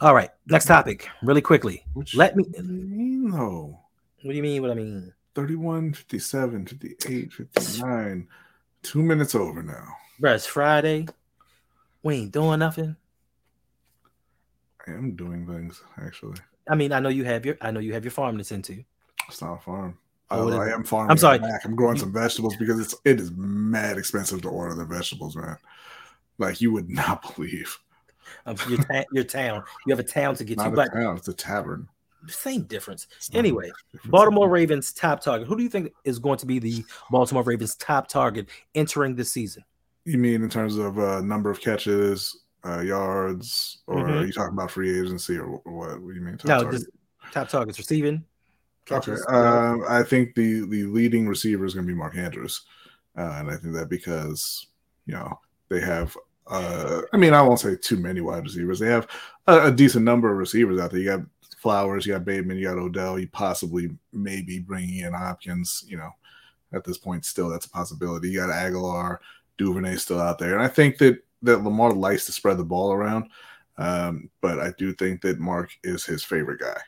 All 0.00 0.14
right, 0.14 0.30
next 0.46 0.66
topic, 0.66 1.08
really 1.22 1.42
quickly. 1.42 1.84
Which 1.92 2.16
Let 2.16 2.36
me. 2.36 2.44
No. 2.58 3.80
What 4.22 4.32
do 4.32 4.36
you 4.36 4.42
mean? 4.42 4.62
What 4.62 4.70
I 4.70 4.74
mean? 4.74 5.12
31, 5.34 5.94
57, 5.94 6.66
58, 6.66 7.32
59. 7.32 8.28
Two 8.82 9.02
minutes 9.02 9.34
over 9.34 9.62
now. 9.62 9.86
Bro, 10.18 10.34
it's 10.34 10.46
Friday. 10.46 11.06
We 12.02 12.16
ain't 12.16 12.32
doing 12.32 12.58
nothing. 12.58 12.96
I 14.86 14.92
am 14.92 15.14
doing 15.14 15.46
things, 15.46 15.82
actually. 16.02 16.38
I 16.68 16.74
mean, 16.74 16.92
I 16.92 17.00
know 17.00 17.08
you 17.08 17.24
have 17.24 17.44
your 17.44 17.56
I 17.60 17.70
know 17.70 17.80
you 17.80 17.92
have 17.92 18.04
your 18.04 18.10
farm 18.10 18.36
that's 18.36 18.52
into. 18.52 18.84
It's 19.28 19.42
not 19.42 19.54
a 19.54 19.60
farm. 19.60 19.98
I, 20.30 20.38
I 20.38 20.68
am 20.68 20.84
farming. 20.84 21.10
I'm 21.10 21.18
sorry. 21.18 21.38
Back. 21.38 21.64
I'm 21.64 21.74
growing 21.74 21.98
some 21.98 22.12
vegetables 22.12 22.56
because 22.56 22.78
it's 22.78 22.94
it 23.04 23.18
is 23.18 23.32
mad 23.32 23.98
expensive 23.98 24.42
to 24.42 24.48
order 24.48 24.74
the 24.74 24.84
vegetables, 24.84 25.36
man. 25.36 25.56
Like 26.38 26.60
you 26.60 26.72
would 26.72 26.88
not 26.90 27.34
believe. 27.34 27.78
Um, 28.46 28.56
your, 28.68 28.78
ta- 28.78 29.04
your 29.12 29.24
town. 29.24 29.64
You 29.86 29.90
have 29.90 29.98
a 29.98 30.08
town 30.08 30.36
to 30.36 30.44
get 30.44 30.58
not 30.58 30.70
to. 30.70 30.76
But 30.76 30.92
town, 30.92 31.16
it's 31.16 31.28
a 31.28 31.34
tavern 31.34 31.88
same 32.28 32.62
difference. 32.62 33.06
Anyway, 33.32 33.70
difference. 33.92 34.10
Baltimore 34.10 34.48
Ravens 34.48 34.92
top 34.92 35.20
target. 35.20 35.48
Who 35.48 35.56
do 35.56 35.62
you 35.62 35.68
think 35.68 35.92
is 36.04 36.18
going 36.18 36.38
to 36.38 36.46
be 36.46 36.58
the 36.58 36.84
Baltimore 37.10 37.42
Ravens 37.42 37.74
top 37.76 38.08
target 38.08 38.48
entering 38.74 39.14
this 39.14 39.32
season? 39.32 39.64
You 40.04 40.18
mean 40.18 40.42
in 40.42 40.50
terms 40.50 40.76
of 40.76 40.98
uh, 40.98 41.20
number 41.20 41.50
of 41.50 41.60
catches, 41.60 42.42
uh, 42.64 42.80
yards, 42.80 43.78
or 43.86 43.96
mm-hmm. 43.96 44.18
are 44.18 44.24
you 44.24 44.32
talking 44.32 44.54
about 44.54 44.70
free 44.70 44.98
agency, 44.98 45.38
or, 45.38 45.48
what? 45.48 46.00
What 46.00 46.00
do 46.00 46.14
you 46.14 46.20
mean? 46.20 46.36
Top 46.38 46.46
no, 46.46 46.62
target? 46.62 46.82
top 47.32 47.48
targets 47.48 47.78
receiving. 47.78 48.24
Okay, 48.90 49.16
uh, 49.28 49.76
I 49.88 50.02
think 50.02 50.34
the 50.34 50.66
the 50.66 50.84
leading 50.84 51.28
receiver 51.28 51.64
is 51.64 51.74
going 51.74 51.86
to 51.86 51.92
be 51.92 51.98
Mark 51.98 52.16
Andrews, 52.16 52.62
uh, 53.16 53.36
and 53.38 53.50
I 53.50 53.56
think 53.56 53.74
that 53.74 53.88
because 53.88 54.66
you 55.06 55.14
know 55.14 55.38
they 55.68 55.80
have 55.80 56.16
uh, 56.50 57.02
I 57.12 57.16
mean, 57.16 57.32
I 57.32 57.42
won't 57.42 57.60
say 57.60 57.76
too 57.76 57.96
many 57.96 58.20
wide 58.20 58.42
receivers. 58.42 58.80
They 58.80 58.88
have 58.88 59.06
a, 59.46 59.68
a, 59.68 59.70
decent 59.70 60.04
number 60.04 60.30
of 60.30 60.36
receivers 60.36 60.80
out 60.80 60.90
there. 60.90 60.98
You 60.98 61.06
got 61.06 61.20
Flowers, 61.58 62.04
you 62.04 62.12
got 62.12 62.24
Bateman, 62.24 62.58
you 62.58 62.64
got 62.64 62.78
Odell, 62.78 63.18
you 63.18 63.28
possibly 63.28 63.90
maybe 64.12 64.58
bringing 64.58 64.98
in 64.98 65.12
Hopkins, 65.12 65.84
you 65.86 65.96
know, 65.96 66.10
at 66.72 66.84
this 66.84 66.98
point 66.98 67.24
still 67.24 67.48
that's 67.48 67.66
a 67.66 67.70
possibility. 67.70 68.30
You 68.30 68.40
got 68.40 68.48
Agholor, 68.48 69.18
Duvernay 69.58 69.96
still 69.96 70.20
out 70.20 70.38
there. 70.38 70.54
And 70.54 70.62
I 70.62 70.68
think 70.68 70.98
that 70.98 71.22
that 71.42 71.62
Lamar 71.62 71.92
likes 71.92 72.26
to 72.26 72.32
spread 72.32 72.58
the 72.58 72.64
ball 72.64 72.92
around. 72.92 73.30
Um, 73.78 74.28
but 74.40 74.58
I 74.58 74.72
do 74.76 74.92
think 74.92 75.22
that 75.22 75.38
Mark 75.38 75.70
is 75.84 76.04
his 76.04 76.24
favorite 76.24 76.60
guy. 76.60 76.80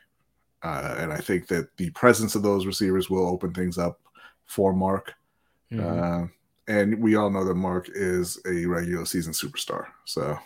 Uh, 0.63 0.95
and 0.97 1.11
I 1.11 1.17
think 1.17 1.47
that 1.47 1.75
the 1.77 1.89
presence 1.91 2.35
of 2.35 2.43
those 2.43 2.65
receivers 2.65 3.09
will 3.09 3.27
open 3.27 3.53
things 3.53 3.77
up 3.77 3.99
for 4.45 4.73
Mark. 4.73 5.13
Mm-hmm. 5.71 6.23
Uh, 6.23 6.27
and 6.67 7.01
we 7.01 7.15
all 7.15 7.29
know 7.29 7.43
that 7.43 7.55
Mark 7.55 7.89
is 7.93 8.39
a 8.47 8.65
regular 8.65 9.05
season 9.05 9.33
superstar. 9.33 9.87
So 10.05 10.37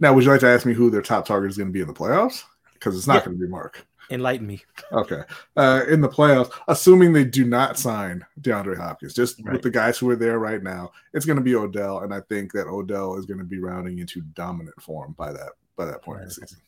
now, 0.00 0.14
would 0.14 0.24
you 0.24 0.30
like 0.30 0.40
to 0.40 0.48
ask 0.48 0.64
me 0.64 0.72
who 0.72 0.90
their 0.90 1.02
top 1.02 1.26
target 1.26 1.50
is 1.50 1.58
going 1.58 1.68
to 1.68 1.72
be 1.72 1.82
in 1.82 1.88
the 1.88 1.94
playoffs? 1.94 2.44
because 2.84 2.98
it's 2.98 3.06
not 3.06 3.14
yeah. 3.14 3.24
going 3.24 3.38
to 3.38 3.44
be 3.44 3.50
Mark. 3.50 3.86
Enlighten 4.10 4.46
me. 4.46 4.62
Okay. 4.92 5.22
Uh, 5.56 5.82
in 5.88 6.02
the 6.02 6.08
playoffs, 6.08 6.52
assuming 6.68 7.12
they 7.12 7.24
do 7.24 7.46
not 7.46 7.78
sign 7.78 8.24
DeAndre 8.42 8.76
Hopkins, 8.76 9.14
just 9.14 9.40
right. 9.42 9.54
with 9.54 9.62
the 9.62 9.70
guys 9.70 9.96
who 9.96 10.10
are 10.10 10.16
there 10.16 10.38
right 10.38 10.62
now, 10.62 10.92
it's 11.14 11.24
going 11.24 11.38
to 11.38 11.42
be 11.42 11.54
Odell, 11.54 12.00
and 12.00 12.12
I 12.12 12.20
think 12.20 12.52
that 12.52 12.66
Odell 12.66 13.16
is 13.16 13.24
going 13.24 13.38
to 13.38 13.44
be 13.44 13.58
rounding 13.58 13.98
into 13.98 14.20
dominant 14.20 14.80
form 14.80 15.14
by 15.16 15.32
that 15.32 15.52
by 15.76 15.86
that 15.86 16.02
point 16.02 16.18
right. 16.18 16.22
in 16.24 16.28
the 16.28 16.34
season. 16.34 16.58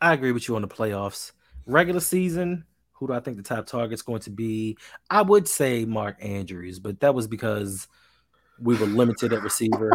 I 0.00 0.12
agree 0.12 0.32
with 0.32 0.48
you 0.48 0.56
on 0.56 0.62
the 0.62 0.68
playoffs. 0.68 1.32
Regular 1.70 2.00
season, 2.00 2.64
who 2.92 3.06
do 3.06 3.12
I 3.12 3.20
think 3.20 3.36
the 3.36 3.44
top 3.44 3.66
target's 3.66 4.02
going 4.02 4.20
to 4.22 4.30
be? 4.30 4.76
I 5.08 5.22
would 5.22 5.46
say 5.46 5.84
Mark 5.84 6.16
Andrews, 6.20 6.80
but 6.80 6.98
that 6.98 7.14
was 7.14 7.28
because 7.28 7.86
we 8.60 8.76
were 8.76 8.86
limited 8.86 9.32
at 9.32 9.42
receiver. 9.42 9.92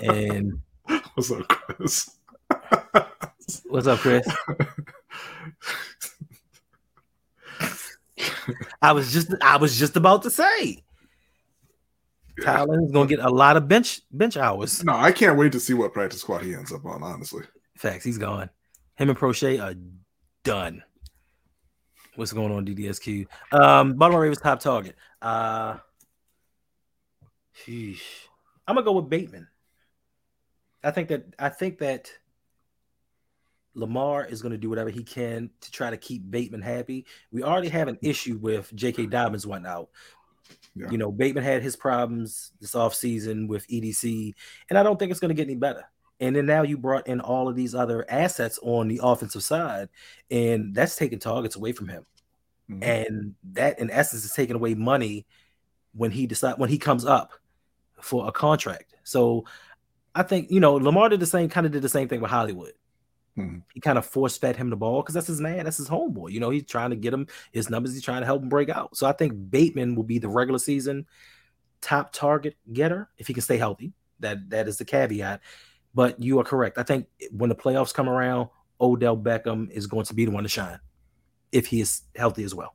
and 0.00 0.60
what's 1.14 1.32
up, 1.32 1.48
Chris? 1.48 2.18
What's 3.64 3.86
up, 3.86 3.98
Chris? 4.00 4.28
I 8.82 8.92
was 8.92 9.10
just 9.10 9.34
I 9.40 9.56
was 9.56 9.78
just 9.78 9.96
about 9.96 10.22
to 10.24 10.30
say. 10.30 10.84
Tyler 12.42 12.82
is 12.82 12.90
gonna 12.90 13.08
get 13.08 13.20
a 13.20 13.30
lot 13.30 13.56
of 13.56 13.68
bench 13.68 14.02
bench 14.10 14.36
hours. 14.36 14.84
No, 14.84 14.92
I 14.94 15.12
can't 15.12 15.38
wait 15.38 15.52
to 15.52 15.60
see 15.60 15.72
what 15.72 15.94
practice 15.94 16.20
squad 16.20 16.42
he 16.42 16.54
ends 16.54 16.72
up 16.72 16.84
on, 16.84 17.02
honestly. 17.02 17.44
Facts, 17.76 18.04
he's 18.04 18.18
gone. 18.18 18.50
Him 18.96 19.08
and 19.08 19.18
Proche 19.18 19.62
are 19.62 19.74
done. 20.44 20.82
What's 22.16 22.32
going 22.32 22.52
on, 22.52 22.66
DDSQ? 22.66 23.26
Um, 23.52 23.94
Baltimore 23.94 24.22
Ravens 24.22 24.40
top 24.40 24.60
target. 24.60 24.96
Uh 25.20 25.76
sheesh. 27.64 28.02
I'm 28.66 28.74
gonna 28.74 28.84
go 28.84 28.92
with 28.92 29.08
Bateman. 29.08 29.48
I 30.84 30.90
think 30.90 31.08
that 31.08 31.34
I 31.38 31.48
think 31.48 31.78
that 31.78 32.12
Lamar 33.74 34.26
is 34.26 34.42
going 34.42 34.52
to 34.52 34.58
do 34.58 34.68
whatever 34.68 34.90
he 34.90 35.02
can 35.02 35.50
to 35.60 35.70
try 35.70 35.90
to 35.90 35.96
keep 35.96 36.30
Bateman 36.30 36.62
happy. 36.62 37.06
We 37.30 37.42
already 37.42 37.68
have 37.68 37.88
an 37.88 37.98
issue 38.02 38.36
with 38.36 38.74
J.K. 38.74 39.06
Dobbins 39.06 39.46
went 39.46 39.66
out. 39.66 39.88
Yeah. 40.74 40.90
You 40.90 40.98
know, 40.98 41.10
Bateman 41.10 41.44
had 41.44 41.62
his 41.62 41.76
problems 41.76 42.52
this 42.60 42.72
offseason 42.72 43.48
with 43.48 43.66
EDC, 43.68 44.34
and 44.68 44.78
I 44.78 44.82
don't 44.82 44.98
think 44.98 45.10
it's 45.10 45.20
going 45.20 45.30
to 45.30 45.34
get 45.34 45.46
any 45.46 45.54
better. 45.54 45.84
And 46.22 46.36
then 46.36 46.46
now 46.46 46.62
you 46.62 46.78
brought 46.78 47.08
in 47.08 47.20
all 47.20 47.48
of 47.48 47.56
these 47.56 47.74
other 47.74 48.06
assets 48.08 48.56
on 48.62 48.86
the 48.86 49.00
offensive 49.02 49.42
side, 49.42 49.88
and 50.30 50.72
that's 50.72 50.94
taking 50.94 51.18
targets 51.18 51.56
away 51.56 51.72
from 51.72 51.88
him. 51.88 52.06
Mm-hmm. 52.70 52.82
And 52.84 53.34
that, 53.54 53.80
in 53.80 53.90
essence, 53.90 54.24
is 54.24 54.32
taking 54.32 54.54
away 54.54 54.74
money 54.74 55.26
when 55.94 56.12
he 56.12 56.28
decide 56.28 56.58
when 56.58 56.70
he 56.70 56.78
comes 56.78 57.04
up 57.04 57.32
for 58.00 58.28
a 58.28 58.32
contract. 58.32 58.94
So 59.02 59.46
I 60.14 60.22
think 60.22 60.48
you 60.48 60.60
know 60.60 60.74
Lamar 60.74 61.08
did 61.08 61.18
the 61.18 61.26
same 61.26 61.48
kind 61.48 61.66
of 61.66 61.72
did 61.72 61.82
the 61.82 61.88
same 61.88 62.06
thing 62.06 62.20
with 62.20 62.30
Hollywood. 62.30 62.74
Mm-hmm. 63.36 63.58
He 63.74 63.80
kind 63.80 63.98
of 63.98 64.06
force 64.06 64.36
fed 64.36 64.54
him 64.54 64.70
the 64.70 64.76
ball 64.76 65.02
because 65.02 65.14
that's 65.14 65.26
his 65.26 65.40
man, 65.40 65.64
that's 65.64 65.78
his 65.78 65.88
homeboy. 65.88 66.30
You 66.30 66.38
know, 66.38 66.50
he's 66.50 66.66
trying 66.66 66.90
to 66.90 66.96
get 66.96 67.12
him 67.12 67.26
his 67.50 67.68
numbers, 67.68 67.94
he's 67.94 68.04
trying 68.04 68.22
to 68.22 68.26
help 68.26 68.42
him 68.42 68.48
break 68.48 68.68
out. 68.68 68.96
So 68.96 69.08
I 69.08 69.12
think 69.12 69.50
Bateman 69.50 69.96
will 69.96 70.04
be 70.04 70.20
the 70.20 70.28
regular 70.28 70.60
season 70.60 71.06
top 71.80 72.12
target 72.12 72.56
getter 72.72 73.08
if 73.18 73.26
he 73.26 73.34
can 73.34 73.42
stay 73.42 73.56
healthy. 73.56 73.92
That 74.20 74.50
that 74.50 74.68
is 74.68 74.78
the 74.78 74.84
caveat. 74.84 75.40
But 75.94 76.22
you 76.22 76.38
are 76.40 76.44
correct. 76.44 76.78
I 76.78 76.82
think 76.82 77.06
when 77.30 77.48
the 77.48 77.56
playoffs 77.56 77.92
come 77.92 78.08
around, 78.08 78.48
Odell 78.80 79.16
Beckham 79.16 79.70
is 79.70 79.86
going 79.86 80.06
to 80.06 80.14
be 80.14 80.24
the 80.24 80.30
one 80.30 80.42
to 80.42 80.48
shine 80.48 80.80
if 81.52 81.66
he 81.66 81.80
is 81.80 82.02
healthy 82.16 82.44
as 82.44 82.54
well. 82.54 82.74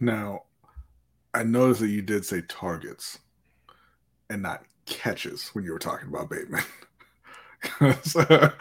Now, 0.00 0.44
I 1.34 1.42
noticed 1.42 1.80
that 1.80 1.88
you 1.88 2.02
did 2.02 2.24
say 2.24 2.42
targets 2.48 3.18
and 4.30 4.42
not 4.42 4.64
catches 4.86 5.48
when 5.50 5.64
you 5.64 5.72
were 5.72 5.78
talking 5.78 6.08
about 6.08 6.30
Bateman. 6.30 6.62
so, 8.02 8.52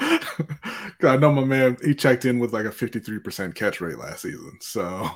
I 1.01 1.17
know 1.17 1.31
my 1.31 1.45
man, 1.45 1.77
he 1.83 1.95
checked 1.95 2.25
in 2.25 2.39
with 2.39 2.53
like 2.53 2.65
a 2.65 2.69
53% 2.69 3.55
catch 3.55 3.79
rate 3.79 3.97
last 3.97 4.23
season. 4.23 4.57
So 4.61 5.09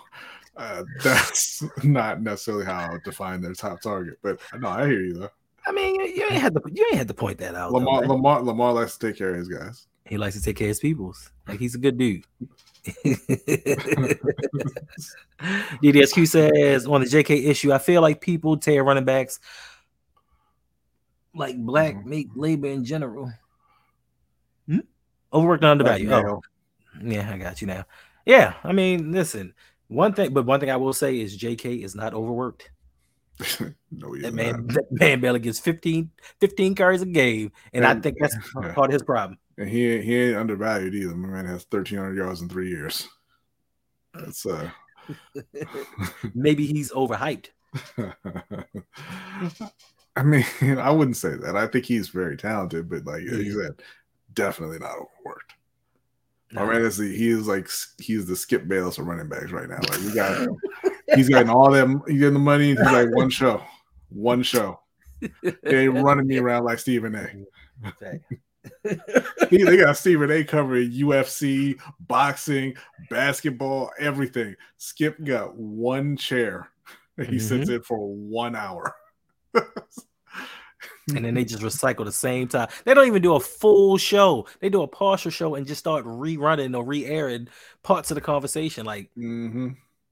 uh, 0.55 0.83
that's 1.03 1.63
not 1.83 2.21
necessarily 2.21 2.65
how 2.65 2.93
I 2.93 2.97
define 3.03 3.41
their 3.41 3.53
top 3.53 3.81
target. 3.81 4.17
But 4.23 4.39
no, 4.57 4.69
I 4.69 4.87
hear 4.87 5.01
you 5.01 5.13
though. 5.13 5.29
I 5.65 5.71
mean, 5.71 5.95
you, 5.95 6.05
you 6.07 6.23
ain't 6.23 6.41
had 6.41 6.53
to 6.53 6.61
you 6.71 6.85
ain't 6.91 6.97
had 6.97 7.07
to 7.07 7.13
point 7.13 7.37
that 7.39 7.55
out. 7.55 7.71
Lamar, 7.71 8.01
though, 8.01 8.13
Lamar 8.13 8.41
Lamar 8.41 8.73
likes 8.73 8.97
to 8.97 9.07
take 9.07 9.17
care 9.17 9.29
of 9.29 9.37
his 9.37 9.47
guys. 9.47 9.87
He 10.05 10.17
likes 10.17 10.35
to 10.35 10.41
take 10.41 10.57
care 10.57 10.67
of 10.67 10.69
his 10.69 10.79
peoples. 10.79 11.31
Like 11.47 11.59
he's 11.59 11.75
a 11.75 11.77
good 11.77 11.97
dude. 11.97 12.25
DDSQ 15.81 16.27
says 16.27 16.85
on 16.85 17.01
the 17.01 17.07
JK 17.07 17.47
issue, 17.47 17.71
I 17.71 17.77
feel 17.77 18.01
like 18.01 18.19
people 18.19 18.57
tear 18.57 18.83
running 18.83 19.05
backs 19.05 19.39
like 21.33 21.57
black 21.57 21.95
mm-hmm. 21.95 22.09
make 22.09 22.27
labor 22.35 22.67
in 22.67 22.83
general. 22.85 23.31
Overworked 25.33 25.63
and 25.63 25.71
undervalued. 25.71 26.11
Oh, 26.11 26.41
yeah, 27.03 27.31
I 27.31 27.37
got 27.37 27.59
you 27.59 27.67
now. 27.67 27.85
Yeah, 28.25 28.53
I 28.63 28.71
mean, 28.71 29.11
listen, 29.11 29.53
One 29.87 30.13
thing, 30.13 30.33
but 30.33 30.45
one 30.45 30.59
thing 30.59 30.69
I 30.69 30.75
will 30.75 30.93
say 30.93 31.19
is 31.19 31.35
J.K. 31.35 31.73
is 31.75 31.95
not 31.95 32.13
overworked. 32.13 32.69
no, 33.91 34.15
that 34.17 34.33
man, 34.33 34.65
not. 34.67 34.75
that 34.75 34.91
man 34.91 35.19
barely 35.19 35.39
gets 35.39 35.59
15, 35.59 36.09
15 36.39 36.75
carries 36.75 37.01
a 37.01 37.05
game, 37.05 37.51
and, 37.73 37.83
and 37.83 37.97
I 37.97 38.01
think 38.01 38.17
that's 38.19 38.35
yeah. 38.35 38.71
part 38.75 38.89
of 38.89 38.93
his 38.93 39.03
problem. 39.03 39.37
And 39.57 39.69
he 39.69 40.01
he 40.01 40.15
ain't 40.15 40.37
undervalued 40.37 40.95
either. 40.95 41.15
My 41.15 41.27
man 41.27 41.45
has 41.45 41.63
thirteen 41.65 41.99
hundred 41.99 42.17
yards 42.17 42.41
in 42.41 42.49
three 42.49 42.69
years. 42.69 43.07
That's 44.13 44.45
uh 44.45 44.69
maybe 46.33 46.65
he's 46.65 46.91
overhyped. 46.91 47.49
I 50.15 50.23
mean, 50.23 50.45
I 50.61 50.89
wouldn't 50.89 51.17
say 51.17 51.35
that. 51.35 51.55
I 51.55 51.67
think 51.67 51.85
he's 51.85 52.09
very 52.09 52.37
talented, 52.37 52.89
but 52.89 53.05
like 53.05 53.21
you 53.21 53.61
said, 53.61 53.81
definitely 54.33 54.79
not 54.79 54.91
overworked. 54.91 55.53
No. 56.53 56.65
My 56.65 56.73
man 56.73 56.83
is 56.83 56.97
he 56.97 57.29
is 57.29 57.47
like 57.47 57.67
he's 57.97 58.27
the 58.27 58.35
Skip 58.35 58.67
Bayless 58.67 58.99
of 58.99 59.07
running 59.07 59.27
backs 59.27 59.51
right 59.51 59.67
now. 59.67 59.79
Like 59.89 59.99
we 60.01 60.13
got 60.13 60.47
he's 61.15 61.29
getting 61.29 61.49
all 61.49 61.71
them 61.71 62.01
he's 62.07 62.19
getting 62.19 62.35
the 62.35 62.39
money. 62.39 62.69
He's 62.69 62.79
like 62.79 63.13
one 63.15 63.29
show, 63.29 63.61
one 64.09 64.43
show. 64.43 64.79
They 65.63 65.87
running 65.87 66.27
me 66.27 66.37
around 66.37 66.65
like 66.65 66.79
Stephen 66.79 67.15
A. 67.15 67.27
he, 69.49 69.63
they 69.63 69.77
got 69.77 69.97
Stephen 69.97 70.29
A. 70.31 70.43
covering 70.43 70.91
UFC, 70.91 71.79
boxing, 72.01 72.75
basketball, 73.09 73.91
everything. 73.99 74.55
Skip 74.77 75.23
got 75.23 75.55
one 75.55 76.17
chair. 76.17 76.69
That 77.15 77.27
he 77.27 77.37
mm-hmm. 77.37 77.47
sits 77.47 77.69
in 77.69 77.81
for 77.83 77.97
one 77.99 78.55
hour. 78.55 78.95
and 81.15 81.25
then 81.25 81.33
they 81.33 81.45
just 81.45 81.63
recycle 81.63 82.05
the 82.05 82.11
same 82.11 82.47
time. 82.47 82.69
They 82.85 82.93
don't 82.93 83.07
even 83.07 83.21
do 83.21 83.35
a 83.35 83.39
full 83.39 83.97
show. 83.97 84.47
They 84.59 84.69
do 84.69 84.83
a 84.83 84.87
partial 84.87 85.31
show 85.31 85.55
and 85.55 85.67
just 85.67 85.79
start 85.79 86.05
rerunning 86.05 86.75
or 86.75 86.83
re-airing 86.83 87.47
parts 87.83 88.11
of 88.11 88.15
the 88.15 88.21
conversation. 88.21 88.85
Like, 88.85 89.09
mm-hmm. 89.17 89.69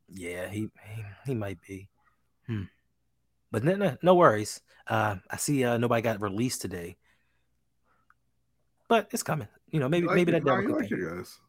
yeah, 0.09 0.47
he, 0.49 0.69
he, 0.95 1.03
he 1.25 1.33
might 1.33 1.59
be. 1.61 1.87
Hmm. 2.47 2.63
But 3.51 3.63
no, 3.63 3.75
no, 3.75 3.97
no 4.01 4.15
worries. 4.15 4.61
Uh, 4.87 5.17
I 5.29 5.37
see 5.37 5.63
uh, 5.63 5.77
nobody 5.77 6.01
got 6.01 6.21
released 6.21 6.61
today, 6.61 6.97
but 8.87 9.07
it's 9.11 9.23
coming. 9.23 9.47
You 9.69 9.79
know, 9.79 9.87
maybe 9.87 10.07
like 10.07 10.15
maybe 10.15 10.31
that 10.33 10.43
Dalvin 10.43 10.67
Cook. 10.67 10.81
Like 10.81 10.89
guys. 10.89 11.39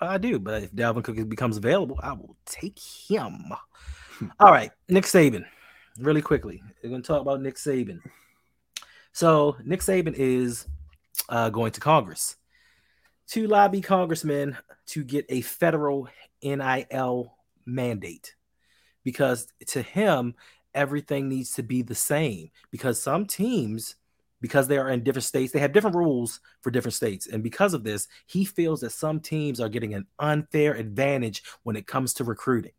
I 0.00 0.18
do, 0.18 0.38
but 0.38 0.62
if 0.62 0.72
Dalvin 0.72 1.04
Cook 1.04 1.28
becomes 1.28 1.56
available, 1.56 1.98
I 2.02 2.12
will 2.12 2.36
take 2.46 2.78
him. 2.78 3.52
All 4.40 4.50
right, 4.52 4.70
Nick 4.88 5.04
Saban. 5.04 5.44
Really 5.98 6.22
quickly, 6.22 6.62
we're 6.82 6.90
going 6.90 7.02
to 7.02 7.06
talk 7.06 7.20
about 7.20 7.42
Nick 7.42 7.56
Saban. 7.56 7.98
So 9.12 9.56
Nick 9.64 9.80
Saban 9.80 10.14
is 10.14 10.66
uh, 11.28 11.50
going 11.50 11.72
to 11.72 11.80
Congress 11.80 12.36
to 13.30 13.46
lobby 13.46 13.80
congressmen 13.80 14.56
to 14.86 15.04
get 15.04 15.24
a 15.28 15.40
federal 15.40 16.08
NIL 16.42 17.32
mandate 17.64 18.34
because 19.04 19.46
to 19.68 19.82
him 19.82 20.34
everything 20.74 21.28
needs 21.28 21.52
to 21.54 21.62
be 21.62 21.82
the 21.82 21.94
same 21.94 22.50
because 22.72 23.00
some 23.00 23.26
teams 23.26 23.94
because 24.40 24.66
they 24.66 24.78
are 24.78 24.88
in 24.88 25.04
different 25.04 25.24
states 25.24 25.52
they 25.52 25.60
have 25.60 25.72
different 25.72 25.96
rules 25.96 26.40
for 26.60 26.70
different 26.72 26.94
states. 26.94 27.28
And 27.28 27.42
because 27.42 27.72
of 27.72 27.84
this 27.84 28.08
he 28.26 28.44
feels 28.44 28.80
that 28.80 28.90
some 28.90 29.20
teams 29.20 29.60
are 29.60 29.68
getting 29.68 29.94
an 29.94 30.06
unfair 30.18 30.74
advantage 30.74 31.44
when 31.62 31.76
it 31.76 31.86
comes 31.86 32.12
to 32.14 32.24
recruiting. 32.24 32.72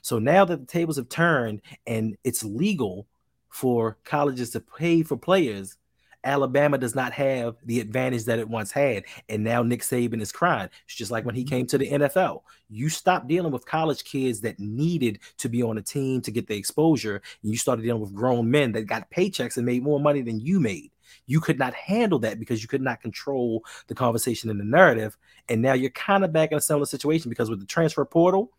So 0.00 0.18
now 0.18 0.44
that 0.46 0.58
the 0.58 0.66
tables 0.66 0.96
have 0.96 1.10
turned 1.10 1.62
and 1.86 2.16
it's 2.24 2.42
legal 2.42 3.06
for 3.52 3.98
colleges 4.04 4.50
to 4.50 4.60
pay 4.60 5.02
for 5.02 5.16
players, 5.16 5.76
Alabama 6.24 6.78
does 6.78 6.94
not 6.94 7.12
have 7.12 7.56
the 7.64 7.80
advantage 7.80 8.24
that 8.24 8.38
it 8.38 8.48
once 8.48 8.70
had. 8.70 9.04
And 9.28 9.44
now 9.44 9.62
Nick 9.62 9.82
Saban 9.82 10.22
is 10.22 10.32
crying. 10.32 10.70
It's 10.86 10.94
just 10.94 11.10
like 11.10 11.24
when 11.24 11.34
he 11.34 11.42
mm-hmm. 11.42 11.50
came 11.50 11.66
to 11.66 11.78
the 11.78 11.90
NFL. 11.90 12.42
You 12.70 12.88
stopped 12.88 13.28
dealing 13.28 13.52
with 13.52 13.66
college 13.66 14.04
kids 14.04 14.40
that 14.42 14.58
needed 14.58 15.18
to 15.38 15.48
be 15.48 15.62
on 15.62 15.78
a 15.78 15.82
team 15.82 16.22
to 16.22 16.30
get 16.30 16.46
the 16.46 16.56
exposure. 16.56 17.20
And 17.42 17.52
you 17.52 17.58
started 17.58 17.82
dealing 17.82 18.00
with 18.00 18.14
grown 18.14 18.50
men 18.50 18.72
that 18.72 18.82
got 18.84 19.10
paychecks 19.10 19.56
and 19.56 19.66
made 19.66 19.82
more 19.82 20.00
money 20.00 20.22
than 20.22 20.40
you 20.40 20.60
made. 20.60 20.90
You 21.26 21.40
could 21.40 21.58
not 21.58 21.74
handle 21.74 22.20
that 22.20 22.38
because 22.38 22.62
you 22.62 22.68
could 22.68 22.80
not 22.80 23.02
control 23.02 23.64
the 23.88 23.94
conversation 23.94 24.48
and 24.48 24.58
the 24.58 24.64
narrative. 24.64 25.18
And 25.48 25.60
now 25.60 25.74
you're 25.74 25.90
kind 25.90 26.24
of 26.24 26.32
back 26.32 26.52
in 26.52 26.58
a 26.58 26.62
similar 26.62 26.86
situation 26.86 27.28
because 27.28 27.50
with 27.50 27.60
the 27.60 27.66
transfer 27.66 28.04
portal, 28.04 28.50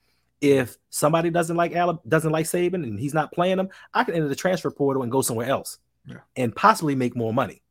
if 0.43 0.77
somebody 0.89 1.29
doesn't 1.29 1.55
like 1.55 1.73
Alabama, 1.73 2.01
doesn't 2.05 2.33
like 2.33 2.45
Saban 2.45 2.83
and 2.83 2.99
he's 2.99 3.13
not 3.13 3.31
playing 3.31 3.55
them, 3.55 3.69
I 3.93 4.03
can 4.03 4.13
enter 4.13 4.27
the 4.27 4.35
transfer 4.35 4.69
portal 4.69 5.01
and 5.01 5.11
go 5.11 5.21
somewhere 5.21 5.47
else 5.47 5.79
yeah. 6.05 6.17
and 6.35 6.53
possibly 6.53 6.95
make 6.95 7.15
more 7.15 7.33
money. 7.33 7.61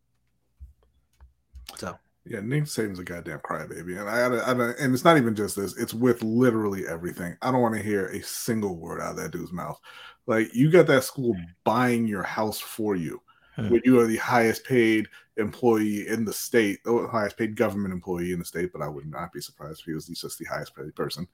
So 1.76 1.98
yeah, 2.24 2.40
Nick 2.40 2.64
Saban's 2.64 2.98
a 2.98 3.04
goddamn 3.04 3.40
crybaby, 3.40 4.00
and 4.00 4.08
I, 4.08 4.22
I, 4.22 4.52
I, 4.52 4.70
and 4.80 4.94
it's 4.94 5.04
not 5.04 5.18
even 5.18 5.34
just 5.34 5.54
this; 5.54 5.76
it's 5.76 5.92
with 5.92 6.22
literally 6.22 6.86
everything. 6.88 7.36
I 7.42 7.52
don't 7.52 7.60
want 7.60 7.74
to 7.74 7.82
hear 7.82 8.06
a 8.06 8.22
single 8.22 8.76
word 8.76 9.02
out 9.02 9.10
of 9.10 9.16
that 9.18 9.32
dude's 9.32 9.52
mouth. 9.52 9.78
Like 10.26 10.54
you 10.54 10.70
got 10.70 10.86
that 10.86 11.04
school 11.04 11.36
buying 11.64 12.06
your 12.06 12.22
house 12.22 12.58
for 12.58 12.96
you, 12.96 13.20
hmm. 13.56 13.68
when 13.68 13.82
you 13.84 14.00
are 14.00 14.06
the 14.06 14.16
highest 14.16 14.64
paid 14.64 15.08
employee 15.36 16.08
in 16.08 16.24
the 16.24 16.32
state, 16.32 16.82
the 16.84 17.06
highest 17.10 17.36
paid 17.36 17.54
government 17.54 17.92
employee 17.92 18.32
in 18.32 18.38
the 18.38 18.44
state. 18.46 18.72
But 18.72 18.80
I 18.80 18.88
would 18.88 19.10
not 19.10 19.30
be 19.30 19.42
surprised 19.42 19.80
if 19.80 19.86
he 19.86 19.92
was 19.92 20.06
just 20.06 20.38
the 20.38 20.46
highest 20.46 20.74
paid 20.74 20.94
person. 20.94 21.28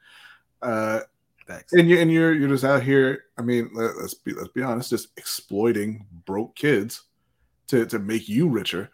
Uh, 0.62 1.00
Thanks. 1.48 1.72
And 1.72 1.88
you 1.88 1.98
and 1.98 2.12
you're 2.12 2.34
you're 2.34 2.48
just 2.48 2.64
out 2.64 2.82
here. 2.82 3.24
I 3.38 3.42
mean, 3.42 3.70
let, 3.72 3.96
us 3.96 4.12
be 4.12 4.34
let's 4.34 4.52
be 4.52 4.62
honest, 4.62 4.90
just 4.90 5.08
exploiting 5.16 6.06
broke 6.26 6.54
kids 6.54 7.04
to 7.68 7.86
to 7.86 7.98
make 7.98 8.28
you 8.28 8.48
richer. 8.48 8.90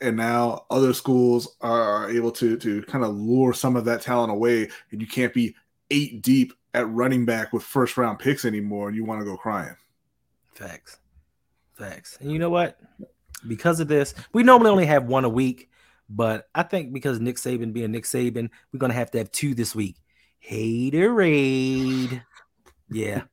And 0.00 0.16
now 0.16 0.64
other 0.70 0.94
schools 0.94 1.56
are 1.60 2.08
able 2.10 2.30
to 2.32 2.56
to 2.56 2.82
kind 2.84 3.04
of 3.04 3.14
lure 3.14 3.52
some 3.52 3.76
of 3.76 3.84
that 3.84 4.00
talent 4.00 4.32
away, 4.32 4.70
and 4.90 5.02
you 5.02 5.06
can't 5.06 5.34
be 5.34 5.54
eight 5.90 6.22
deep 6.22 6.54
at 6.72 6.88
running 6.88 7.26
back 7.26 7.52
with 7.52 7.62
first 7.62 7.98
round 7.98 8.18
picks 8.18 8.46
anymore, 8.46 8.88
and 8.88 8.96
you 8.96 9.04
want 9.04 9.20
to 9.20 9.26
go 9.26 9.36
crying. 9.36 9.76
Facts, 10.54 10.98
facts. 11.74 12.16
And 12.22 12.32
you 12.32 12.38
know 12.38 12.50
what? 12.50 12.80
Because 13.46 13.80
of 13.80 13.88
this, 13.88 14.14
we 14.32 14.42
normally 14.42 14.70
only 14.70 14.86
have 14.86 15.04
one 15.04 15.26
a 15.26 15.28
week, 15.28 15.68
but 16.08 16.48
I 16.54 16.62
think 16.62 16.90
because 16.94 17.20
Nick 17.20 17.36
Saban 17.36 17.74
being 17.74 17.92
Nick 17.92 18.04
Saban, 18.04 18.48
we're 18.72 18.78
gonna 18.78 18.94
have 18.94 19.10
to 19.10 19.18
have 19.18 19.30
two 19.30 19.54
this 19.54 19.74
week 19.74 19.96
Haterade. 20.46 22.22
Yeah. 22.90 23.22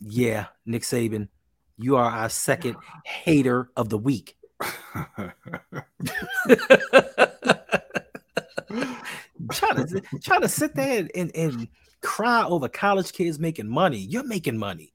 Yeah. 0.00 0.46
Nick 0.64 0.82
Saban, 0.82 1.28
you 1.78 1.96
are 1.96 2.10
our 2.10 2.28
second 2.28 2.76
hater 3.04 3.70
of 3.76 3.88
the 3.88 3.96
week. 3.96 4.36
trying 9.52 9.86
to 9.86 10.02
trying 10.22 10.40
to 10.40 10.48
sit 10.48 10.74
there 10.74 11.08
and, 11.14 11.30
and 11.36 11.68
cry 12.02 12.44
over 12.44 12.68
college 12.68 13.12
kids 13.12 13.38
making 13.38 13.68
money. 13.68 13.98
You're 13.98 14.24
making 14.24 14.58
money. 14.58 14.92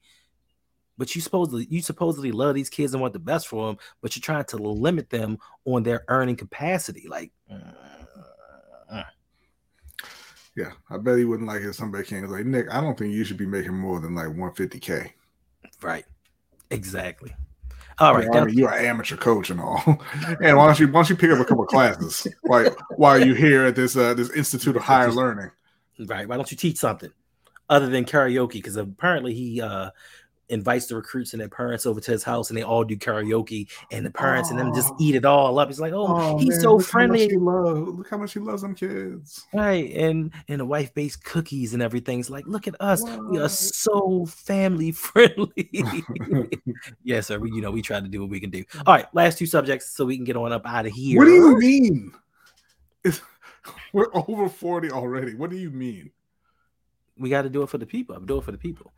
But 0.97 1.15
you 1.15 1.21
supposedly 1.21 1.67
you 1.69 1.81
supposedly 1.81 2.31
love 2.31 2.55
these 2.55 2.69
kids 2.69 2.93
and 2.93 3.01
want 3.01 3.13
the 3.13 3.19
best 3.19 3.47
for 3.47 3.67
them, 3.67 3.77
but 4.01 4.15
you're 4.15 4.21
trying 4.21 4.45
to 4.45 4.57
limit 4.57 5.09
them 5.09 5.37
on 5.65 5.83
their 5.83 6.03
earning 6.09 6.35
capacity. 6.35 7.07
Like 7.07 7.31
uh. 7.51 8.00
Yeah, 10.61 10.73
I 10.91 10.97
bet 10.97 11.17
he 11.17 11.25
wouldn't 11.25 11.49
like 11.49 11.61
it 11.61 11.69
if 11.69 11.75
somebody 11.75 12.03
came 12.03 12.23
and 12.23 12.31
like, 12.31 12.45
Nick, 12.45 12.67
I 12.71 12.81
don't 12.81 12.95
think 12.97 13.13
you 13.13 13.23
should 13.23 13.37
be 13.37 13.47
making 13.47 13.73
more 13.73 13.99
than 13.99 14.13
like 14.13 14.27
150k. 14.27 15.09
Right. 15.81 16.05
Exactly. 16.69 17.33
All 17.97 18.13
right. 18.13 18.27
I 18.31 18.45
mean, 18.45 18.55
you're 18.55 18.71
an 18.71 18.85
amateur 18.85 19.17
coach 19.17 19.49
and 19.49 19.59
all. 19.59 19.81
and 20.41 20.57
why 20.57 20.67
don't 20.67 20.79
you 20.79 20.87
why 20.87 20.93
don't 20.93 21.09
you 21.09 21.15
pick 21.15 21.31
up 21.31 21.39
a 21.39 21.45
couple 21.45 21.65
classes 21.65 22.27
while 22.43 22.75
while 22.95 23.23
you 23.23 23.33
here 23.33 23.65
at 23.65 23.75
this 23.75 23.97
uh, 23.97 24.13
this 24.13 24.29
Institute 24.31 24.75
of 24.75 24.83
Higher 24.83 25.11
Learning? 25.11 25.49
Right. 25.99 26.27
Why 26.27 26.35
don't 26.35 26.49
you 26.51 26.57
teach 26.57 26.77
something 26.77 27.11
other 27.69 27.87
than 27.87 28.05
karaoke? 28.05 28.53
Because 28.53 28.75
apparently 28.75 29.33
he 29.33 29.61
uh 29.61 29.89
invites 30.51 30.87
the 30.87 30.95
recruits 30.95 31.33
and 31.33 31.41
their 31.41 31.49
parents 31.49 31.85
over 31.85 31.99
to 31.99 32.11
his 32.11 32.23
house 32.23 32.49
and 32.49 32.57
they 32.57 32.63
all 32.63 32.83
do 32.83 32.95
karaoke 32.95 33.67
and 33.91 34.05
the 34.05 34.11
parents 34.11 34.49
oh. 34.49 34.51
and 34.51 34.59
them 34.59 34.73
just 34.73 34.93
eat 34.99 35.15
it 35.15 35.25
all 35.25 35.57
up. 35.57 35.67
He's 35.67 35.79
like, 35.79 35.93
oh, 35.93 36.07
oh 36.07 36.37
he's 36.37 36.49
man, 36.49 36.61
so 36.61 36.75
look 36.75 36.85
friendly. 36.85 37.29
How 37.29 37.39
love, 37.39 37.87
look 37.87 38.09
how 38.09 38.17
much 38.17 38.33
he 38.33 38.39
loves 38.39 38.61
them 38.61 38.75
kids. 38.75 39.45
Right. 39.53 39.91
And 39.93 40.31
and 40.47 40.59
the 40.59 40.65
wife 40.65 40.93
bakes 40.93 41.15
cookies 41.15 41.73
and 41.73 41.81
everything. 41.81 42.19
It's 42.19 42.29
like, 42.29 42.45
look 42.47 42.67
at 42.67 42.75
us. 42.79 43.03
We 43.29 43.39
are 43.39 43.49
so 43.49 44.25
family 44.25 44.91
friendly. 44.91 45.69
yes, 47.03 47.27
sir. 47.27 47.39
We, 47.39 47.51
you 47.51 47.61
know, 47.61 47.71
we 47.71 47.81
try 47.81 47.99
to 47.99 48.07
do 48.07 48.21
what 48.21 48.29
we 48.29 48.39
can 48.39 48.49
do. 48.49 48.63
All 48.85 48.93
right, 48.93 49.05
last 49.13 49.37
two 49.37 49.45
subjects 49.45 49.95
so 49.95 50.05
we 50.05 50.15
can 50.15 50.25
get 50.25 50.35
on 50.35 50.51
up 50.51 50.65
out 50.65 50.85
of 50.85 50.91
here. 50.91 51.17
What 51.17 51.25
do 51.25 51.31
you 51.31 51.57
mean? 51.57 52.13
It's, 53.03 53.21
we're 53.93 54.13
over 54.13 54.49
40 54.49 54.91
already. 54.91 55.35
What 55.35 55.49
do 55.49 55.57
you 55.57 55.71
mean? 55.71 56.11
We 57.17 57.29
got 57.29 57.43
to 57.43 57.49
do 57.49 57.61
it 57.63 57.69
for 57.69 57.77
the 57.77 57.85
people. 57.85 58.15
I'm 58.15 58.25
doing 58.25 58.41
it 58.41 58.45
for 58.45 58.51
the 58.51 58.57
people. 58.57 58.93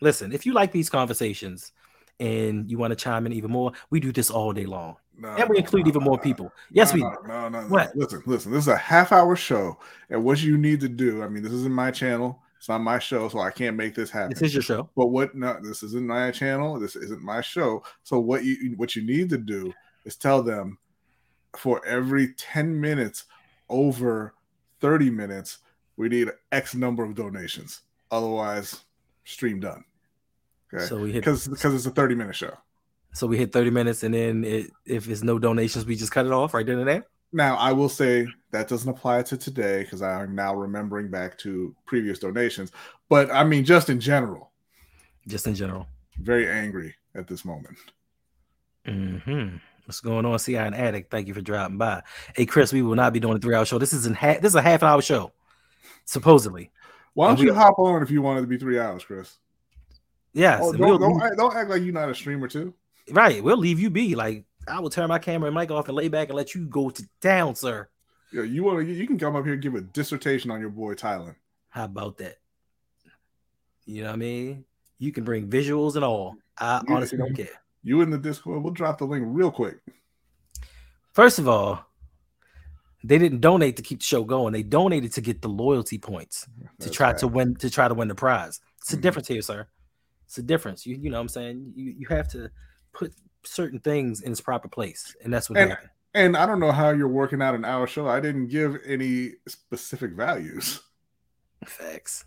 Listen, 0.00 0.32
if 0.32 0.46
you 0.46 0.52
like 0.52 0.72
these 0.72 0.90
conversations 0.90 1.72
and 2.20 2.70
you 2.70 2.78
want 2.78 2.92
to 2.92 2.96
chime 2.96 3.26
in 3.26 3.32
even 3.32 3.50
more, 3.50 3.72
we 3.90 4.00
do 4.00 4.12
this 4.12 4.30
all 4.30 4.52
day 4.52 4.66
long. 4.66 4.96
No, 5.16 5.30
and 5.30 5.48
we 5.48 5.54
no, 5.54 5.60
include 5.60 5.84
no, 5.84 5.88
even 5.88 6.02
more 6.04 6.18
people. 6.18 6.52
Yes, 6.70 6.94
we 6.94 7.00
no, 7.00 7.16
no, 7.26 7.48
no, 7.48 7.60
What? 7.62 7.96
Listen, 7.96 8.22
listen. 8.26 8.52
This 8.52 8.62
is 8.62 8.68
a 8.68 8.76
half 8.76 9.10
hour 9.10 9.34
show, 9.34 9.78
and 10.10 10.22
what 10.22 10.40
you 10.40 10.56
need 10.56 10.80
to 10.80 10.88
do. 10.88 11.22
I 11.22 11.28
mean, 11.28 11.42
this 11.42 11.52
isn't 11.52 11.74
my 11.74 11.90
channel. 11.90 12.40
It's 12.56 12.68
not 12.68 12.80
my 12.80 12.98
show, 12.98 13.28
so 13.28 13.40
I 13.40 13.50
can't 13.50 13.76
make 13.76 13.94
this 13.94 14.10
happen. 14.10 14.30
This 14.30 14.42
is 14.42 14.54
your 14.54 14.62
show. 14.62 14.88
But 14.96 15.06
what? 15.06 15.34
No, 15.34 15.58
this 15.60 15.82
isn't 15.82 16.06
my 16.06 16.30
channel. 16.30 16.78
This 16.78 16.94
isn't 16.94 17.22
my 17.22 17.40
show. 17.40 17.82
So 18.04 18.20
what 18.20 18.44
you 18.44 18.74
what 18.76 18.94
you 18.94 19.02
need 19.02 19.28
to 19.30 19.38
do 19.38 19.72
is 20.04 20.14
tell 20.14 20.42
them 20.42 20.78
for 21.56 21.84
every 21.84 22.34
ten 22.34 22.80
minutes 22.80 23.24
over 23.68 24.34
thirty 24.80 25.10
minutes, 25.10 25.58
we 25.96 26.08
need 26.08 26.30
X 26.52 26.74
number 26.76 27.02
of 27.02 27.16
donations 27.16 27.80
Otherwise, 28.10 28.84
stream 29.28 29.60
done. 29.60 29.84
Okay. 30.72 30.84
So 30.84 30.98
we 30.98 31.12
hit 31.12 31.20
because 31.20 31.46
because 31.46 31.74
it's 31.74 31.86
a 31.86 31.90
30 31.90 32.14
minute 32.14 32.36
show. 32.36 32.52
So 33.12 33.26
we 33.26 33.38
hit 33.38 33.52
30 33.52 33.70
minutes 33.70 34.02
and 34.02 34.14
then 34.14 34.44
it, 34.44 34.70
if 34.84 35.08
it's 35.08 35.22
no 35.22 35.38
donations, 35.38 35.86
we 35.86 35.96
just 35.96 36.12
cut 36.12 36.26
it 36.26 36.32
off 36.32 36.54
right 36.54 36.66
then 36.66 36.78
and 36.78 36.88
there. 36.88 37.06
Now 37.32 37.56
I 37.56 37.72
will 37.72 37.88
say 37.88 38.26
that 38.50 38.68
doesn't 38.68 38.88
apply 38.88 39.22
to 39.24 39.36
today 39.36 39.82
because 39.82 40.02
I'm 40.02 40.34
now 40.34 40.54
remembering 40.54 41.10
back 41.10 41.38
to 41.38 41.74
previous 41.86 42.18
donations. 42.18 42.72
But 43.08 43.30
I 43.30 43.44
mean, 43.44 43.64
just 43.64 43.90
in 43.90 44.00
general. 44.00 44.50
Just 45.26 45.46
in 45.46 45.54
general. 45.54 45.86
Very 46.18 46.48
angry 46.48 46.94
at 47.14 47.26
this 47.26 47.44
moment. 47.44 47.76
Hmm. 48.84 49.56
What's 49.84 50.00
going 50.00 50.26
on, 50.26 50.38
CI 50.38 50.56
and 50.56 50.74
Addict? 50.74 51.10
Thank 51.10 51.28
you 51.28 51.34
for 51.34 51.40
dropping 51.40 51.78
by. 51.78 52.02
Hey, 52.36 52.44
Chris, 52.44 52.72
we 52.72 52.82
will 52.82 52.94
not 52.94 53.12
be 53.12 53.20
doing 53.20 53.36
a 53.36 53.40
three-hour 53.40 53.64
show. 53.64 53.78
This 53.78 53.94
is 53.94 54.06
in 54.06 54.14
ha- 54.14 54.38
this 54.40 54.52
is 54.52 54.54
a 54.54 54.62
half 54.62 54.82
an 54.82 54.88
hour 54.88 55.00
show, 55.00 55.32
supposedly. 56.04 56.70
Why 57.18 57.26
don't 57.26 57.40
you 57.40 57.52
hop 57.52 57.80
on 57.80 58.00
if 58.00 58.12
you 58.12 58.22
wanted 58.22 58.42
to 58.42 58.46
be 58.46 58.58
three 58.58 58.78
hours, 58.78 59.02
Chris? 59.02 59.38
Yes. 60.32 60.60
Oh, 60.62 60.70
don't, 60.70 60.80
we'll, 60.80 60.98
don't, 60.98 61.20
act, 61.20 61.36
don't 61.36 61.56
act 61.56 61.68
like 61.68 61.82
you're 61.82 61.92
not 61.92 62.08
a 62.08 62.14
streamer 62.14 62.46
too. 62.46 62.72
Right. 63.10 63.42
We'll 63.42 63.56
leave 63.56 63.80
you 63.80 63.90
be. 63.90 64.14
Like 64.14 64.44
I 64.68 64.78
will 64.78 64.88
turn 64.88 65.08
my 65.08 65.18
camera 65.18 65.48
and 65.48 65.56
mic 65.56 65.72
off 65.72 65.88
and 65.88 65.96
lay 65.96 66.06
back 66.06 66.28
and 66.28 66.36
let 66.36 66.54
you 66.54 66.66
go 66.66 66.90
to 66.90 67.08
town, 67.20 67.56
sir. 67.56 67.88
Yeah, 68.32 68.44
you 68.44 68.62
want 68.62 68.86
to? 68.86 68.92
You 68.94 69.04
can 69.04 69.18
come 69.18 69.34
up 69.34 69.44
here 69.44 69.54
and 69.54 69.62
give 69.62 69.74
a 69.74 69.80
dissertation 69.80 70.52
on 70.52 70.60
your 70.60 70.70
boy 70.70 70.94
Tylan. 70.94 71.34
How 71.70 71.86
about 71.86 72.18
that? 72.18 72.36
You 73.84 74.02
know 74.02 74.10
what 74.10 74.14
I 74.14 74.18
mean? 74.18 74.64
You 75.00 75.10
can 75.10 75.24
bring 75.24 75.48
visuals 75.48 75.96
and 75.96 76.04
all. 76.04 76.36
I 76.56 76.82
honestly 76.88 77.18
don't 77.18 77.34
care. 77.36 77.48
You 77.82 78.00
in 78.02 78.10
the 78.10 78.18
Discord? 78.18 78.62
We'll 78.62 78.72
drop 78.72 78.98
the 78.98 79.06
link 79.06 79.24
real 79.26 79.50
quick. 79.50 79.78
First 81.14 81.40
of 81.40 81.48
all, 81.48 81.84
they 83.04 83.18
didn't 83.18 83.40
donate 83.40 83.76
to 83.76 83.82
keep 83.82 84.00
the 84.00 84.04
show 84.04 84.24
going. 84.24 84.52
They 84.52 84.62
donated 84.62 85.12
to 85.12 85.20
get 85.20 85.40
the 85.42 85.48
loyalty 85.48 85.98
points 85.98 86.46
That's 86.60 86.86
to 86.86 86.90
try 86.90 87.10
right. 87.10 87.18
to 87.18 87.28
win 87.28 87.54
to 87.56 87.70
try 87.70 87.88
to 87.88 87.94
win 87.94 88.08
the 88.08 88.14
prize. 88.14 88.60
It's 88.78 88.92
a 88.92 88.96
mm-hmm. 88.96 89.02
difference 89.02 89.28
here, 89.28 89.42
sir. 89.42 89.66
It's 90.26 90.38
a 90.38 90.42
difference. 90.42 90.86
You 90.86 90.96
you 90.96 91.10
know 91.10 91.18
what 91.18 91.22
I'm 91.22 91.28
saying? 91.28 91.72
You 91.74 91.94
you 91.98 92.06
have 92.08 92.28
to 92.28 92.50
put 92.92 93.14
certain 93.44 93.78
things 93.78 94.22
in 94.22 94.32
its 94.32 94.40
proper 94.40 94.68
place, 94.68 95.14
and 95.22 95.32
that's 95.32 95.48
what 95.48 95.58
and, 95.58 95.70
happened. 95.70 95.90
And 96.14 96.36
I 96.36 96.46
don't 96.46 96.60
know 96.60 96.72
how 96.72 96.90
you're 96.90 97.08
working 97.08 97.42
out 97.42 97.54
an 97.54 97.64
hour 97.64 97.86
show. 97.86 98.08
I 98.08 98.20
didn't 98.20 98.48
give 98.48 98.76
any 98.84 99.32
specific 99.46 100.12
values. 100.12 100.80
Facts. 101.64 102.24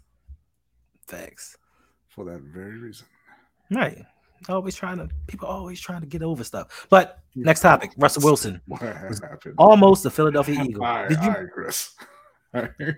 Facts. 1.08 1.58
For 2.08 2.26
that 2.26 2.42
very 2.42 2.78
reason. 2.78 3.08
Right. 3.70 4.06
Always 4.50 4.76
trying 4.76 4.98
to 4.98 5.10
people 5.28 5.48
always 5.48 5.80
trying 5.80 6.02
to 6.02 6.08
get 6.08 6.24
over 6.24 6.44
stuff. 6.44 6.88
But 6.90 7.20
next 7.36 7.62
topic, 7.62 7.92
Russell 7.98 8.24
Wilson. 8.24 8.62
almost 9.58 10.04
the 10.04 10.12
Philadelphia 10.12 10.64
Eagle. 10.66 10.84
All 10.84 10.96
right, 10.96 11.10
Did 11.10 11.20
you 11.22 11.30
all 11.30 11.36
right, 11.36 11.52
Chris. 11.54 11.96
All 12.54 12.62
right. 12.62 12.96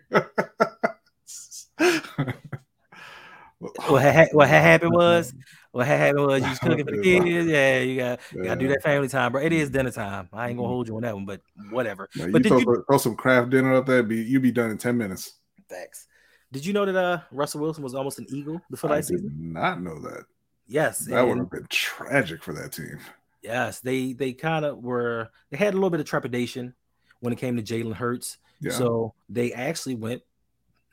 what 3.87 4.01
had, 4.01 4.29
what 4.31 4.47
had 4.47 4.61
happened 4.61 4.93
was 4.93 5.33
what 5.71 5.87
had 5.87 5.99
happened 5.99 6.27
was 6.27 6.43
you 6.43 6.49
was 6.49 6.59
cooking 6.59 6.85
for 6.85 6.91
the 6.91 7.01
kids. 7.01 7.47
Yeah, 7.47 7.79
you 7.79 7.97
got 7.97 8.19
you 8.31 8.43
got 8.43 8.55
to 8.55 8.59
do 8.59 8.67
that 8.69 8.83
family 8.83 9.07
time, 9.07 9.31
bro. 9.31 9.41
It 9.41 9.51
is 9.51 9.69
dinner 9.69 9.91
time. 9.91 10.29
I 10.31 10.49
ain't 10.49 10.57
gonna 10.57 10.65
mm-hmm. 10.65 10.73
hold 10.73 10.87
you 10.87 10.95
on 10.95 11.01
that 11.01 11.15
one, 11.15 11.25
but 11.25 11.41
whatever. 11.71 12.09
But 12.15 12.43
you 12.43 12.49
throw, 12.49 12.59
you 12.59 12.85
throw 12.87 12.97
some 12.97 13.15
Kraft 13.15 13.49
dinner 13.49 13.73
up 13.73 13.85
there, 13.85 14.03
be 14.03 14.17
you 14.17 14.39
be 14.39 14.51
done 14.51 14.71
in 14.71 14.77
ten 14.77 14.97
minutes. 14.97 15.39
Thanks. 15.69 16.07
Did 16.51 16.65
you 16.65 16.73
know 16.73 16.85
that 16.85 16.95
uh 16.95 17.21
Russell 17.31 17.61
Wilson 17.61 17.83
was 17.83 17.95
almost 17.95 18.19
an 18.19 18.27
Eagle 18.29 18.61
the 18.69 18.87
last 18.87 19.07
season? 19.07 19.31
Not 19.35 19.81
know 19.81 19.99
that. 20.01 20.25
Yes, 20.67 20.99
that 20.99 21.27
would 21.27 21.37
have 21.37 21.49
been 21.49 21.67
tragic 21.69 22.43
for 22.43 22.53
that 22.53 22.71
team. 22.71 22.99
Yes, 23.41 23.79
they 23.81 24.13
they 24.13 24.33
kind 24.33 24.65
of 24.65 24.83
were. 24.83 25.29
They 25.49 25.57
had 25.57 25.73
a 25.73 25.77
little 25.77 25.89
bit 25.89 25.99
of 25.99 26.05
trepidation 26.05 26.73
when 27.19 27.33
it 27.33 27.39
came 27.39 27.57
to 27.57 27.63
Jalen 27.63 27.95
Hurts. 27.95 28.37
Yeah. 28.61 28.71
So 28.71 29.13
they 29.29 29.51
actually 29.51 29.95
went 29.95 30.23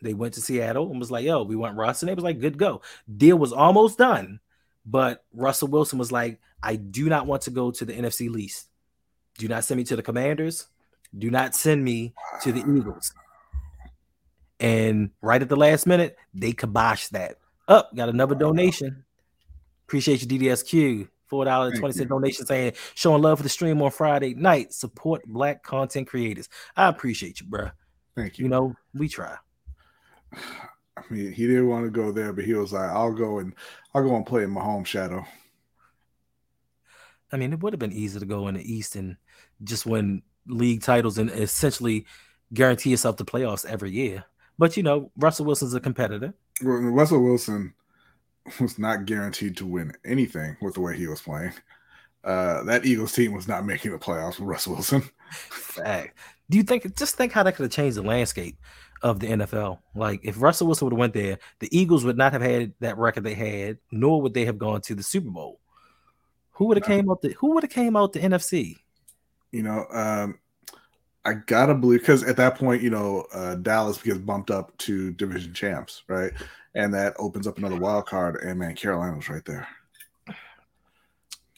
they 0.03 0.15
went 0.15 0.35
to 0.35 0.41
Seattle 0.41 0.91
and 0.91 0.99
was 0.99 1.11
like, 1.11 1.25
yo, 1.25 1.43
we 1.43 1.57
want 1.57 1.77
Russ. 1.77 2.03
And 2.03 2.09
they 2.09 2.15
was 2.15 2.25
like, 2.25 2.41
good 2.41 2.59
go. 2.59 2.83
Deal 3.15 3.37
was 3.37 3.53
almost 3.53 3.99
done. 3.99 4.41
But 4.87 5.25
Russell 5.33 5.69
Wilson 5.69 5.99
was 5.99 6.11
like, 6.11 6.41
I 6.63 6.77
do 6.77 7.09
not 7.09 7.27
want 7.27 7.43
to 7.43 7.51
go 7.51 7.71
to 7.71 7.85
the 7.85 7.93
NFC 7.93 8.31
least. 8.31 8.69
Do 9.39 9.49
not 9.49 9.65
send 9.65 9.79
me 9.79 9.85
to 9.85 9.97
the 9.97 10.03
commanders. 10.03 10.67
Do 11.17 11.31
not 11.31 11.55
send 11.55 11.85
me 11.85 12.15
to 12.43 12.53
the 12.53 12.61
Eagles. 12.61 13.13
And 14.59 15.11
right 15.23 15.41
at 15.41 15.49
the 15.49 15.57
last 15.57 15.87
minute, 15.87 16.17
they 16.35 16.53
kiboshed 16.53 17.11
that. 17.11 17.39
Up, 17.69 17.91
oh, 17.93 17.97
got 17.97 18.09
another 18.09 18.35
donation. 18.35 19.05
Appreciate 19.91 20.23
you, 20.23 20.29
DDSQ. 20.29 21.09
$4.20 21.33 22.09
donation 22.09 22.47
saying, 22.47 22.75
showing 22.95 23.23
love 23.23 23.41
for 23.41 23.43
the 23.43 23.49
stream 23.49 23.83
on 23.83 23.91
Friday 23.91 24.35
night. 24.35 24.73
Support 24.73 25.25
black 25.27 25.65
content 25.65 26.07
creators. 26.07 26.49
I 26.77 26.87
appreciate 26.87 27.41
you, 27.41 27.47
bro. 27.49 27.71
Thank 28.15 28.39
you. 28.39 28.45
You 28.45 28.51
know, 28.51 28.77
we 28.95 29.09
try. 29.09 29.37
I 30.33 31.03
mean, 31.11 31.33
he 31.33 31.45
didn't 31.45 31.69
want 31.69 31.87
to 31.87 31.91
go 31.91 32.13
there, 32.13 32.33
but 32.33 32.45
he 32.45 32.55
was 32.55 32.73
like, 32.73 32.89
"I'll 32.89 33.13
go 33.13 33.41
and 33.41 33.53
I'll 33.93 34.05
go 34.05 34.15
and 34.15 34.25
play 34.25 34.45
in 34.45 34.51
my 34.51 34.63
home 34.63 34.85
shadow." 34.85 35.25
I 37.33 37.37
mean, 37.37 37.53
it 37.53 37.59
would 37.61 37.73
have 37.73 37.81
been 37.81 37.93
easy 37.93 38.21
to 38.21 38.27
go 38.27 38.47
in 38.47 38.55
the 38.55 38.73
East 38.73 38.95
and 38.95 39.17
just 39.65 39.87
win 39.87 40.23
league 40.47 40.83
titles 40.83 41.19
and 41.19 41.31
essentially 41.31 42.07
guarantee 42.55 42.91
yourself 42.91 43.17
the 43.17 43.25
playoffs 43.25 43.67
every 43.67 43.91
year. 43.91 44.25
But 44.57 44.77
you 44.77 44.85
know, 44.85 45.11
Russell 45.17 45.47
Wilson's 45.47 45.75
a 45.75 45.81
competitor. 45.81 46.33
Russell 46.63 47.25
Wilson 47.25 47.75
was 48.61 48.79
not 48.79 49.05
guaranteed 49.05 49.57
to 49.59 49.67
win 49.67 49.93
anything 50.05 50.57
with 50.61 50.75
the 50.75 50.81
way 50.81 50.97
he 50.97 51.07
was 51.07 51.21
playing. 51.21 51.53
Uh, 52.23 52.63
that 52.65 52.85
Eagles 52.85 53.13
team 53.13 53.33
was 53.33 53.49
not 53.49 53.65
making 53.65 53.93
the 53.93 53.99
playoffs 53.99 54.39
with 54.39 54.49
Russ 54.49 54.67
Wilson. 54.67 55.03
Fact. 55.31 56.17
Do 56.51 56.59
you 56.59 56.65
think? 56.65 56.97
Just 56.97 57.15
think 57.15 57.33
how 57.33 57.43
that 57.43 57.55
could 57.55 57.65
have 57.65 57.73
changed 57.73 57.97
the 57.97 58.03
landscape 58.03 58.57
of 59.03 59.21
the 59.21 59.29
NFL. 59.29 59.79
Like 59.95 60.21
if 60.25 60.41
Russell 60.41 60.67
Wilson 60.67 60.87
would 60.87 60.93
have 60.93 60.99
went 60.99 61.15
there, 61.15 61.39
the 61.61 61.69
Eagles 61.77 62.05
would 62.05 62.19
not 62.19 62.33
have 62.33 62.43
had 62.43 62.73
that 62.81 62.99
record 62.99 63.25
they 63.25 63.35
had, 63.35 63.79
nor 63.91 64.21
would 64.23 64.35
they 64.35 64.45
have 64.45 64.59
gone 64.59 64.81
to 64.83 64.95
the 64.95 65.03
Super 65.03 65.31
Bowl. 65.31 65.61
Who 66.53 66.67
would 66.67 66.77
have 66.77 66.87
came 66.87 67.11
out 67.11 67.23
the 67.23 67.31
Who 67.39 67.55
would 67.55 67.63
have 67.63 67.73
came 67.73 67.97
out 67.97 68.13
the 68.13 68.21
NFC? 68.21 68.77
You 69.51 69.63
know, 69.63 69.87
um, 69.91 70.39
I 71.25 71.35
gotta 71.35 71.75
believe 71.75 72.01
because 72.01 72.23
at 72.23 72.37
that 72.37 72.57
point, 72.57 72.83
you 72.83 72.91
know, 72.91 73.27
uh, 73.33 73.55
Dallas 73.57 74.01
gets 74.03 74.19
bumped 74.19 74.51
up 74.51 74.77
to 74.79 75.13
division 75.13 75.55
champs, 75.55 76.03
right? 76.09 76.33
And 76.75 76.95
that 76.95 77.15
opens 77.19 77.47
up 77.47 77.59
another 77.59 77.77
wild 77.77 78.07
card. 78.07 78.37
And 78.37 78.59
man, 78.59 78.75
Carolina's 78.75 79.29
right 79.29 79.45
there. 79.45 79.67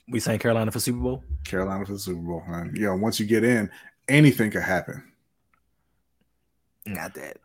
We 0.09 0.21
saying 0.21 0.41
Carolina 0.41 0.71
for 0.71 0.81
Super 0.81 0.99
Bowl? 0.99 1.25
Carolina 1.45 1.85
for 1.87 1.93
the 1.93 1.99
Super 1.99 2.21
Bowl. 2.21 2.43
And 2.47 2.77
you 2.77 2.87
know, 2.87 2.97
once 2.97 3.21
you 3.21 3.27
get 3.27 3.45
in, 3.45 3.71
anything 4.09 4.51
could 4.51 4.63
happen. 4.63 5.13
Not 6.87 7.15
that. 7.15 7.39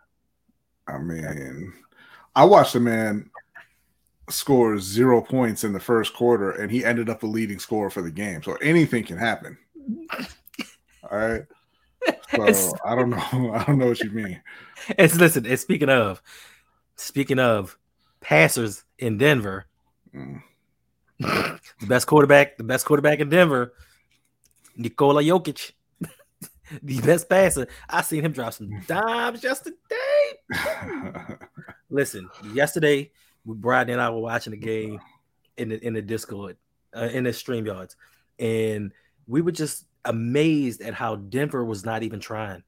I 0.87 0.97
mean, 0.97 1.73
I 2.35 2.45
watched 2.45 2.75
a 2.75 2.79
man 2.79 3.29
score 4.29 4.79
zero 4.79 5.21
points 5.21 5.63
in 5.63 5.73
the 5.73 5.79
first 5.79 6.13
quarter, 6.13 6.51
and 6.51 6.71
he 6.71 6.83
ended 6.83 7.09
up 7.09 7.19
the 7.19 7.27
leading 7.27 7.59
scorer 7.59 7.89
for 7.89 8.01
the 8.01 8.11
game. 8.11 8.41
So 8.43 8.55
anything 8.55 9.03
can 9.03 9.17
happen. 9.17 9.57
All 11.09 11.17
right. 11.17 11.43
So 12.53 12.73
I 12.85 12.95
don't 12.95 13.09
know. 13.09 13.17
I 13.53 13.63
don't 13.63 13.77
know 13.77 13.87
what 13.87 13.99
you 13.99 14.11
mean. 14.11 14.41
It's 14.89 15.15
listen. 15.15 15.45
It's 15.45 15.61
speaking 15.61 15.89
of, 15.89 16.21
speaking 16.97 17.39
of 17.39 17.77
passers 18.21 18.83
in 18.99 19.17
Denver. 19.17 19.65
Mm. 20.13 20.41
the 21.19 21.87
best 21.87 22.05
quarterback, 22.07 22.57
the 22.57 22.63
best 22.63 22.85
quarterback 22.85 23.19
in 23.19 23.29
Denver, 23.29 23.73
Nikola 24.75 25.23
Jokic 25.23 25.71
the 26.81 27.01
best 27.01 27.29
passer. 27.29 27.67
I 27.89 28.01
seen 28.01 28.23
him 28.23 28.31
drop 28.31 28.53
some 28.53 28.81
dimes 28.87 29.43
yesterday. 29.43 29.75
Listen, 31.89 32.29
yesterday, 32.53 33.11
Brian 33.45 33.89
and 33.89 34.01
I 34.01 34.09
were 34.09 34.19
watching 34.19 34.51
the 34.51 34.57
game 34.57 34.99
in 35.57 35.69
the 35.69 35.85
in 35.85 35.93
the 35.93 36.01
Discord, 36.01 36.57
uh, 36.95 37.09
in 37.11 37.23
the 37.23 37.33
stream 37.33 37.65
yards, 37.65 37.95
and 38.39 38.91
we 39.27 39.41
were 39.41 39.51
just 39.51 39.85
amazed 40.05 40.81
at 40.81 40.93
how 40.93 41.15
Denver 41.15 41.63
was 41.63 41.85
not 41.85 42.03
even 42.03 42.19
trying. 42.19 42.63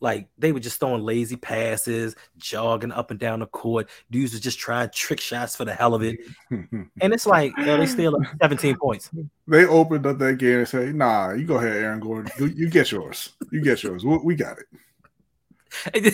Like 0.00 0.28
they 0.38 0.52
were 0.52 0.60
just 0.60 0.78
throwing 0.78 1.02
lazy 1.02 1.36
passes, 1.36 2.14
jogging 2.36 2.92
up 2.92 3.10
and 3.10 3.18
down 3.18 3.40
the 3.40 3.46
court. 3.46 3.88
Dudes 4.10 4.32
were 4.32 4.40
just 4.40 4.58
trying 4.58 4.90
trick 4.90 5.20
shots 5.20 5.56
for 5.56 5.64
the 5.64 5.74
hell 5.74 5.94
of 5.94 6.02
it. 6.02 6.18
and 6.50 6.90
it's 7.00 7.26
like 7.26 7.52
you 7.58 7.66
know, 7.66 7.76
they 7.76 7.86
still 7.86 8.18
17 8.40 8.76
points. 8.76 9.10
They 9.46 9.66
opened 9.66 10.06
up 10.06 10.18
that 10.18 10.38
game 10.38 10.58
and 10.58 10.68
say, 10.68 10.92
"Nah, 10.92 11.32
you 11.32 11.44
go 11.44 11.56
ahead, 11.56 11.76
Aaron 11.76 12.00
Gordon. 12.00 12.30
You, 12.38 12.46
you 12.46 12.70
get 12.70 12.92
yours. 12.92 13.30
You 13.50 13.62
get 13.62 13.82
yours. 13.82 14.04
We, 14.04 14.18
we 14.18 14.34
got 14.36 14.58
it." 14.58 14.66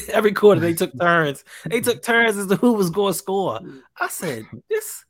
Every 0.09 0.33
quarter 0.33 0.61
they 0.61 0.75
took 0.75 0.99
turns. 0.99 1.45
They 1.67 1.81
took 1.81 2.03
turns 2.03 2.37
as 2.37 2.47
to 2.49 2.57
who 2.57 2.73
was 2.73 2.91
going 2.91 3.13
to 3.13 3.19
score. 3.19 3.61
I 4.01 4.09
said, 4.09 4.47
"This, 4.69 5.05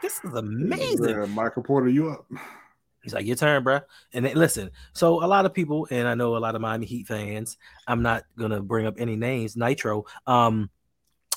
this 0.00 0.20
is 0.24 0.34
amazing." 0.34 1.08
Yeah, 1.08 1.26
Michael 1.26 1.62
Porter, 1.62 1.88
you 1.88 2.10
up? 2.10 2.26
He's 3.02 3.14
like, 3.14 3.26
your 3.26 3.36
turn, 3.36 3.64
bro. 3.64 3.80
And 4.12 4.24
then, 4.24 4.36
listen, 4.36 4.70
so 4.92 5.24
a 5.24 5.26
lot 5.26 5.44
of 5.44 5.52
people, 5.52 5.88
and 5.90 6.06
I 6.06 6.14
know 6.14 6.36
a 6.36 6.38
lot 6.38 6.54
of 6.54 6.60
Miami 6.60 6.86
Heat 6.86 7.06
fans, 7.06 7.58
I'm 7.86 8.02
not 8.02 8.24
gonna 8.38 8.62
bring 8.62 8.86
up 8.86 8.94
any 8.98 9.16
names, 9.16 9.56
Nitro. 9.56 10.04
Um, 10.26 10.70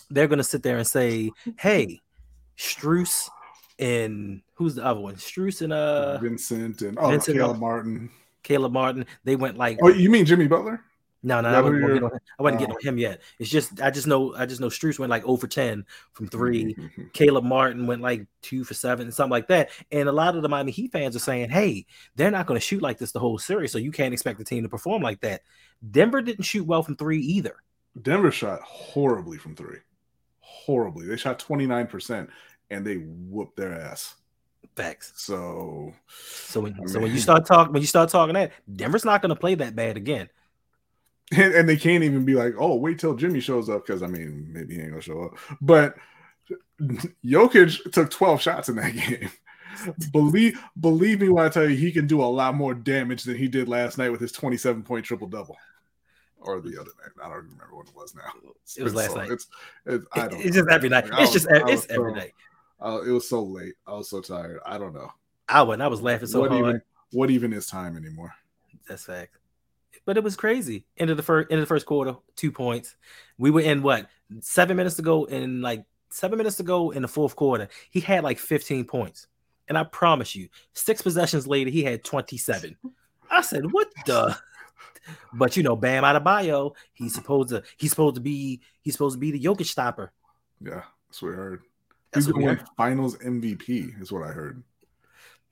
they're 0.10 0.28
gonna 0.28 0.44
sit 0.44 0.64
there 0.64 0.78
and 0.78 0.86
say, 0.88 1.32
Hey, 1.58 2.02
Strus 2.58 3.30
and 3.80 4.42
who's 4.54 4.76
the 4.76 4.86
other 4.86 5.00
one? 5.00 5.16
Strus 5.16 5.62
and 5.62 5.74
uh 5.74 6.18
Vincent 6.20 6.82
and 6.82 6.98
oh 6.98 7.10
Vincent, 7.10 7.38
Caleb 7.38 7.60
Martin. 7.60 8.10
Caleb 8.44 8.72
Martin. 8.72 9.06
They 9.24 9.36
went 9.36 9.58
like 9.58 9.80
Oh, 9.82 9.90
you 9.90 10.10
mean 10.10 10.26
Jimmy 10.26 10.48
Butler? 10.48 10.82
No, 11.26 11.42
no, 11.42 11.50
I 11.50 11.60
wasn't, 11.60 11.82
get 11.92 12.04
on, 12.04 12.12
I 12.38 12.44
wasn't 12.44 12.60
getting 12.60 12.76
oh. 12.76 12.78
on 12.78 12.88
him 12.88 12.98
yet. 13.00 13.22
It's 13.40 13.50
just 13.50 13.82
I 13.82 13.90
just 13.90 14.06
know 14.06 14.36
I 14.36 14.46
just 14.46 14.62
know 14.62 14.68
Strus 14.68 15.00
went 15.00 15.10
like 15.10 15.24
0 15.24 15.38
for 15.38 15.48
10 15.48 15.84
from 16.14 16.28
3. 16.28 16.76
Caleb 17.14 17.44
Martin 17.44 17.88
went 17.88 18.04
like 18.04 18.28
2 18.44 18.64
for 18.64 18.76
7 18.76 19.12
something 19.12 19.32
like 19.32 19.48
that. 19.48 19.72
And 19.92 20.08
a 20.08 20.12
lot 20.12 20.36
of 20.36 20.44
the 20.44 20.50
Miami 20.50 20.72
Heat 20.72 20.92
fans 20.92 21.16
are 21.16 21.20
saying, 21.20 21.50
"Hey, 21.50 21.88
they're 22.16 22.30
not 22.30 22.46
going 22.46 22.60
to 22.60 22.66
shoot 22.66 22.84
like 22.84 23.00
this 23.00 23.12
the 23.12 23.20
whole 23.20 23.40
series, 23.40 23.72
so 23.72 23.80
you 23.80 23.92
can't 23.92 24.14
expect 24.14 24.38
the 24.38 24.46
team 24.46 24.62
to 24.62 24.70
perform 24.70 25.02
like 25.02 25.20
that." 25.22 25.42
Denver 25.90 26.22
didn't 26.22 26.44
shoot 26.44 26.64
well 26.64 26.84
from 26.84 26.96
3 26.96 27.18
either. 27.20 27.56
Denver 28.00 28.30
shot 28.30 28.62
horribly 28.62 29.40
from 29.40 29.56
3. 29.56 29.78
Horribly. 30.42 31.08
They 31.08 31.18
shot 31.18 31.40
29% 31.40 32.30
and 32.70 32.86
they 32.86 32.98
whooped 32.98 33.58
their 33.58 33.74
ass. 33.74 34.14
Facts. 34.76 35.14
So, 35.16 35.92
so 36.08 36.62
when, 36.62 36.74
I 36.74 36.78
mean, 36.78 36.88
so 36.88 37.00
when 37.00 37.12
you 37.12 37.20
start 37.20 37.48
talking, 37.48 37.74
when 37.74 37.82
you 37.82 37.88
start 37.88 38.10
talking 38.10 38.36
that 38.36 38.52
Denver's 38.72 39.06
not 39.06 39.24
going 39.24 39.30
to 39.30 39.40
play 39.40 39.56
that 39.56 39.76
bad 39.76 39.98
again. 39.98 40.30
And, 41.32 41.54
and, 41.56 41.68
they 41.68 41.78
can't 41.78 42.04
even 42.04 42.24
be 42.24 42.36
like, 42.36 42.54
"Oh, 42.60 42.76
wait 42.76 43.00
till 43.00 43.16
Jimmy 43.16 43.40
shows 43.40 43.68
up," 43.68 43.86
because 43.86 44.04
I 44.04 44.08
mean, 44.08 44.48
maybe 44.52 44.76
he 44.76 44.82
ain't 44.82 44.92
gonna 44.92 45.02
show 45.02 45.24
up. 45.24 45.38
But 45.60 45.96
Jokic 47.26 47.92
took 47.92 48.12
twelve 48.12 48.42
shots 48.42 48.70
in 48.70 48.76
that 48.76 48.94
game. 48.96 49.30
believe 50.12 50.60
believe 50.80 51.22
me 51.22 51.30
when 51.30 51.46
I 51.46 51.50
tell 51.50 51.68
you, 51.68 51.76
he 51.76 51.92
can 51.92 52.06
do 52.06 52.22
a 52.22 52.26
lot 52.26 52.56
more 52.56 52.76
damage 52.76 53.24
than 53.24 53.38
he 53.38 53.48
did 53.48 53.68
last 53.68 53.98
night 53.98 54.12
with 54.12 54.22
his 54.22 54.32
twenty-seven 54.32 54.84
point 54.84 55.06
triple 55.06 55.28
double. 55.28 55.58
Or 56.40 56.62
the 56.62 56.80
other 56.80 56.92
night, 57.02 57.12
I 57.24 57.30
don't 57.30 57.38
remember 57.38 57.76
what 57.76 57.88
it 57.88 57.96
was 57.96 58.14
now. 58.14 58.22
It's 58.62 58.78
it 58.78 58.84
was 58.84 58.94
last 58.94 59.14
so, 59.14 59.18
night. 59.18 59.32
It's, 59.32 59.48
it's, 59.88 60.06
I 60.14 60.28
don't 60.28 60.42
it's 60.42 60.56
just 60.56 60.70
every 60.70 60.90
night. 60.90 61.10
Like, 61.10 61.22
it's 61.24 61.34
was, 61.34 61.44
just 61.44 61.48
it's 61.50 61.88
every 61.90 62.12
so, 62.12 62.20
night. 62.20 62.34
Uh, 62.80 63.02
it 63.02 63.10
was 63.10 63.28
so 63.28 63.42
late. 63.42 63.74
I 63.88 63.94
was 63.94 64.10
so 64.10 64.22
tired. 64.22 64.60
I 64.64 64.78
don't 64.78 64.94
know. 64.94 65.12
I 65.50 65.64
went. 65.64 65.82
I 65.82 65.88
was 65.88 66.02
laughing 66.02 66.28
so 66.28 66.42
what 66.42 66.52
hard. 66.52 66.66
Even, 66.66 66.82
what 67.12 67.30
even 67.32 67.54
is 67.54 67.66
time 67.66 67.98
anymore? 67.98 68.34
That's 68.88 69.06
fact. 69.06 69.38
But 70.06 70.18
it 70.18 70.24
was 70.24 70.36
crazy. 70.36 70.86
End 70.98 71.10
of 71.10 71.18
the 71.18 71.24
first 71.24 71.52
end 71.52 71.60
of 71.60 71.68
the 71.68 71.74
first 71.74 71.86
quarter, 71.86 72.16
two 72.36 72.52
points. 72.52 72.96
We 73.38 73.52
were 73.52 73.62
in 73.62 73.82
what 73.82 74.08
seven 74.42 74.78
minutes 74.78 74.96
to 74.98 75.02
go, 75.02 75.26
and 75.26 75.62
like 75.62 75.84
seven 76.10 76.38
minutes 76.38 76.58
to 76.58 76.64
go 76.64 76.92
in 76.92 77.02
the 77.02 77.08
fourth 77.08 77.36
quarter, 77.36 77.68
he 77.90 78.00
had 78.00 78.24
like 78.24 78.40
15 78.40 78.86
points. 78.86 79.28
And 79.68 79.78
I 79.78 79.84
promise 79.84 80.36
you, 80.36 80.50
six 80.74 81.02
possessions 81.02 81.48
later, 81.48 81.72
he 81.72 81.84
had 81.84 82.04
27. 82.04 82.78
I 83.32 83.42
said, 83.42 83.72
"What 83.72 83.88
the?" 84.06 84.38
But 85.34 85.56
you 85.56 85.62
know, 85.62 85.76
Bam 85.76 86.04
Adebayo, 86.04 86.74
he's 86.94 87.14
supposed 87.14 87.50
to 87.50 87.62
he's 87.78 87.92
supposed 87.92 88.16
to 88.16 88.22
be 88.22 88.62
he's 88.82 88.94
supposed 88.94 89.14
to 89.16 89.20
be 89.20 89.30
the 89.30 89.40
Jokic 89.40 89.68
stopper. 89.68 90.12
Yeah, 90.60 90.82
that's 91.08 91.22
what 91.22 91.34
I 91.34 91.36
heard. 91.36 91.62
He's 92.16 92.26
going 92.26 92.46
win 92.46 92.60
Finals 92.76 93.16
MVP, 93.18 94.02
is 94.02 94.12
what 94.12 94.24
I 94.24 94.32
heard. 94.32 94.64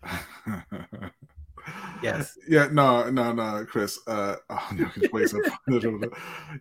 yes. 2.01 2.37
Yeah. 2.47 2.67
No. 2.71 3.09
No. 3.09 3.31
No. 3.31 3.65
Chris. 3.65 3.99
Uh. 4.07 4.35
Oh, 4.49 5.49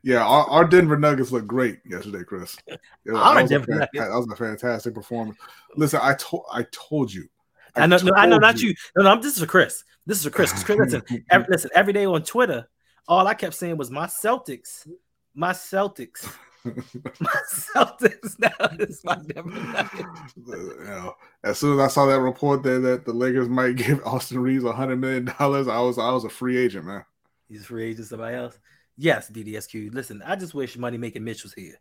yeah. 0.03 0.25
Our, 0.25 0.45
our, 0.49 0.65
Denver 0.65 0.97
Nuggets 0.97 1.33
looked 1.33 1.47
great 1.47 1.79
yesterday, 1.85 2.25
Chris. 2.25 2.57
It, 2.67 2.81
that, 3.05 3.43
was 3.43 3.51
a, 3.51 3.59
that 3.59 3.89
was 3.95 4.29
a 4.33 4.37
fantastic 4.37 4.95
performance. 4.95 5.39
Listen, 5.77 6.01
I 6.03 6.15
told 6.15 6.45
I 6.53 6.65
told 6.73 7.13
you. 7.13 7.29
I, 7.77 7.83
I 7.83 7.87
know. 7.87 7.99
No, 7.99 8.13
I 8.15 8.27
know. 8.27 8.39
Not 8.39 8.61
you. 8.61 8.69
you. 8.69 8.75
No. 8.97 9.15
No. 9.15 9.21
This 9.21 9.35
is 9.35 9.41
for 9.41 9.47
Chris. 9.47 9.85
This 10.07 10.19
is 10.19 10.25
for 10.25 10.31
Chris. 10.31 10.53
Chris 10.65 10.79
listen. 10.79 11.25
Every, 11.31 11.47
listen. 11.51 11.71
Every 11.75 11.93
day 11.93 12.07
on 12.07 12.23
Twitter, 12.23 12.69
all 13.09 13.27
I 13.27 13.35
kept 13.35 13.55
saying 13.55 13.77
was 13.77 13.91
my 13.91 14.07
Celtics. 14.07 14.89
My 15.35 15.53
Celtics 15.53 16.29
Celtics 17.53 18.39
now 18.39 18.51
is 18.79 19.03
my 19.03 19.17
Denver 19.17 19.89
You 20.37 20.85
know, 20.85 21.17
as 21.43 21.59
soon 21.59 21.79
as 21.79 21.85
I 21.85 21.89
saw 21.89 22.07
that 22.07 22.21
report 22.21 22.63
there 22.63 22.79
that 22.79 23.05
the 23.05 23.13
Lakers 23.13 23.49
might 23.49 23.75
give 23.75 24.01
Austin 24.07 24.39
Reaves 24.39 24.65
a 24.65 24.73
hundred 24.73 24.97
million 25.01 25.25
dollars, 25.25 25.67
I 25.67 25.81
was 25.81 25.99
I 25.99 26.11
was 26.11 26.25
a 26.25 26.29
free 26.29 26.57
agent, 26.57 26.87
man. 26.87 27.05
He's 27.49 27.63
a 27.63 27.65
free 27.65 27.91
agent. 27.91 28.07
Somebody 28.07 28.37
else? 28.37 28.59
Yes, 28.97 29.29
DDSQ. 29.31 29.93
Listen, 29.93 30.23
I 30.25 30.37
just 30.37 30.55
wish 30.55 30.77
Money 30.77 30.99
Making 30.99 31.25
Mitch 31.25 31.43
was 31.43 31.53
here. 31.55 31.81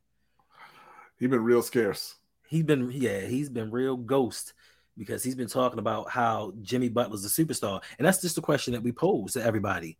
He's 1.19 1.29
been 1.29 1.43
real 1.43 1.61
scarce. 1.61 2.15
He's 2.47 2.63
been 2.63 2.89
yeah, 2.91 3.21
he's 3.21 3.49
been 3.49 3.69
real 3.69 3.97
ghost 3.97 4.53
because 4.97 5.23
he's 5.23 5.35
been 5.35 5.47
talking 5.47 5.79
about 5.79 6.09
how 6.09 6.53
Jimmy 6.61 6.89
Butler's 6.89 7.23
a 7.23 7.29
superstar, 7.29 7.83
and 7.99 8.07
that's 8.07 8.21
just 8.21 8.35
the 8.35 8.41
question 8.41 8.73
that 8.73 8.83
we 8.83 8.91
pose 8.91 9.33
to 9.33 9.43
everybody 9.43 9.99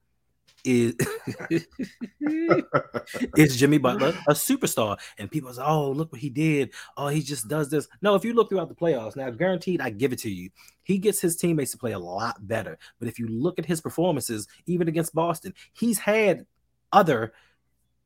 is 0.64 0.96
is 3.36 3.58
Jimmy 3.58 3.78
Butler 3.78 4.10
a 4.28 4.34
superstar? 4.34 4.98
And 5.18 5.30
people 5.30 5.54
say, 5.54 5.62
"Oh, 5.66 5.92
look 5.92 6.12
what 6.12 6.22
he 6.22 6.30
did! 6.30 6.72
Oh, 6.98 7.08
he 7.08 7.22
just 7.22 7.48
does 7.48 7.70
this." 7.70 7.88
No, 8.02 8.16
if 8.16 8.24
you 8.24 8.34
look 8.34 8.50
throughout 8.50 8.70
the 8.70 8.76
playoffs, 8.76 9.16
now 9.16 9.30
guaranteed, 9.30 9.82
I 9.82 9.90
give 9.90 10.14
it 10.14 10.20
to 10.20 10.30
you, 10.30 10.50
he 10.84 10.98
gets 10.98 11.20
his 11.22 11.36
teammates 11.36 11.72
to 11.72 11.78
play 11.78 11.94
a 11.94 12.00
lot 12.00 12.48
better. 12.48 12.78
But 13.00 13.08
if 13.08 13.20
you 13.20 13.28
look 13.28 13.60
at 13.60 13.66
his 13.66 13.82
performances, 13.82 14.48
even 14.66 14.88
against 14.88 15.16
Boston, 15.16 15.54
he's 15.74 16.00
had 16.00 16.46
other 16.92 17.34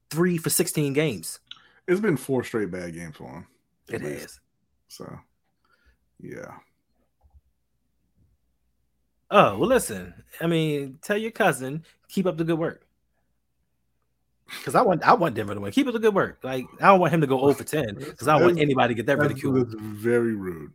three 0.10 0.38
for 0.38 0.50
sixteen 0.50 0.94
games. 0.94 1.40
It's 1.88 2.02
been 2.02 2.18
four 2.18 2.44
straight 2.44 2.72
bad 2.72 2.94
games 2.94 3.16
for 3.16 3.30
him. 3.30 3.48
It 3.90 4.02
has. 4.02 4.40
So, 4.88 5.20
yeah. 6.20 6.56
Oh 9.32 9.58
well, 9.58 9.68
listen. 9.68 10.14
I 10.40 10.48
mean, 10.48 11.00
tell 11.02 11.18
your 11.18 11.32
cousin 11.32 11.84
keep 12.10 12.26
up 12.26 12.38
the 12.38 12.44
good 12.44 12.60
work. 12.60 12.86
Because 14.48 14.76
I 14.76 14.82
want 14.82 15.04
I 15.04 15.14
want 15.14 15.36
Denver 15.36 15.56
to 15.56 15.62
win. 15.62 15.72
Keep 15.72 15.88
up 15.88 15.94
the 15.94 16.00
good 16.00 16.14
work. 16.14 16.40
Like 16.44 16.66
I 16.80 16.88
don't 16.88 17.00
want 17.00 17.14
him 17.14 17.22
to 17.22 17.28
go 17.28 17.40
0 17.40 17.54
for 17.54 17.64
10 17.64 17.96
because 17.96 18.28
I 18.28 18.38
don't 18.38 18.48
want 18.48 18.60
anybody 18.60 18.94
to 18.94 18.96
get 18.96 19.08
that 19.08 19.18
ridicule. 19.18 19.62
It's 19.62 19.74
very 19.76 20.36
rude. 20.36 20.72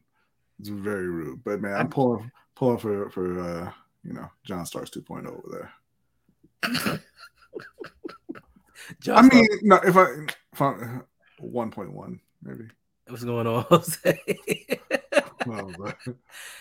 It's 0.58 0.68
very 0.68 1.08
rude. 1.08 1.44
But 1.44 1.60
man, 1.60 1.74
I'm 1.74 1.88
pulling 1.88 2.30
pulling 2.56 2.78
for 2.78 3.10
for 3.10 3.40
uh 3.40 3.72
you 4.02 4.12
know 4.12 4.28
John 4.44 4.66
Starks 4.66 4.90
2.0 4.90 5.26
over 5.26 5.70
there. 6.62 7.00
I 9.08 9.22
mean, 9.22 9.46
no, 9.62 9.76
if 9.76 9.96
I, 9.96 10.06
if 10.52 10.60
I 10.60 11.00
1.1 11.42 12.18
maybe. 12.42 12.64
What's 13.08 13.24
going 13.24 13.46
on, 13.46 13.64
Jose? 13.70 14.20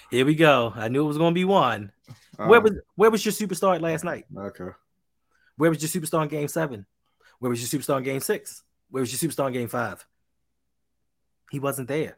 Here 0.09 0.25
we 0.25 0.35
go. 0.35 0.73
I 0.75 0.87
knew 0.87 1.03
it 1.03 1.07
was 1.07 1.17
going 1.17 1.33
to 1.33 1.39
be 1.39 1.45
one. 1.45 1.91
Um, 2.39 2.47
where 2.47 2.61
was 2.61 2.73
where 2.95 3.11
was 3.11 3.25
your 3.25 3.33
superstar 3.33 3.79
last 3.81 4.03
night? 4.03 4.25
Okay. 4.35 4.69
Where 5.57 5.69
was 5.69 5.81
your 5.81 6.01
superstar 6.01 6.23
in 6.23 6.29
Game 6.29 6.47
Seven? 6.47 6.85
Where 7.39 7.49
was 7.49 7.61
your 7.61 7.81
superstar 7.81 7.97
in 7.97 8.03
Game 8.03 8.21
Six? 8.21 8.63
Where 8.89 9.01
was 9.01 9.11
your 9.11 9.29
superstar 9.29 9.47
in 9.47 9.53
Game 9.53 9.67
Five? 9.67 10.05
He 11.51 11.59
wasn't 11.59 11.89
there. 11.89 12.17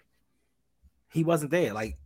He 1.10 1.24
wasn't 1.24 1.52
there. 1.52 1.74
Like 1.74 1.98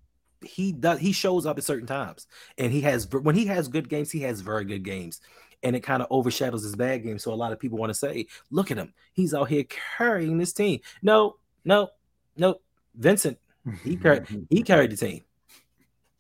he 0.41 0.71
does, 0.71 0.99
he 0.99 1.11
shows 1.11 1.45
up 1.45 1.57
at 1.57 1.63
certain 1.63 1.87
times, 1.87 2.27
and 2.57 2.71
he 2.71 2.81
has 2.81 3.09
when 3.11 3.35
he 3.35 3.45
has 3.47 3.67
good 3.67 3.89
games, 3.89 4.11
he 4.11 4.21
has 4.21 4.41
very 4.41 4.63
good 4.63 4.83
games, 4.83 5.19
and 5.61 5.75
it 5.75 5.81
kind 5.81 6.01
of 6.01 6.07
overshadows 6.09 6.63
his 6.63 6.75
bad 6.75 7.03
games. 7.03 7.23
So 7.23 7.33
a 7.33 7.35
lot 7.35 7.51
of 7.51 7.59
people 7.59 7.77
want 7.77 7.89
to 7.89 7.95
say, 7.95 8.27
"Look 8.49 8.71
at 8.71 8.77
him, 8.77 8.93
he's 9.13 9.33
out 9.33 9.49
here 9.49 9.65
carrying 9.97 10.37
this 10.37 10.53
team." 10.53 10.79
No, 11.01 11.37
no, 11.65 11.89
no. 12.37 12.61
Vincent 12.95 13.37
he 13.83 13.95
carried 13.97 14.47
he 14.49 14.63
carried 14.63 14.91
the 14.91 14.97
team. 14.97 15.23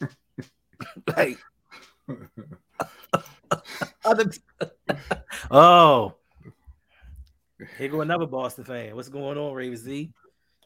like 1.15 1.37
oh, 5.51 6.13
here 7.77 7.89
go 7.89 8.01
another 8.01 8.27
Boston 8.27 8.63
fan. 8.63 8.95
What's 8.95 9.09
going 9.09 9.37
on, 9.37 9.53
Raven 9.53 9.77
Z? 9.77 10.11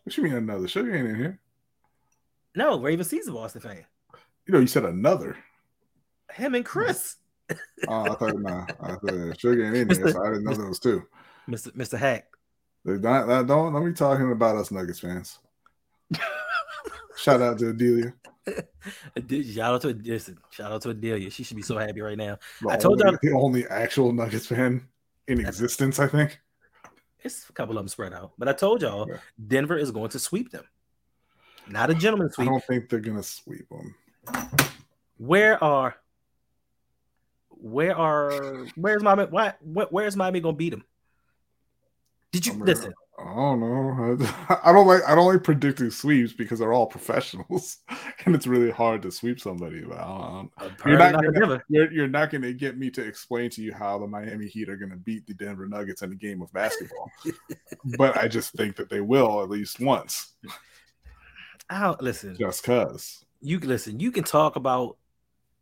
What 0.03 0.17
you 0.17 0.23
mean 0.23 0.33
another? 0.33 0.67
Sugar 0.67 0.95
ain't 0.95 1.07
in 1.07 1.15
here. 1.15 1.39
No, 2.55 2.79
Raven 2.79 3.05
C's 3.05 3.27
a 3.27 3.31
Boston 3.31 3.61
fan. 3.61 3.85
You 4.45 4.53
know, 4.53 4.59
you 4.59 4.67
said 4.67 4.85
another. 4.85 5.37
Him 6.33 6.55
and 6.55 6.65
Chris. 6.65 7.15
oh, 7.87 8.11
I 8.11 8.15
thought 8.15 8.39
nah. 8.39 8.65
I 8.81 8.95
thought 8.95 9.39
Sugar 9.39 9.65
ain't 9.65 9.75
in 9.75 9.87
Mr. 9.87 9.97
here, 9.97 10.11
so 10.11 10.23
I 10.23 10.29
didn't 10.29 10.43
know 10.43 10.53
those 10.55 10.79
two. 10.79 11.03
Mr. 11.47 11.71
Mr. 11.75 11.97
Hack. 11.97 12.27
Don't, 12.85 13.01
don't 13.01 13.73
don't 13.73 13.85
be 13.85 13.93
talking 13.93 14.31
about 14.31 14.55
us 14.55 14.71
Nuggets 14.71 14.99
fans. 14.99 15.39
Shout 17.20 17.41
out 17.41 17.59
to 17.59 17.70
Adelia. 17.70 18.13
shout 18.47 19.74
out 19.74 19.82
to 19.82 19.89
listen, 19.89 20.38
shout 20.51 20.72
out 20.72 20.82
to 20.84 20.91
Adelia. 20.91 21.30
She 21.30 21.43
should 21.43 21.57
be 21.57 21.63
so 21.63 21.78
happy 21.78 21.99
right 21.99 22.17
now. 22.17 22.38
The 22.61 22.70
I 22.70 22.78
told 22.78 23.01
you 23.03 23.17
the 23.22 23.34
only 23.34 23.67
actual 23.67 24.13
Nuggets 24.13 24.47
fan 24.47 24.88
in 25.28 25.39
existence, 25.45 25.99
I 25.99 26.07
think. 26.07 26.39
It's 27.22 27.49
a 27.49 27.53
couple 27.53 27.78
of 27.78 27.84
them 27.84 27.89
spread 27.89 28.13
out, 28.13 28.32
but 28.38 28.47
I 28.47 28.53
told 28.53 28.82
y'all 28.82 29.05
yeah. 29.09 29.17
Denver 29.47 29.78
is 29.78 29.91
going 29.91 30.09
to 30.11 30.20
sweep 30.20 30.51
them. 30.51 30.63
Not 31.67 31.89
a 31.89 31.93
gentleman 31.93 32.32
sweep. 32.32 32.47
I 32.47 32.51
don't 32.51 32.63
think 32.63 32.89
they're 32.89 32.99
gonna 32.99 33.22
sweep 33.22 33.67
them. 33.70 33.95
Where 35.17 35.61
are 35.61 35.97
where 37.49 37.97
are 37.97 38.65
where's 38.76 39.03
Miami? 39.03 39.26
Why 39.26 39.53
where's 39.61 40.15
Miami 40.15 40.39
gonna 40.39 40.55
beat 40.55 40.70
them? 40.70 40.86
Did 42.32 42.45
you 42.45 42.53
listen? 42.53 42.93
I 43.22 43.36
don't 43.36 43.59
know. 43.59 44.17
I 44.63 44.72
don't 44.72 44.88
like 44.88 45.03
I 45.05 45.13
don't 45.13 45.32
like 45.32 45.43
predicting 45.43 45.91
sweeps 45.91 46.32
because 46.32 46.59
they're 46.59 46.74
all 46.74 46.86
professionals, 46.86 47.78
and 48.26 48.34
it's 48.34 48.47
really 48.47 48.72
hard 48.72 49.01
to 49.01 49.11
sweep 49.11 49.39
somebody. 49.39 49.82
But 49.82 50.49
you're 50.86 50.97
not, 50.97 51.13
not 51.13 51.34
gonna, 51.34 51.61
you're, 51.67 51.91
you're 51.91 52.07
not 52.07 52.30
going 52.30 52.43
to 52.43 52.53
get 52.53 52.78
me 52.78 52.89
to 52.91 53.05
explain 53.05 53.49
to 53.51 53.61
you 53.61 53.74
how 53.74 53.97
the 53.99 54.07
Miami 54.07 54.47
Heat 54.47 54.70
are 54.70 54.78
going 54.78 54.91
to 54.91 54.97
beat 54.97 55.28
the 55.28 55.34
Denver 55.34 55.67
Nuggets 55.67 56.01
in 56.01 56.11
a 56.11 56.15
game 56.15 56.41
of 56.41 56.51
basketball. 56.53 57.11
but 57.97 58.17
I 58.17 58.28
just 58.28 58.53
think 58.53 58.78
that 58.78 58.89
they 58.89 59.01
will 59.01 59.41
at 59.43 59.49
least 59.49 59.80
once. 59.80 60.34
I'll, 61.70 61.97
listen. 61.99 62.38
Just 62.38 62.63
cause 62.63 63.26
you 63.41 63.59
listen, 63.59 63.99
you 63.99 64.11
can 64.11 64.24
talk 64.24 64.55
about 64.55 64.97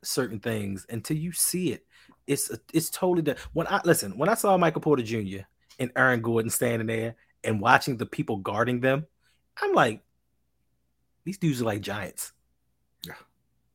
certain 0.03 0.39
things 0.39 0.85
until 0.89 1.17
you 1.17 1.31
see 1.31 1.71
it. 1.71 1.85
it's 2.27 2.51
it's 2.71 2.91
totally 2.91 3.23
different. 3.23 3.49
When 3.53 3.67
I 3.67 3.81
listen, 3.83 4.15
when 4.17 4.29
I 4.29 4.35
saw 4.35 4.55
Michael 4.57 4.81
Porter 4.81 5.03
Jr. 5.03 5.39
and 5.79 5.91
Aaron 5.95 6.21
Gordon 6.21 6.51
standing 6.51 6.87
there 6.87 7.15
and 7.43 7.61
watching 7.61 7.97
the 7.97 8.05
people 8.05 8.37
guarding 8.37 8.79
them, 8.81 9.05
I'm 9.61 9.73
like, 9.73 10.01
these 11.23 11.37
dudes 11.37 11.61
are 11.61 11.65
like 11.65 11.81
giants. 11.81 12.31
Yeah. 13.05 13.13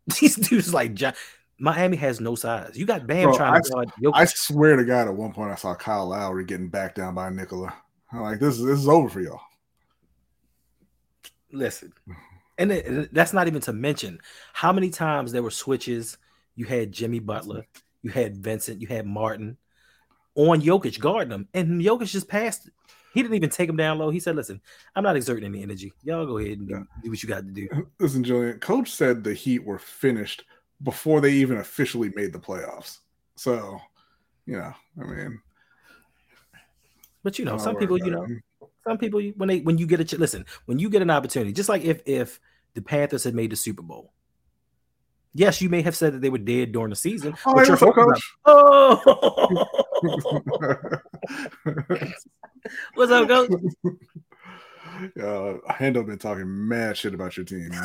These 0.20 0.36
dudes 0.36 0.72
like 0.72 0.94
giants. 0.94 1.18
Miami 1.58 1.96
has 1.98 2.20
no 2.20 2.34
size. 2.34 2.76
You 2.76 2.86
got 2.86 3.06
Bam 3.06 3.28
Bro, 3.28 3.36
trying 3.36 3.54
I, 3.54 3.60
to 3.60 3.70
guard 3.70 3.90
I 4.14 4.24
swear 4.24 4.76
to 4.76 4.84
God, 4.84 5.06
at 5.06 5.14
one 5.14 5.32
point 5.32 5.52
I 5.52 5.54
saw 5.54 5.74
Kyle 5.74 6.08
Lowry 6.08 6.44
getting 6.44 6.68
backed 6.68 6.96
down 6.96 7.14
by 7.14 7.30
Nikola. 7.30 7.72
I'm 8.12 8.20
like, 8.22 8.40
this 8.40 8.58
is 8.58 8.64
this 8.64 8.78
is 8.78 8.88
over 8.88 9.08
for 9.08 9.20
y'all. 9.20 9.40
Listen, 11.52 11.92
and 12.58 12.72
it- 12.72 13.12
that's 13.14 13.32
not 13.32 13.46
even 13.46 13.60
to 13.62 13.72
mention 13.72 14.18
how 14.52 14.72
many 14.72 14.90
times 14.90 15.32
there 15.32 15.42
were 15.42 15.50
switches. 15.50 16.16
You 16.54 16.64
had 16.66 16.92
Jimmy 16.92 17.18
Butler, 17.18 17.66
you 18.02 18.10
had 18.10 18.36
Vincent, 18.36 18.80
you 18.80 18.86
had 18.88 19.06
Martin 19.06 19.56
on 20.34 20.62
Jokic 20.62 20.98
guarding 20.98 21.32
him, 21.32 21.48
and 21.54 21.80
Jokic 21.80 22.06
just 22.10 22.28
passed. 22.28 22.66
it. 22.68 22.72
He 23.12 23.22
didn't 23.22 23.34
even 23.34 23.50
take 23.50 23.68
him 23.68 23.76
down 23.76 23.98
low. 23.98 24.10
He 24.10 24.20
said, 24.20 24.36
"Listen, 24.36 24.60
I'm 24.96 25.04
not 25.04 25.16
exerting 25.16 25.44
any 25.44 25.62
energy. 25.62 25.92
Y'all 26.02 26.26
go 26.26 26.38
ahead 26.38 26.58
and 26.58 26.68
do, 26.68 26.86
do 27.02 27.10
what 27.10 27.22
you 27.22 27.28
got 27.28 27.44
to 27.44 27.50
do." 27.50 27.68
Listen, 28.00 28.24
Julian, 28.24 28.58
Coach 28.58 28.90
said 28.90 29.22
the 29.22 29.34
Heat 29.34 29.64
were 29.64 29.78
finished 29.78 30.44
before 30.82 31.20
they 31.20 31.32
even 31.32 31.58
officially 31.58 32.12
made 32.16 32.32
the 32.32 32.38
playoffs. 32.38 32.98
So, 33.36 33.80
you 34.46 34.56
know, 34.56 34.72
I 35.00 35.04
mean, 35.04 35.40
But 37.22 37.38
you 37.38 37.44
know, 37.44 37.58
some 37.58 37.76
people, 37.76 37.98
you 37.98 38.10
know, 38.10 38.26
some 38.84 38.98
people 38.98 39.20
when 39.36 39.48
they 39.48 39.60
when 39.60 39.78
you 39.78 39.86
get 39.86 40.00
a 40.00 40.04
ch- 40.04 40.14
listen 40.14 40.44
when 40.66 40.78
you 40.78 40.90
get 40.90 41.02
an 41.02 41.10
opportunity 41.10 41.52
just 41.52 41.68
like 41.68 41.82
if 41.84 42.02
if 42.06 42.40
the 42.74 42.82
panthers 42.82 43.24
had 43.24 43.34
made 43.34 43.50
the 43.50 43.56
super 43.56 43.82
bowl 43.82 44.12
yes 45.34 45.60
you 45.60 45.68
may 45.68 45.82
have 45.82 45.96
said 45.96 46.14
that 46.14 46.20
they 46.20 46.30
were 46.30 46.38
dead 46.38 46.72
during 46.72 46.90
the 46.90 46.96
season 46.96 47.34
Oh, 47.46 47.54
but 47.54 47.66
you're 47.66 47.74
up, 47.74 47.80
hoping 47.80 48.10
oh 48.46 49.66
what's 52.94 53.12
up 53.12 53.28
coach 53.28 53.50
uh, 55.20 55.54
Hendo 55.70 56.04
been 56.06 56.18
talking 56.18 56.68
mad 56.68 56.96
shit 56.96 57.14
about 57.14 57.36
your 57.36 57.44
team. 57.44 57.70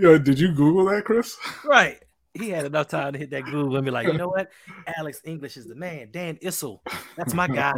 Yo, 0.00 0.18
did 0.18 0.38
you 0.38 0.52
Google 0.52 0.86
that, 0.86 1.04
Chris? 1.04 1.36
right 1.64 2.02
he 2.34 2.50
had 2.50 2.66
enough 2.66 2.88
time 2.88 3.12
to 3.14 3.18
hit 3.18 3.30
that 3.30 3.44
Google 3.44 3.76
and 3.76 3.84
be 3.84 3.90
like 3.90 4.06
you 4.06 4.12
know 4.12 4.28
what 4.28 4.50
alex 4.98 5.22
english 5.24 5.56
is 5.56 5.66
the 5.66 5.74
man 5.74 6.10
dan 6.10 6.36
issel 6.42 6.80
that's 7.16 7.32
my 7.32 7.48
guy 7.48 7.72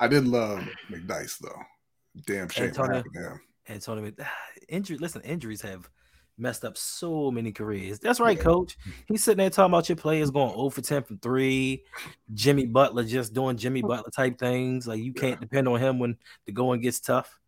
I 0.00 0.08
did 0.08 0.26
love 0.26 0.66
McDyess 0.90 1.38
though. 1.38 1.62
Damn 2.26 2.48
shame 2.48 2.68
Antonio. 2.68 2.96
happened 2.96 3.14
to 3.14 3.20
him. 3.20 3.40
and 3.66 4.16
injury 4.68 4.96
listen 4.96 5.20
injuries 5.22 5.60
have 5.62 5.88
messed 6.40 6.64
up 6.64 6.76
so 6.76 7.30
many 7.30 7.52
careers. 7.52 7.98
That's 7.98 8.20
right 8.20 8.36
Yeah. 8.36 8.42
coach. 8.44 8.78
He's 9.06 9.22
sitting 9.22 9.38
there 9.38 9.50
talking 9.50 9.72
about 9.72 9.88
your 9.88 9.96
players 9.96 10.30
going 10.30 10.50
0 10.50 10.70
for 10.70 10.80
10 10.80 11.02
from 11.04 11.18
3 11.18 11.82
jimmy 12.34 12.66
butler 12.66 13.04
just 13.04 13.34
doing 13.34 13.56
jimmy 13.56 13.82
butler 13.82 14.10
type 14.10 14.38
things. 14.38 14.86
Like 14.88 15.00
you 15.00 15.12
can't 15.12 15.40
depend 15.40 15.68
on 15.68 15.78
him 15.80 15.98
when 15.98 16.16
the 16.46 16.52
going 16.52 16.80
gets 16.80 17.00
tough. 17.00 17.38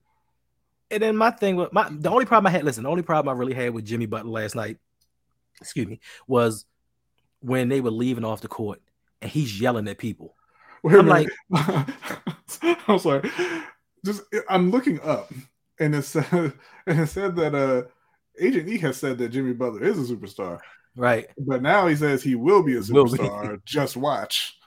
And 0.90 1.02
then 1.02 1.16
my 1.16 1.30
thing 1.30 1.56
with 1.56 1.72
my 1.72 1.88
the 1.90 2.10
only 2.10 2.26
problem 2.26 2.48
i 2.48 2.50
had 2.50 2.64
listen 2.64 2.84
the 2.84 2.90
only 2.90 3.02
problem 3.02 3.34
i 3.34 3.38
really 3.38 3.54
had 3.54 3.72
with 3.72 3.84
jimmy 3.86 4.04
butler 4.04 4.30
last 4.30 4.54
night 4.54 4.76
excuse 5.58 5.86
me 5.86 6.00
was 6.26 6.66
when 7.40 7.70
they 7.70 7.80
were 7.80 7.90
leaving 7.90 8.24
off 8.26 8.42
the 8.42 8.48
court 8.48 8.80
and 9.22 9.30
he's 9.30 9.60
yelling 9.60 9.88
at 9.88 9.98
people. 9.98 10.34
Wait 10.82 10.98
I'm 10.98 11.06
minute. 11.06 11.30
I'm 12.88 12.98
sorry. 12.98 13.30
Just 14.04 14.22
I'm 14.48 14.70
looking 14.70 15.00
up, 15.00 15.32
and 15.78 15.94
it 15.94 16.02
said 16.02 16.26
and 16.86 17.00
it 17.00 17.06
said 17.06 17.36
that 17.36 17.54
uh 17.54 17.88
Agent 18.38 18.68
E 18.68 18.78
has 18.78 18.96
said 18.96 19.18
that 19.18 19.28
Jimmy 19.30 19.52
Butler 19.52 19.84
is 19.84 20.10
a 20.10 20.14
superstar, 20.14 20.58
right 20.96 21.26
but 21.38 21.62
now 21.62 21.86
he 21.86 21.96
says 21.96 22.22
he 22.22 22.34
will 22.34 22.62
be 22.62 22.76
a 22.76 22.80
be. 22.80 22.86
superstar. 22.86 23.62
Just 23.64 23.96
watch. 23.96 24.58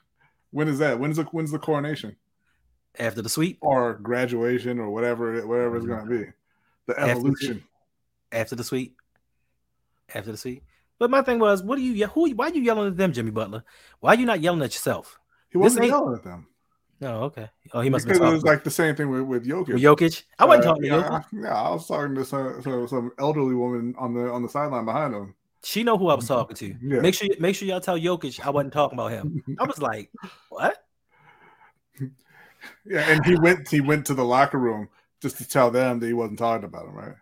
When 0.51 0.67
is 0.67 0.79
that? 0.79 0.99
When's 0.99 1.17
the 1.17 1.23
when's 1.25 1.51
the 1.51 1.59
coronation 1.59 2.15
after 2.97 3.21
the 3.21 3.29
sweep 3.29 3.57
or 3.61 3.95
graduation 3.95 4.79
or 4.79 4.89
whatever 4.89 5.35
it- 5.35 5.47
whatever 5.47 5.77
it's 5.77 5.85
gonna 5.85 6.05
be? 6.05 6.25
The 6.87 6.99
evolution. 6.99 7.63
after 8.31 8.55
the 8.55 8.63
sweep. 8.63 8.95
After 10.13 10.31
the 10.31 10.37
sweep. 10.37 10.63
But 10.99 11.09
my 11.09 11.21
thing 11.23 11.39
was, 11.39 11.61
what 11.63 11.77
are 11.77 11.81
you? 11.81 12.05
Who? 12.07 12.29
Why 12.35 12.47
are 12.49 12.53
you 12.53 12.61
yelling 12.61 12.87
at 12.87 12.95
them, 12.95 13.11
Jimmy 13.11 13.31
Butler? 13.31 13.63
Why 13.99 14.13
are 14.13 14.19
you 14.19 14.25
not 14.25 14.39
yelling 14.39 14.61
at 14.61 14.73
yourself? 14.73 15.19
He 15.49 15.57
wasn't 15.57 15.87
yelling 15.87 16.15
at 16.15 16.23
them 16.23 16.47
Oh, 17.01 17.23
okay. 17.25 17.49
Oh, 17.73 17.81
he 17.81 17.89
must 17.89 18.05
because 18.05 18.19
have 18.21 18.29
it 18.29 18.33
was 18.33 18.43
like 18.43 18.63
the 18.63 18.71
same 18.71 18.95
thing 18.95 19.09
with 19.09 19.21
with 19.23 19.45
Jokic. 19.45 19.73
with 19.73 19.81
Jokic. 19.81 20.23
I 20.39 20.45
wasn't 20.45 20.65
Uh, 20.65 20.67
talking 20.69 20.83
to 20.83 20.87
yeah, 20.87 21.09
Jokic. 21.09 21.25
Yeah, 21.43 21.53
I 21.61 21.69
was 21.71 21.87
talking 21.87 22.15
to 22.15 22.25
some, 22.25 22.61
some 22.61 22.87
some 22.87 23.11
elderly 23.19 23.53
woman 23.53 23.95
on 23.97 24.13
the 24.13 24.31
on 24.31 24.41
the 24.43 24.49
sideline 24.49 24.85
behind 24.85 25.13
him. 25.13 25.35
She 25.63 25.83
know 25.83 25.97
who 25.97 26.09
I 26.09 26.15
was 26.15 26.27
talking 26.27 26.55
to. 26.57 26.75
Yeah. 26.81 26.99
Make 27.01 27.15
sure, 27.15 27.27
make 27.39 27.55
sure 27.55 27.67
y'all 27.67 27.81
tell 27.81 27.97
Jokic 27.97 28.39
I 28.39 28.49
wasn't 28.51 28.71
talking 28.73 28.97
about 28.97 29.11
him. 29.11 29.43
I 29.59 29.63
was 29.65 29.81
like, 29.81 30.11
what? 30.49 30.77
Yeah, 32.83 33.01
and 33.09 33.23
he 33.25 33.35
went 33.35 33.67
he 33.69 33.79
went 33.79 34.05
to 34.07 34.13
the 34.15 34.25
locker 34.25 34.57
room 34.57 34.89
just 35.21 35.37
to 35.37 35.47
tell 35.47 35.69
them 35.69 35.99
that 35.99 36.07
he 36.07 36.13
wasn't 36.13 36.39
talking 36.39 36.65
about 36.65 36.87
him, 36.87 36.95
right? 36.95 37.15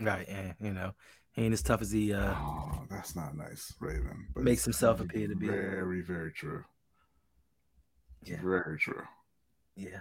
Right, 0.00 0.28
and 0.28 0.54
you 0.60 0.72
know, 0.72 0.92
he 1.32 1.42
ain't 1.44 1.52
as 1.54 1.62
tough 1.62 1.82
as 1.82 1.92
he 1.92 2.12
uh 2.12 2.34
oh, 2.36 2.82
that's 2.90 3.14
not 3.14 3.36
nice, 3.36 3.74
Raven. 3.78 4.26
But 4.34 4.42
makes 4.42 4.64
himself 4.64 5.00
appear 5.00 5.28
to 5.28 5.36
be. 5.36 5.46
very, 5.46 6.02
very 6.02 6.32
true. 6.32 6.64
Yeah. 8.24 8.40
Very 8.42 8.78
true. 8.78 9.02
Yeah, 9.78 10.00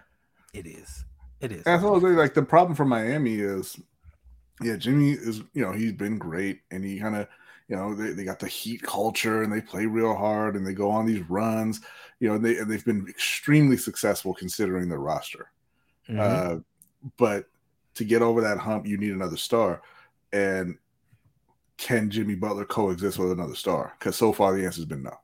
it 0.54 0.66
is. 0.66 1.06
It 1.40 1.52
is. 1.52 1.64
That's 1.64 1.84
all 1.84 2.00
like 2.00 2.34
the 2.34 2.42
problem 2.42 2.76
for 2.76 2.86
Miami 2.86 3.36
is 3.36 3.80
yeah, 4.62 4.76
Jimmy 4.76 5.12
is 5.12 5.44
you 5.54 5.64
know, 5.64 5.72
he's 5.72 5.94
been 5.94 6.18
great 6.18 6.62
and 6.72 6.84
he 6.84 7.00
kind 7.00 7.16
of 7.16 7.28
you 7.68 7.76
know, 7.76 7.94
they, 7.94 8.12
they 8.12 8.24
got 8.24 8.40
the 8.40 8.48
heat 8.48 8.82
culture 8.82 9.44
and 9.44 9.52
they 9.52 9.60
play 9.62 9.86
real 9.86 10.16
hard 10.16 10.56
and 10.56 10.66
they 10.66 10.74
go 10.74 10.90
on 10.90 11.06
these 11.06 11.30
runs, 11.30 11.82
you 12.20 12.28
know, 12.28 12.36
and 12.36 12.46
they 12.46 12.58
and 12.58 12.72
they've 12.72 12.86
been 12.86 13.08
extremely 13.08 13.78
successful 13.78 14.34
considering 14.34 14.90
their 14.90 15.00
roster. 15.00 15.52
Mhm. 16.10 16.20
Uh, 16.20 16.60
but 17.18 17.46
to 17.96 18.04
get 18.04 18.22
over 18.22 18.42
that 18.42 18.58
hump, 18.58 18.88
you 18.88 18.98
need 18.98 19.12
another 19.12 19.38
star. 19.38 19.82
And 20.34 20.78
can 21.78 22.10
Jimmy 22.10 22.36
Butler 22.36 22.66
coexist 22.66 23.20
with 23.20 23.32
another 23.32 23.56
star? 23.56 23.94
Because 24.00 24.16
so 24.16 24.34
far 24.34 24.56
the 24.56 24.66
answer's 24.66 24.86
been 24.86 25.04
no. 25.04 25.18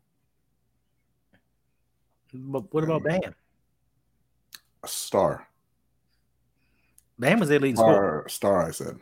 but 2.34 2.72
what 2.74 2.84
about 2.84 3.04
Bam? 3.04 3.34
A 4.84 4.88
star, 4.88 5.48
Bam 7.18 7.40
was 7.40 7.50
their 7.50 7.60
leading 7.60 7.78
scorer. 7.78 8.26
star, 8.28 8.62
star. 8.62 8.68
I 8.68 8.72
said 8.72 9.00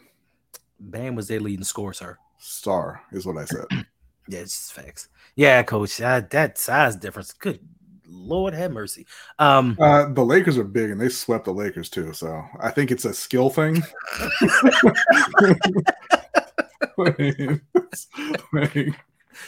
Bam 0.80 1.16
was 1.16 1.28
their 1.28 1.40
leading 1.40 1.66
scorer, 1.66 1.94
sir. 1.94 2.18
star 2.38 3.02
is 3.12 3.26
what 3.26 3.38
I 3.38 3.46
said. 3.46 3.66
Yeah, 4.28 4.40
it's 4.42 4.56
just 4.56 4.74
facts. 4.74 5.10
Yeah, 5.36 5.62
coach. 5.64 5.98
That, 5.98 6.30
that 6.30 6.58
size 6.58 6.96
difference. 6.96 7.34
Good 7.34 7.60
Lord 8.08 8.54
have 8.54 8.72
mercy. 8.72 9.08
Um, 9.40 9.76
Uh, 9.82 10.06
the 10.14 10.24
Lakers 10.24 10.58
are 10.60 10.64
big, 10.64 10.92
and 10.92 11.02
they 11.02 11.10
swept 11.10 11.46
the 11.46 11.52
Lakers 11.54 11.90
too. 11.90 12.14
So 12.14 12.42
I 12.60 12.70
think 12.70 12.92
it's 12.92 13.04
a 13.04 13.14
skill 13.14 13.50
thing. 13.50 13.82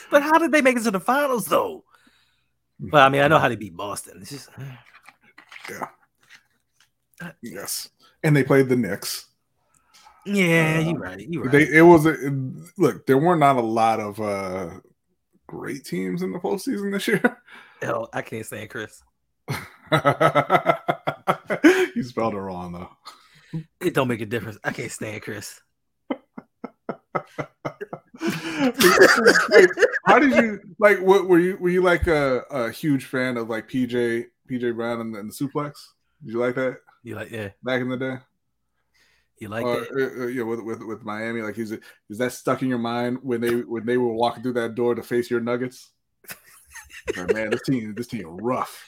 But 0.10 0.24
how 0.24 0.38
did 0.38 0.52
they 0.52 0.62
make 0.62 0.78
it 0.78 0.84
to 0.84 0.92
the 0.92 1.00
finals 1.00 1.46
though? 1.46 1.84
Well, 2.80 3.06
I 3.06 3.10
mean, 3.10 3.22
I 3.22 3.28
know 3.28 3.40
how 3.40 3.50
they 3.50 3.56
beat 3.56 3.76
Boston. 3.76 4.20
It's 4.22 4.32
just 4.32 4.50
yeah, 5.70 5.88
yes, 7.42 7.90
and 8.24 8.36
they 8.36 8.44
played 8.44 8.70
the 8.70 8.76
Knicks. 8.76 9.28
yeah, 10.26 10.78
Uh, 10.80 10.90
you're 10.90 11.00
right. 11.00 11.28
You're 11.30 11.44
right. 11.44 11.52
They 11.52 11.78
it 11.78 11.82
was 11.82 12.06
a, 12.06 12.16
look. 12.78 13.06
There 13.06 13.18
were 13.18 13.36
not 13.36 13.58
a 13.58 13.62
lot 13.62 14.00
of 14.00 14.20
uh 14.20 14.70
great 15.48 15.86
teams 15.86 16.22
in 16.22 16.32
the 16.32 16.40
postseason 16.40 16.92
this 16.92 17.08
year. 17.08 17.22
Hell, 17.82 18.10
I 18.14 18.22
can't 18.22 18.46
stand 18.46 18.70
Chris. 18.70 19.04
you 21.96 22.04
spelled 22.04 22.34
it 22.34 22.38
wrong 22.40 22.72
though. 22.72 22.90
It 23.82 23.94
don't 23.94 24.08
make 24.08 24.22
a 24.22 24.26
difference. 24.26 24.58
I 24.64 24.72
can't 24.72 24.92
stand 24.92 25.22
Chris. 25.22 25.60
How 30.06 30.20
did 30.20 30.32
you 30.32 30.60
like? 30.80 31.00
What 31.00 31.28
were 31.28 31.40
you? 31.40 31.58
Were 31.58 31.70
you 31.70 31.82
like 31.82 32.08
a, 32.08 32.44
a 32.50 32.72
huge 32.72 33.06
fan 33.06 33.38
of 33.38 33.50
like 33.50 33.68
PJ 33.70 34.26
PJ 34.50 34.76
Brown 34.76 35.02
and, 35.02 35.16
and 35.16 35.30
the 35.30 35.34
suplex? 35.34 35.74
Did 36.24 36.34
you 36.34 36.40
like 36.40 36.56
that 36.56 36.78
You 37.04 37.16
like 37.16 37.32
yeah? 37.32 37.50
back 37.64 37.82
in 37.82 37.90
the 37.90 37.98
day? 37.98 38.18
You 39.40 39.50
like 39.50 39.66
or, 39.66 39.82
uh, 39.82 40.24
uh, 40.24 40.28
yeah, 40.28 40.44
with, 40.44 40.62
with 40.62 40.82
with 40.82 41.04
Miami, 41.04 41.42
like 41.42 41.58
is 41.58 41.72
it 41.72 41.82
is 42.10 42.18
that 42.20 42.32
stuck 42.32 42.62
in 42.62 42.70
your 42.70 42.78
mind 42.78 43.20
when 43.22 43.42
they 43.42 43.56
when 43.56 43.86
they 43.86 43.98
were 43.98 44.14
walking 44.14 44.42
through 44.42 44.54
that 44.54 44.76
door 44.76 44.96
to 44.96 45.04
face 45.04 45.30
your 45.30 45.42
Nuggets? 45.42 45.92
Like, 47.18 47.34
man, 47.34 47.50
this 47.50 47.62
team 47.64 47.94
this 47.96 48.08
team 48.08 48.26
rough. 48.26 48.86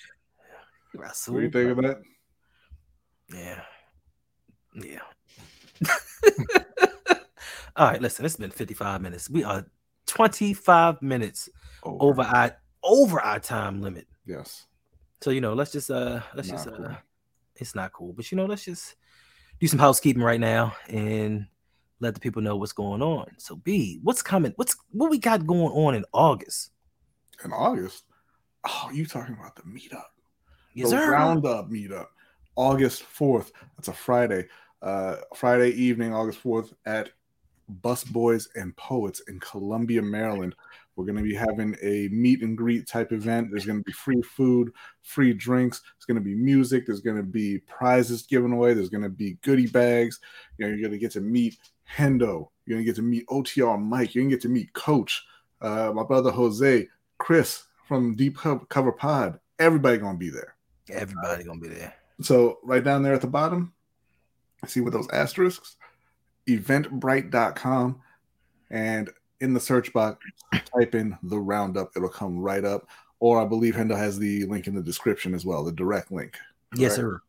Russell. 0.94 1.34
What 1.34 1.40
do 1.42 1.46
you 1.46 1.52
think 1.52 1.78
of 1.78 1.84
that? 1.84 2.02
Yeah. 3.34 3.62
Yeah. 4.74 5.00
All 7.76 7.88
right, 7.90 8.02
listen, 8.02 8.26
it's 8.26 8.38
been 8.38 8.52
55 8.52 9.02
minutes. 9.02 9.30
We 9.30 9.44
are 9.44 9.66
25 10.06 11.02
minutes 11.02 11.50
over 11.84 12.22
our 12.22 12.56
over 12.84 13.20
our 13.20 13.40
time 13.40 13.82
limit. 13.82 14.08
Yes. 14.26 14.66
So 15.22 15.32
you 15.32 15.42
know, 15.42 15.54
let's 15.54 15.72
just 15.72 15.92
uh 15.92 16.22
let's 16.36 16.50
Not 16.50 16.58
just 16.58 16.68
uh 16.68 16.78
cool. 16.78 16.98
It's 17.58 17.76
not 17.76 17.94
cool, 17.94 18.14
but 18.14 18.32
you 18.32 18.38
know, 18.38 18.46
let's 18.46 18.66
just 18.66 18.96
do 19.60 19.68
some 19.68 19.80
housekeeping 19.80 20.24
right 20.24 20.40
now 20.40 20.76
and 20.90 21.48
let 22.00 22.14
the 22.14 22.20
people 22.20 22.42
know 22.42 22.58
what's 22.58 22.74
going 22.74 23.02
on. 23.02 23.28
So 23.38 23.56
B, 23.56 24.00
what's 24.04 24.22
coming? 24.22 24.54
What's 24.58 24.76
what 24.92 25.10
we 25.10 25.18
got 25.18 25.46
going 25.48 25.72
on 25.74 25.96
in 25.96 26.06
August? 26.14 26.72
In 27.44 27.52
August? 27.52 28.04
Oh, 28.68 28.90
you 28.94 29.06
talking 29.06 29.36
about 29.40 29.56
the 29.56 29.64
meetup? 29.64 30.04
Yes, 30.74 30.90
the 30.90 30.98
sir. 30.98 31.12
roundup 31.12 31.70
meetup. 31.70 32.08
August 32.56 33.04
4th. 33.04 33.52
That's 33.78 33.88
a 33.88 33.94
Friday. 33.94 34.48
Uh 34.82 35.18
Friday 35.36 35.70
evening, 35.70 36.14
August 36.14 36.44
4th 36.44 36.74
at 36.86 37.10
Busboys 37.82 38.48
and 38.56 38.76
Poets 38.76 39.22
in 39.28 39.40
Columbia, 39.40 40.02
Maryland. 40.02 40.56
We're 40.96 41.06
going 41.06 41.18
to 41.18 41.24
be 41.24 41.36
having 41.36 41.76
a 41.82 42.08
meet 42.10 42.42
and 42.42 42.58
greet 42.58 42.88
type 42.88 43.12
event. 43.12 43.50
There's 43.52 43.66
going 43.66 43.80
to 43.80 43.84
be 43.84 43.92
free 43.92 44.22
food, 44.22 44.72
free 45.04 45.34
drinks. 45.34 45.82
There's 45.82 46.06
going 46.06 46.24
to 46.24 46.24
be 46.24 46.36
music. 46.36 46.86
There's 46.86 47.02
going 47.02 47.18
to 47.18 47.24
be 47.24 47.60
prizes 47.60 48.24
given 48.24 48.54
away. 48.54 48.74
There's 48.74 48.90
going 48.90 49.04
to 49.04 49.10
be 49.10 49.38
goodie 49.42 49.68
bags. 49.68 50.20
You 50.58 50.66
know, 50.66 50.72
you're 50.72 50.82
going 50.82 50.92
to 50.92 50.98
get 50.98 51.12
to 51.12 51.22
meet 51.22 51.58
Hendo. 51.92 52.50
You're 52.66 52.78
going 52.78 52.86
to 52.86 52.86
get 52.86 52.96
to 52.96 53.02
meet 53.02 53.28
OTR 53.28 53.82
Mike. 53.82 54.16
You're 54.16 54.24
going 54.24 54.32
to 54.32 54.36
get 54.38 54.42
to 54.44 54.50
meet 54.50 54.74
Coach, 54.74 55.26
uh, 55.62 55.92
my 55.94 56.04
brother 56.04 56.32
Jose, 56.32 56.88
Chris 57.18 57.64
from 57.88 58.16
Deep 58.16 58.38
Cover 58.38 58.92
Pod. 58.92 59.40
Everybody 59.60 59.98
going 59.98 60.16
to 60.16 60.20
be 60.20 60.30
there. 60.30 60.56
Everybody 60.90 61.44
going 61.44 61.62
to 61.62 61.70
be 61.70 61.76
there. 61.76 61.94
So 62.22 62.60
right 62.64 62.84
down 62.84 63.04
there 63.04 63.14
at 63.14 63.22
the 63.22 63.28
bottom, 63.28 63.74
see 64.66 64.82
with 64.82 64.94
those 64.94 65.10
asterisks, 65.12 65.76
eventbrite.com. 66.48 68.02
And 68.70 69.10
in 69.46 69.54
the 69.54 69.60
search 69.60 69.94
box, 69.94 70.24
type 70.52 70.96
in 70.96 71.18
the 71.24 71.40
roundup. 71.40 71.92
It'll 71.96 72.10
come 72.10 72.38
right 72.38 72.66
up. 72.66 72.88
Or 73.20 73.42
I 73.42 73.46
believe 73.46 73.76
Hendo 73.76 73.98
has 73.98 74.20
the 74.20 74.46
link 74.46 74.68
in 74.68 74.76
the 74.76 74.84
description 74.84 75.34
as 75.34 75.46
well, 75.46 75.64
the 75.64 75.72
direct 75.72 76.12
link. 76.12 76.38
Yes, 76.76 76.92
Right? 76.92 76.96
sir. 76.98 77.22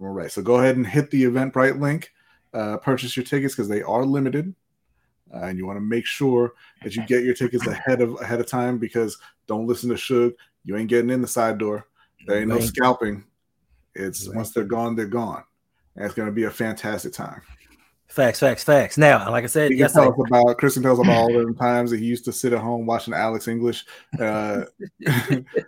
All 0.00 0.08
right. 0.08 0.30
So 0.30 0.42
go 0.42 0.56
ahead 0.56 0.76
and 0.76 0.86
hit 0.86 1.10
the 1.10 1.24
Eventbrite 1.24 1.80
link. 1.80 2.12
Uh, 2.52 2.76
purchase 2.76 3.16
your 3.16 3.24
tickets 3.24 3.54
because 3.54 3.68
they 3.68 3.82
are 3.82 4.04
limited. 4.04 4.54
Uh, 5.34 5.38
and 5.44 5.58
you 5.58 5.66
want 5.66 5.76
to 5.76 5.80
make 5.80 6.06
sure 6.06 6.54
that 6.82 6.94
you 6.94 7.04
get 7.06 7.24
your 7.24 7.34
tickets 7.34 7.66
ahead 7.66 8.00
of 8.00 8.18
ahead 8.20 8.40
of 8.40 8.46
time 8.46 8.78
because 8.78 9.18
don't 9.46 9.66
listen 9.66 9.88
to 9.90 9.96
Suge. 9.96 10.34
You 10.64 10.76
ain't 10.76 10.88
getting 10.88 11.10
in 11.10 11.20
the 11.20 11.28
side 11.28 11.58
door. 11.58 11.86
There 12.26 12.38
ain't 12.38 12.48
no 12.48 12.60
scalping. 12.60 13.24
It's 13.94 14.26
Right. 14.28 14.36
once 14.36 14.52
they're 14.52 14.64
gone, 14.64 14.94
they're 14.94 15.06
gone. 15.06 15.42
And 15.96 16.04
it's 16.04 16.14
going 16.14 16.28
to 16.28 16.32
be 16.32 16.44
a 16.44 16.50
fantastic 16.50 17.12
time. 17.12 17.42
Facts, 18.08 18.40
facts, 18.40 18.64
facts. 18.64 18.96
Now, 18.96 19.30
like 19.30 19.44
I 19.44 19.48
said, 19.48 19.70
He 19.70 19.76
can 19.76 19.80
yes, 19.80 19.92
tell 19.92 20.08
us 20.08 20.18
about 20.26 20.56
Kristen 20.56 20.82
tells 20.82 20.98
about 20.98 21.14
all 21.14 21.32
the 21.32 21.54
times 21.54 21.90
that 21.90 22.00
he 22.00 22.06
used 22.06 22.24
to 22.24 22.32
sit 22.32 22.54
at 22.54 22.58
home 22.58 22.86
watching 22.86 23.12
Alex 23.12 23.48
English, 23.48 23.84
uh, 24.18 24.62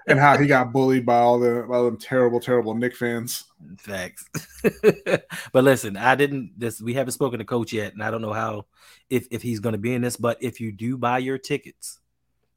and 0.08 0.18
how 0.18 0.38
he 0.38 0.46
got 0.46 0.72
bullied 0.72 1.04
by 1.04 1.18
all 1.18 1.38
the 1.38 1.66
by 1.68 1.76
all 1.76 1.84
them 1.84 1.98
terrible, 1.98 2.40
terrible 2.40 2.74
Knick 2.74 2.96
fans. 2.96 3.44
Facts. 3.76 4.26
but 5.52 5.64
listen, 5.64 5.98
I 5.98 6.14
didn't 6.14 6.58
this 6.58 6.80
we 6.80 6.94
haven't 6.94 7.12
spoken 7.12 7.40
to 7.40 7.44
coach 7.44 7.74
yet, 7.74 7.92
and 7.92 8.02
I 8.02 8.10
don't 8.10 8.22
know 8.22 8.32
how 8.32 8.64
if 9.10 9.28
if 9.30 9.42
he's 9.42 9.60
gonna 9.60 9.78
be 9.78 9.92
in 9.92 10.00
this, 10.00 10.16
but 10.16 10.38
if 10.42 10.60
you 10.60 10.72
do 10.72 10.96
buy 10.96 11.18
your 11.18 11.36
tickets, 11.36 12.00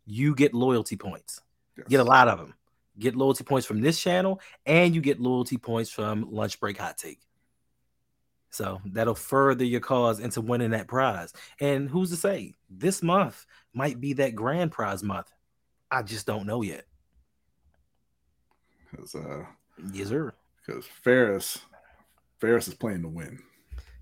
you 0.05 0.34
get 0.34 0.53
loyalty 0.53 0.95
points. 0.95 1.41
Yes. 1.77 1.88
Get 1.89 1.99
a 1.99 2.05
lot 2.05 2.29
of 2.29 2.39
them. 2.39 2.53
Get 2.99 3.17
loyalty 3.17 3.43
points 3.43 3.67
from 3.67 3.81
this 3.81 3.99
channel, 3.99 4.39
and 4.65 4.95
you 4.95 5.01
get 5.01 5.19
loyalty 5.19 5.57
points 5.57 5.89
from 5.89 6.31
Lunch 6.31 6.57
Break 6.61 6.77
Hot 6.77 6.97
Take. 6.97 7.19
So 8.54 8.80
that'll 8.86 9.16
further 9.16 9.66
your 9.66 9.80
cause 9.82 10.20
into 10.20 10.39
winning 10.39 10.70
that 10.72 10.88
prize. 10.88 11.34
And 11.60 11.89
who's 11.89 12.12
to 12.12 12.16
say 12.16 12.54
this 12.70 13.01
month 13.01 13.47
might 13.74 13.99
be 13.99 14.14
that 14.14 14.36
grand 14.36 14.72
prize 14.72 15.01
month? 15.01 15.32
I 15.89 16.04
just 16.04 16.28
don't 16.28 16.45
know 16.45 16.62
yet. 16.62 16.86
because 18.91 19.16
uh, 19.16 19.43
Yes, 19.91 20.10
sir. 20.10 20.34
because 20.64 20.86
Ferris 20.86 21.58
Ferris 22.39 22.68
is 22.68 22.76
playing 22.76 23.01
to 23.01 23.08
win. 23.08 23.39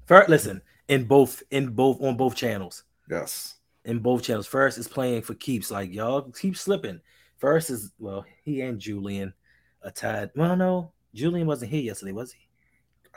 First, 0.05 0.29
listen, 0.29 0.61
in 0.89 1.05
both 1.05 1.41
in 1.51 1.69
both 1.69 2.01
on 2.01 2.17
both 2.17 2.35
channels. 2.35 2.83
Yes, 3.09 3.55
in 3.85 3.99
both 3.99 4.21
channels. 4.23 4.47
First 4.47 4.77
is 4.77 4.87
playing 4.87 5.21
for 5.21 5.33
keeps. 5.35 5.71
Like 5.71 5.93
y'all 5.93 6.23
keep 6.23 6.57
slipping. 6.57 6.99
First 7.37 7.69
is 7.69 7.93
well, 7.99 8.25
he 8.43 8.59
and 8.61 8.79
Julian 8.79 9.33
are 9.81 9.91
tied. 9.91 10.31
Well, 10.35 10.57
no, 10.57 10.91
Julian 11.13 11.47
wasn't 11.47 11.71
here 11.71 11.81
yesterday, 11.83 12.11
was 12.11 12.33
he? 12.33 12.41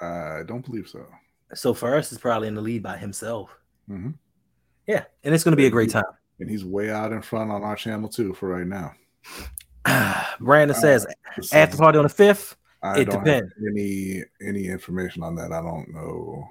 I 0.01 0.43
don't 0.47 0.65
believe 0.65 0.89
so. 0.89 1.05
So 1.55 1.75
First 1.75 2.13
is 2.13 2.19
probably 2.19 2.49
in 2.49 2.55
the 2.55 2.61
lead 2.61 2.83
by 2.83 2.97
himself. 2.97 3.57
hmm 3.89 4.11
Yeah, 4.87 5.05
and 5.23 5.35
it's 5.35 5.45
gonna 5.45 5.57
be 5.57 5.67
a 5.67 5.71
great 5.71 5.91
time. 5.91 6.05
And 6.41 6.51
he's 6.51 6.65
way 6.65 6.91
out 6.91 7.13
in 7.13 7.23
front 7.23 7.51
on 7.51 7.63
our 7.63 7.77
channel 7.77 8.09
too 8.09 8.35
for 8.35 8.49
right 8.49 8.67
now. 8.67 8.93
Brandon 10.41 10.77
says 10.77 11.07
So 11.41 11.57
after 11.57 11.77
party 11.77 11.99
on 11.99 12.05
the 12.05 12.09
fifth. 12.09 12.57
I 12.83 13.01
it 13.01 13.05
don't 13.07 13.25
depends. 13.25 13.53
have 13.53 13.75
any 13.75 14.23
any 14.47 14.67
information 14.67 15.23
on 15.23 15.35
that. 15.37 15.53
I 15.53 15.63
don't 15.63 15.93
know 15.93 16.47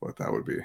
what 0.00 0.16
that 0.16 0.30
would 0.30 0.44
be. 0.44 0.58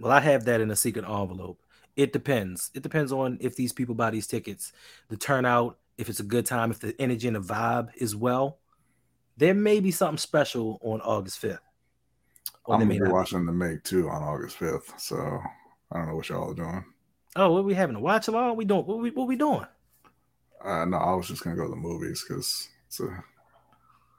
Well, 0.00 0.10
I 0.12 0.20
have 0.20 0.44
that 0.46 0.60
in 0.60 0.70
a 0.70 0.76
secret 0.76 1.04
envelope. 1.04 1.60
It 1.96 2.12
depends. 2.12 2.70
It 2.74 2.82
depends 2.82 3.12
on 3.12 3.38
if 3.40 3.54
these 3.54 3.72
people 3.72 3.94
buy 3.94 4.10
these 4.10 4.26
tickets, 4.26 4.72
the 5.08 5.16
turnout, 5.16 5.78
if 5.96 6.08
it's 6.08 6.18
a 6.18 6.24
good 6.24 6.44
time, 6.46 6.72
if 6.72 6.80
the 6.80 7.00
energy 7.00 7.28
and 7.28 7.36
the 7.36 7.40
vibe 7.40 7.90
is 7.96 8.16
well. 8.16 8.58
There 9.36 9.54
may 9.54 9.78
be 9.80 9.90
something 9.90 10.18
special 10.18 10.78
on 10.82 11.00
August 11.02 11.40
5th. 11.42 11.58
I'm 12.68 12.80
gonna 12.80 12.86
be 12.86 13.00
watching 13.02 13.44
the 13.44 13.52
Meg 13.52 13.84
2 13.84 14.08
on 14.08 14.22
August 14.22 14.58
5th. 14.58 14.98
So 14.98 15.16
I 15.92 15.98
don't 15.98 16.08
know 16.08 16.16
what 16.16 16.28
y'all 16.28 16.50
are 16.50 16.54
doing. 16.54 16.84
Oh, 17.36 17.52
what 17.52 17.64
we 17.64 17.74
having 17.74 17.94
to 17.96 18.00
watch 18.00 18.28
along? 18.28 18.56
We 18.56 18.64
doing 18.64 18.86
what 18.86 18.98
we 18.98 19.10
what 19.10 19.26
we 19.28 19.36
doing? 19.36 19.66
Uh, 20.64 20.84
no, 20.86 20.96
I 20.96 21.12
was 21.14 21.28
just 21.28 21.42
gonna 21.44 21.56
go 21.56 21.64
to 21.64 21.70
the 21.70 21.76
movies 21.76 22.24
because 22.26 22.68
it's 22.86 23.00
a 23.00 23.24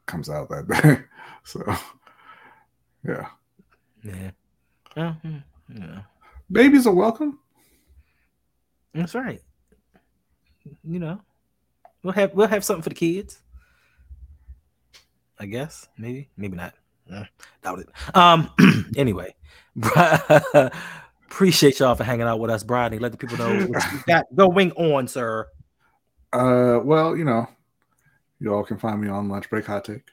comes 0.06 0.30
out 0.30 0.50
that 0.50 0.68
day. 0.84 1.04
so 1.44 1.64
yeah, 3.08 3.28
Yeah. 4.04 4.32
Yeah, 4.96 5.16
mm, 5.26 5.44
yeah. 5.74 6.02
babies 6.52 6.88
are 6.88 6.94
welcome. 6.94 7.40
That's 8.94 9.14
right. 9.16 9.42
You 10.84 11.00
know, 11.00 11.22
we'll 12.04 12.14
have 12.14 12.34
we'll 12.34 12.48
have 12.48 12.64
something 12.64 12.84
for 12.84 12.90
the 12.90 12.96
kids. 12.96 13.40
I 15.40 15.48
guess 15.48 15.88
maybe 15.98 16.30
maybe 16.38 16.56
not. 16.56 16.74
Doubt 17.10 17.80
it. 17.80 17.90
Um. 18.16 18.50
anyway, 18.98 19.36
appreciate 21.36 21.80
y'all 21.80 21.96
for 21.96 22.04
hanging 22.04 22.28
out 22.28 22.40
with 22.40 22.52
us, 22.52 22.64
Brodney. 22.64 23.00
Let 23.00 23.12
the 23.12 23.18
people 23.18 23.38
know 23.38 23.66
what 23.68 23.92
you 23.92 24.00
got 24.08 24.26
going 24.36 24.72
on, 24.74 25.08
sir. 25.08 25.48
Uh, 26.34 26.80
well, 26.84 27.16
you 27.16 27.26
know, 27.26 27.48
you 28.40 28.54
all 28.54 28.64
can 28.64 28.78
find 28.78 29.02
me 29.02 29.10
on 29.10 29.30
Lunch 29.30 29.50
Break 29.50 29.66
Hot 29.66 29.86
Take, 29.86 30.12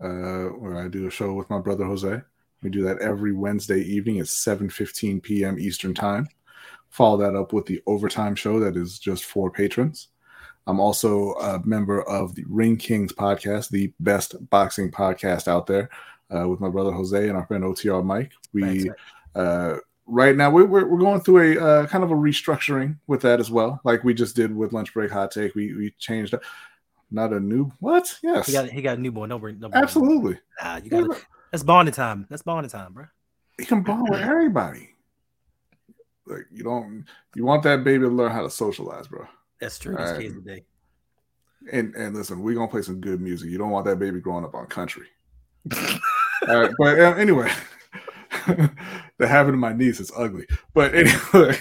uh, 0.00 0.48
where 0.48 0.76
I 0.76 0.88
do 0.88 1.06
a 1.06 1.10
show 1.10 1.32
with 1.34 1.50
my 1.50 1.58
brother 1.58 1.84
Jose. 1.84 2.20
We 2.62 2.70
do 2.70 2.82
that 2.84 3.00
every 3.00 3.32
Wednesday 3.32 3.80
evening 3.80 4.20
at 4.20 4.26
7:15 4.26 5.22
p.m. 5.22 5.58
Eastern 5.58 5.94
Time. 5.94 6.28
Follow 6.90 7.16
that 7.18 7.36
up 7.36 7.52
with 7.52 7.66
the 7.66 7.82
overtime 7.86 8.34
show 8.34 8.60
that 8.60 8.76
is 8.76 8.98
just 8.98 9.24
for 9.24 9.50
patrons. 9.50 10.08
I'm 10.66 10.78
also 10.78 11.32
a 11.34 11.60
member 11.64 12.02
of 12.02 12.34
the 12.34 12.44
Ring 12.48 12.76
Kings 12.76 13.12
podcast, 13.12 13.70
the 13.70 13.92
best 13.98 14.36
boxing 14.48 14.90
podcast 14.90 15.48
out 15.48 15.66
there, 15.66 15.90
uh, 16.34 16.48
with 16.48 16.60
my 16.60 16.68
brother 16.68 16.90
Jose 16.92 17.28
and 17.28 17.36
our 17.36 17.46
friend 17.46 17.64
OTR 17.64 18.04
Mike. 18.04 18.32
We 18.52 18.90
uh, 19.34 19.76
right 20.06 20.36
now 20.36 20.50
we're, 20.50 20.66
we're, 20.66 20.86
we're 20.86 20.98
going 20.98 21.20
through 21.20 21.58
a 21.58 21.64
uh, 21.64 21.86
kind 21.86 22.04
of 22.04 22.10
a 22.10 22.14
restructuring 22.14 22.98
with 23.06 23.22
that 23.22 23.40
as 23.40 23.50
well 23.50 23.80
like 23.84 24.04
we 24.04 24.12
just 24.12 24.36
did 24.36 24.54
with 24.54 24.72
lunch 24.72 24.92
break 24.92 25.10
hot 25.10 25.30
take 25.30 25.54
we 25.54 25.72
we 25.74 25.90
changed 25.98 26.34
not 27.10 27.32
a 27.32 27.40
new 27.40 27.70
what 27.78 28.18
yes 28.22 28.46
He 28.46 28.52
got 28.52 28.68
he 28.68 28.82
got 28.82 28.98
a 28.98 29.00
newborn. 29.00 29.28
No, 29.28 29.38
no 29.38 29.70
absolutely 29.72 30.38
Nah, 30.62 30.76
you 30.82 30.90
got 30.90 31.16
that's 31.50 31.62
bonding 31.62 31.94
time. 31.94 32.26
That's 32.30 32.42
bonding 32.42 32.70
time, 32.70 32.92
bro. 32.94 33.04
you 33.58 33.66
can 33.66 33.82
bond 33.82 34.08
with 34.10 34.20
everybody 34.20 34.90
like 36.26 36.46
you 36.50 36.62
don't 36.64 37.04
you 37.34 37.44
want 37.44 37.62
that 37.62 37.84
baby 37.84 38.04
to 38.04 38.10
learn 38.10 38.32
how 38.32 38.42
to 38.42 38.50
socialize 38.50 39.06
bro 39.08 39.26
That's 39.60 39.78
true. 39.78 39.96
All 39.96 40.04
right. 40.04 40.20
today. 40.20 40.64
and 41.70 41.94
and 41.94 42.14
listen 42.16 42.42
we're 42.42 42.54
gonna 42.54 42.68
play 42.68 42.82
some 42.82 43.00
good 43.00 43.20
music 43.20 43.50
you 43.50 43.58
don't 43.58 43.70
want 43.70 43.86
that 43.86 43.98
baby 43.98 44.20
growing 44.20 44.44
up 44.44 44.54
on 44.54 44.66
country 44.66 45.06
right 46.46 46.70
but 46.78 46.98
uh, 47.00 47.14
anyway 47.14 47.50
the 49.18 49.28
habit 49.28 49.54
of 49.54 49.60
my 49.60 49.72
niece 49.72 50.00
is 50.00 50.10
ugly. 50.16 50.46
But 50.74 50.94
anyway 50.94 51.58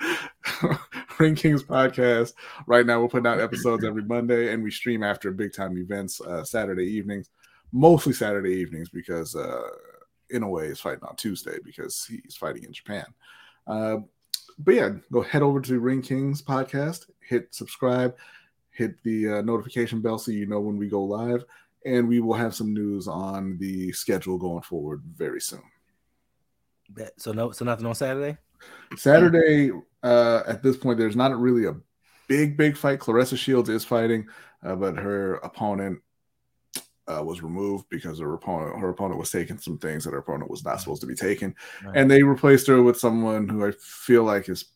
ring 1.18 1.34
kings 1.34 1.62
podcast 1.62 2.32
right 2.66 2.86
now 2.86 3.00
we're 3.00 3.08
putting 3.08 3.26
out 3.26 3.40
episodes 3.40 3.84
every 3.84 4.02
monday 4.02 4.52
and 4.52 4.62
we 4.62 4.70
stream 4.70 5.02
after 5.02 5.30
big 5.30 5.52
time 5.52 5.76
events 5.76 6.20
uh, 6.22 6.42
saturday 6.42 6.86
evenings 6.86 7.28
mostly 7.72 8.12
saturday 8.12 8.54
evenings 8.54 8.88
because 8.88 9.36
uh 9.36 9.68
Inoue 10.32 10.70
is 10.70 10.80
fighting 10.80 11.04
on 11.04 11.16
tuesday 11.16 11.58
because 11.62 12.06
he's 12.06 12.36
fighting 12.36 12.64
in 12.64 12.72
japan. 12.72 13.04
Uh 13.66 13.98
but 14.58 14.74
yeah 14.74 14.90
go 15.12 15.20
head 15.20 15.42
over 15.42 15.60
to 15.60 15.78
ring 15.78 16.00
kings 16.00 16.42
podcast 16.42 17.10
hit 17.20 17.54
subscribe 17.54 18.16
hit 18.70 19.02
the 19.02 19.28
uh, 19.28 19.42
notification 19.42 20.00
bell 20.00 20.18
so 20.18 20.30
you 20.30 20.46
know 20.46 20.60
when 20.60 20.78
we 20.78 20.88
go 20.88 21.02
live 21.02 21.44
and 21.84 22.08
we 22.08 22.20
will 22.20 22.34
have 22.34 22.54
some 22.54 22.72
news 22.74 23.08
on 23.08 23.56
the 23.58 23.90
schedule 23.92 24.36
going 24.38 24.62
forward 24.62 25.02
very 25.14 25.40
soon 25.40 25.62
Bet. 26.90 27.12
So 27.18 27.32
no, 27.32 27.50
so 27.52 27.64
nothing 27.64 27.86
on 27.86 27.94
Saturday. 27.94 28.36
saturday 28.96 29.70
uh 30.02 30.42
at 30.46 30.62
this 30.62 30.76
point 30.76 30.98
there's 30.98 31.16
not 31.16 31.38
really 31.38 31.66
a 31.66 31.74
big 32.28 32.56
big 32.56 32.76
fight 32.76 32.98
Claressa 32.98 33.36
Shields 33.36 33.68
is 33.68 33.84
fighting 33.84 34.26
uh, 34.62 34.74
but 34.74 34.96
her 34.96 35.34
opponent 35.36 36.00
uh, 37.08 37.22
was 37.24 37.42
removed 37.42 37.86
because 37.90 38.20
her 38.20 38.34
opponent 38.34 38.78
her 38.78 38.90
opponent 38.90 39.18
was 39.18 39.30
taking 39.30 39.58
some 39.58 39.78
things 39.78 40.04
that 40.04 40.12
her 40.12 40.18
opponent 40.18 40.50
was 40.50 40.64
not 40.64 40.78
supposed 40.80 41.00
to 41.00 41.06
be 41.08 41.14
taking, 41.14 41.54
Right. 41.84 41.96
and 41.96 42.08
they 42.10 42.22
replaced 42.22 42.68
her 42.68 42.82
with 42.82 42.98
someone 42.98 43.48
who 43.48 43.66
I 43.66 43.72
feel 43.80 44.22
like 44.22 44.48
is 44.48 44.66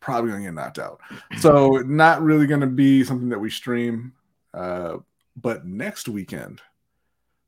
probably 0.00 0.30
going 0.32 0.42
to 0.42 0.48
get 0.48 0.54
knocked 0.54 0.78
out. 0.78 1.00
So 1.38 1.68
not 1.86 2.20
really 2.20 2.46
going 2.46 2.60
to 2.60 2.66
be 2.66 3.02
something 3.04 3.30
that 3.30 3.38
we 3.38 3.48
stream. 3.48 4.12
Uh, 4.52 4.98
but 5.36 5.66
next 5.66 6.08
weekend, 6.08 6.60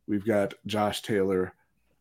we've 0.07 0.24
got 0.24 0.55
Josh 0.66 1.03
Taylor 1.03 1.53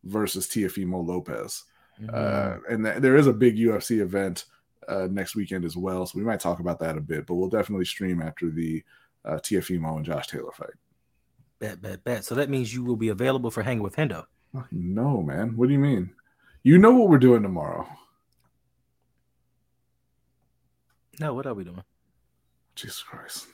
versus 0.04 0.46
Teofimo 0.46 1.06
Lopez, 1.06 1.64
Mhm. 2.00 2.12
uh, 2.12 2.58
and 2.68 2.84
th- 2.84 2.98
there 2.98 3.16
is 3.16 3.26
a 3.26 3.32
big 3.32 3.56
UFC 3.56 4.00
event 4.00 4.46
uh, 4.88 5.08
next 5.10 5.34
weekend 5.34 5.64
as 5.64 5.76
well. 5.78 6.04
So 6.04 6.18
we 6.18 6.24
might 6.24 6.40
talk 6.40 6.60
about 6.60 6.78
that 6.80 6.98
a 6.98 7.00
bit, 7.00 7.24
but 7.26 7.36
we'll 7.36 7.48
definitely 7.48 7.86
stream 7.86 8.20
after 8.20 8.50
the 8.50 8.84
uh, 9.24 9.36
Teofimo 9.38 9.96
and 9.96 10.04
Josh 10.04 10.26
Taylor 10.26 10.52
fight. 10.52 10.74
bet, 11.58 11.80
bet, 11.80 12.04
bet. 12.04 12.22
So 12.26 12.34
that 12.34 12.50
means 12.50 12.74
you 12.74 12.84
will 12.84 12.96
be 12.96 13.08
available 13.08 13.50
for 13.50 13.62
hanging 13.62 13.82
with 13.82 13.96
Hendo. 13.96 14.26
No, 14.70 15.22
man. 15.22 15.56
What 15.56 15.68
do 15.68 15.72
you 15.72 15.78
mean? 15.78 16.14
You 16.62 16.76
know 16.76 16.92
what 16.94 17.08
we're 17.08 17.16
doing 17.18 17.42
tomorrow. 17.42 17.88
No, 21.20 21.32
what 21.32 21.46
are 21.46 21.54
we 21.54 21.64
doing? 21.64 21.82
Jesus 22.74 23.02
Christ. 23.02 23.46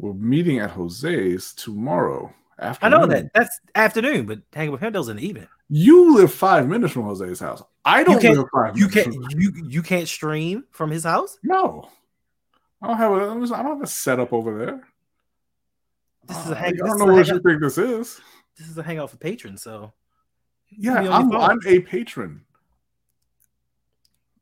We're 0.00 0.14
meeting 0.14 0.58
at 0.60 0.70
Jose's 0.70 1.52
tomorrow. 1.54 2.32
After 2.58 2.86
I 2.86 2.88
know 2.88 3.06
that 3.06 3.32
that's 3.34 3.60
afternoon, 3.74 4.26
but 4.26 4.40
hanging 4.52 4.72
with 4.72 4.80
Hendo's 4.80 5.08
in 5.08 5.16
the 5.16 5.26
evening. 5.26 5.46
You 5.68 6.14
live 6.16 6.32
five 6.32 6.66
minutes 6.68 6.92
from 6.92 7.02
Jose's 7.04 7.40
house. 7.40 7.62
I 7.84 8.02
don't 8.02 8.22
live 8.22 8.44
five 8.52 8.76
You 8.78 8.88
can't 8.88 9.14
from- 9.14 9.24
you 9.40 9.52
you 9.68 9.82
can't 9.82 10.08
stream 10.08 10.64
from 10.70 10.90
his 10.90 11.04
house. 11.04 11.38
No. 11.42 11.88
I 12.82 12.86
don't 12.88 12.96
have 12.96 13.12
a 13.12 13.14
I 13.54 13.62
don't 13.62 13.66
have 13.76 13.82
a 13.82 13.86
setup 13.86 14.32
over 14.32 14.58
there. 14.58 14.88
This 16.26 16.36
is 16.44 16.50
Uh, 16.50 16.52
a 16.52 16.54
hang. 16.54 16.74
I 16.82 16.86
don't 16.86 16.98
know 16.98 17.04
what 17.06 17.26
you 17.26 17.32
hangout, 17.34 17.42
think 17.44 17.60
this 17.60 17.78
is. 17.78 18.20
this 18.58 18.68
is 18.68 18.78
a 18.78 18.82
hangout 18.82 19.10
for 19.10 19.16
patrons. 19.18 19.62
So 19.62 19.92
Yeah, 20.70 20.96
I'm. 21.10 21.32
I'm 21.34 21.58
a 21.66 21.80
patron. 21.80 22.42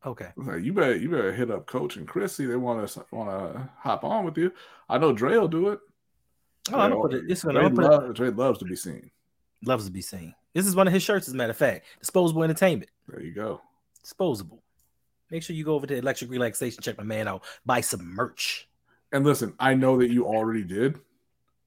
Okay, 0.05 0.28
Like, 0.36 0.62
you 0.62 0.72
better 0.72 0.96
you 0.96 1.09
better 1.11 1.32
hit 1.32 1.51
up 1.51 1.66
Coach 1.66 1.96
and 1.96 2.07
Chrissy. 2.07 2.46
They 2.46 2.57
want 2.57 2.86
to 2.88 3.05
want 3.12 3.30
to 3.30 3.68
hop 3.78 4.05
on 4.05 4.24
with 4.24 4.36
you. 4.38 4.53
I 4.88 4.99
know 4.99 5.12
Dre 5.12 5.36
will 5.36 5.49
do 5.49 5.68
it. 5.68 5.80
oh, 6.72 6.78
I'm 6.78 6.90
gonna 6.90 7.03
put 7.03 7.14
it. 7.14 7.28
This 7.28 7.44
one, 7.44 7.55
Dre, 7.55 7.68
gonna 7.70 7.99
put 8.01 8.11
it. 8.11 8.14
Dre 8.14 8.30
loves 8.30 8.59
to 8.61 8.64
be 8.64 8.76
seen. 8.76 9.11
Loves 9.64 9.84
to 9.86 9.90
be 9.90 10.03
seen. 10.03 10.34
This 10.55 10.66
is 10.66 10.74
one 10.76 10.86
of 10.86 10.92
his 10.92 11.03
shirts, 11.03 11.28
as 11.28 11.34
a 11.34 11.36
matter 11.36 11.51
of 11.51 11.57
fact. 11.57 11.86
Disposable 12.01 12.42
Entertainment. 12.42 12.90
There 13.09 13.22
you 13.22 13.32
go. 13.32 13.61
Disposable. 14.03 14.62
Make 15.30 15.42
sure 15.42 15.55
you 15.55 15.64
go 15.64 15.74
over 15.74 15.86
to 15.86 15.94
Electric 15.96 16.30
Relaxation, 16.30 16.82
check 16.82 16.96
my 16.96 17.05
man 17.05 17.28
out, 17.28 17.42
buy 17.66 17.82
some 17.82 18.14
merch. 18.14 18.66
And 19.12 19.24
listen, 19.24 19.55
I 19.61 19.74
know 19.74 19.99
that 19.99 20.11
you 20.11 20.26
already 20.26 20.62
did 20.64 20.99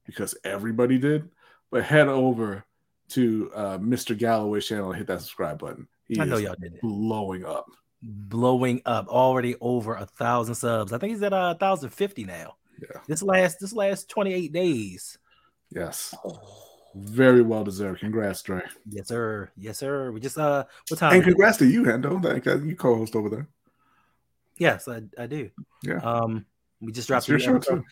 because 0.04 0.34
everybody 0.44 0.98
did, 0.98 1.28
but 1.70 1.84
head 1.84 2.08
over 2.08 2.64
to 3.10 3.52
uh, 3.54 3.78
Mr. 3.78 4.18
Galloway's 4.18 4.66
channel 4.66 4.88
and 4.90 4.98
hit 4.98 5.06
that 5.06 5.20
subscribe 5.20 5.58
button. 5.60 5.86
He 6.08 6.20
I 6.20 6.24
know 6.24 6.38
y'all 6.38 6.56
did 6.60 6.74
it. 6.74 6.80
blowing 6.80 7.44
up. 7.44 7.66
Blowing 8.02 8.82
up, 8.84 9.06
already 9.06 9.54
over 9.60 9.94
a 9.94 10.06
thousand 10.06 10.56
subs. 10.56 10.92
I 10.92 10.98
think 10.98 11.12
he's 11.12 11.22
at 11.22 11.32
a 11.32 11.56
thousand 11.60 11.90
fifty 11.90 12.24
now. 12.24 12.56
Yeah. 12.80 13.00
This 13.06 13.22
last 13.22 13.60
this 13.60 13.72
last 13.72 14.08
twenty 14.08 14.34
eight 14.34 14.52
days. 14.52 15.18
Yes. 15.70 16.12
Very 16.96 17.42
well 17.42 17.62
deserved. 17.62 18.00
Congrats, 18.00 18.42
Dre. 18.42 18.62
Yes, 18.88 19.06
sir. 19.08 19.50
Yes, 19.56 19.78
sir. 19.78 20.10
We 20.10 20.20
just 20.20 20.36
uh, 20.36 20.64
what 20.88 20.98
time? 20.98 21.14
And 21.14 21.22
congrats 21.22 21.58
to 21.58 21.66
you, 21.66 21.84
Hendo. 21.84 22.20
That 22.20 22.64
you 22.64 22.74
co-host 22.74 23.14
over 23.14 23.28
there. 23.28 23.46
Yes, 24.58 24.88
I, 24.88 25.02
I 25.16 25.26
do. 25.26 25.50
Yeah. 25.82 25.98
Um, 25.98 26.44
we 26.80 26.92
just 26.92 27.08
dropped 27.08 27.28
It's 27.28 27.46
your 27.46 27.60
show. 27.60 27.82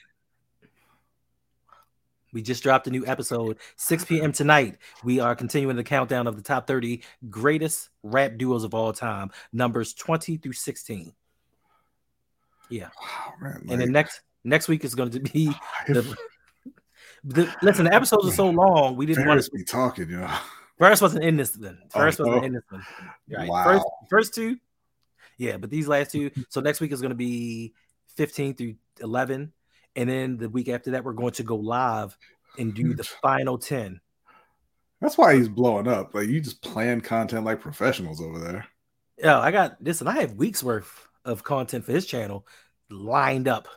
We 2.33 2.43
just 2.43 2.63
dropped 2.63 2.87
a 2.87 2.91
new 2.91 3.07
episode, 3.07 3.59
6 3.77 4.05
p.m. 4.05 4.33
tonight. 4.33 4.79
We 5.05 5.21
are 5.21 5.35
continuing 5.35 5.77
the 5.77 5.85
countdown 5.85 6.27
of 6.27 6.37
the 6.37 6.43
top 6.43 6.67
30 6.67 7.03
greatest 7.29 7.89
rap 8.03 8.33
duos 8.37 8.65
of 8.65 8.75
all 8.75 8.93
time, 8.93 9.31
numbers 9.53 9.95
20 9.95 10.37
through 10.37 10.53
16. 10.53 11.13
Wow, 12.71 12.89
man. 13.41 13.53
and 13.63 13.69
like, 13.71 13.79
then 13.81 13.93
next 13.93 14.21
next 14.45 14.69
week 14.69 14.85
is 14.85 14.95
going 14.95 15.11
to 15.11 15.21
be 15.21 15.47
the, 15.89 16.17
the 17.25 17.53
listen. 17.63 17.85
The 17.87 17.93
episodes 17.95 18.29
are 18.29 18.33
so 18.33 18.49
long, 18.49 18.95
we 18.97 19.07
didn't 19.07 19.27
want 19.27 19.43
to. 19.43 19.51
be 19.51 19.65
talking, 19.65 20.09
you 20.09 20.19
know. 20.19 20.39
First 20.79 21.03
wasn't 21.03 21.25
in 21.25 21.37
this 21.37 21.57
one. 21.57 21.79
First 21.91 22.21
Oh, 22.21 22.25
wasn't 22.27 22.43
no. 22.43 22.47
in 22.47 22.53
this 22.55 22.63
one. 22.71 22.87
Right. 23.29 23.49
Wow. 23.49 23.65
First, 23.65 23.85
first 24.09 24.35
two, 24.35 24.57
yeah, 25.37 25.57
but 25.57 25.69
these 25.69 25.89
last 25.89 26.13
two. 26.13 26.31
So 26.49 26.61
next 26.61 26.81
week 26.81 26.93
is 26.93 27.01
going 27.01 27.11
to 27.11 27.17
be 27.17 27.75
15 28.17 28.55
through 28.55 28.75
11, 29.01 29.53
and 30.01 30.09
then 30.09 30.39
the 30.39 30.49
week 30.49 30.71
after 30.71 30.93
that, 30.93 31.05
we're 31.05 31.13
going 31.13 31.33
to 31.33 31.43
go 31.43 31.57
live 31.57 32.17
and 32.59 32.75
do 32.75 32.95
the 32.95 33.05
final 33.05 33.59
10. 33.59 34.01
That's 35.03 35.19
why 35.19 35.37
he's 35.37 35.49
blowing 35.49 35.87
up. 35.87 36.15
Like 36.15 36.29
you 36.29 36.41
just 36.41 36.63
plan 36.63 37.03
content 37.03 37.45
like 37.45 37.61
professionals 37.61 38.19
over 38.19 38.39
there. 38.39 38.67
Yeah, 39.19 39.39
I 39.39 39.51
got 39.51 39.83
this, 39.85 40.01
and 40.01 40.09
I 40.09 40.21
have 40.21 40.33
weeks 40.33 40.63
worth 40.63 41.07
of 41.27 41.45
content 41.45 41.85
for 41.85 41.93
his 41.93 42.07
channel 42.07 42.47
lined 42.89 43.47
up, 43.47 43.69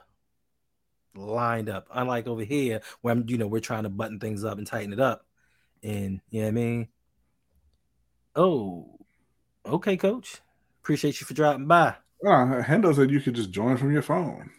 lined 1.14 1.68
up. 1.68 1.90
Unlike 1.94 2.28
over 2.28 2.46
here, 2.46 2.82
where 3.02 3.12
I'm, 3.12 3.26
you 3.28 3.38
know, 3.38 3.48
we're 3.48 3.60
trying 3.60 3.84
to 3.84 3.90
button 3.90 4.22
things 4.22 4.46
up 4.46 4.58
and 4.58 4.66
tighten 4.66 4.94
it 4.94 5.02
up, 5.02 5.26
and 5.84 6.22
you 6.30 6.40
know 6.40 6.46
what 6.46 6.52
I 6.52 6.52
mean. 6.52 6.88
Oh, 8.34 8.98
okay, 9.66 9.98
coach. 9.98 10.40
Appreciate 10.82 11.20
you 11.20 11.28
for 11.28 11.34
dropping 11.34 11.68
by. 11.68 11.96
Uh, 12.26 12.64
Hendo 12.64 12.96
said 12.96 13.12
you 13.12 13.20
could 13.20 13.36
just 13.36 13.52
join 13.52 13.76
from 13.76 13.92
your 13.92 14.02
phone. 14.02 14.52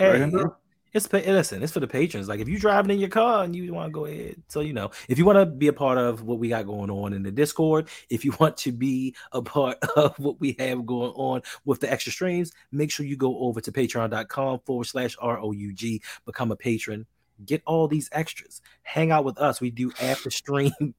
Hey, 0.00 0.22
Right, 0.22 0.50
it's 0.92 1.12
listen, 1.12 1.62
it's 1.62 1.72
for 1.72 1.80
the 1.80 1.86
patrons. 1.86 2.26
Like 2.26 2.40
if 2.40 2.48
you're 2.48 2.58
driving 2.58 2.90
in 2.90 2.98
your 2.98 3.10
car 3.10 3.44
and 3.44 3.54
you 3.54 3.72
want 3.72 3.88
to 3.88 3.92
go 3.92 4.06
ahead, 4.06 4.42
so 4.48 4.60
you 4.60 4.72
know, 4.72 4.90
if 5.08 5.18
you 5.18 5.24
want 5.24 5.38
to 5.38 5.46
be 5.46 5.68
a 5.68 5.72
part 5.72 5.98
of 5.98 6.22
what 6.22 6.38
we 6.38 6.48
got 6.48 6.66
going 6.66 6.90
on 6.90 7.12
in 7.12 7.22
the 7.22 7.30
Discord, 7.30 7.88
if 8.08 8.24
you 8.24 8.34
want 8.40 8.56
to 8.58 8.72
be 8.72 9.14
a 9.32 9.42
part 9.42 9.78
of 9.96 10.18
what 10.18 10.40
we 10.40 10.56
have 10.58 10.86
going 10.86 11.12
on 11.12 11.42
with 11.64 11.80
the 11.80 11.92
extra 11.92 12.10
streams, 12.12 12.50
make 12.72 12.90
sure 12.90 13.06
you 13.06 13.16
go 13.16 13.38
over 13.40 13.60
to 13.60 13.70
patreon.com 13.70 14.60
forward 14.66 14.86
slash 14.86 15.16
ROUG, 15.22 16.02
become 16.24 16.50
a 16.50 16.56
patron, 16.56 17.06
get 17.44 17.62
all 17.66 17.86
these 17.86 18.08
extras, 18.12 18.60
hang 18.82 19.10
out 19.10 19.24
with 19.24 19.38
us. 19.38 19.60
We 19.60 19.70
do 19.70 19.92
after 20.00 20.30
stream. 20.30 20.72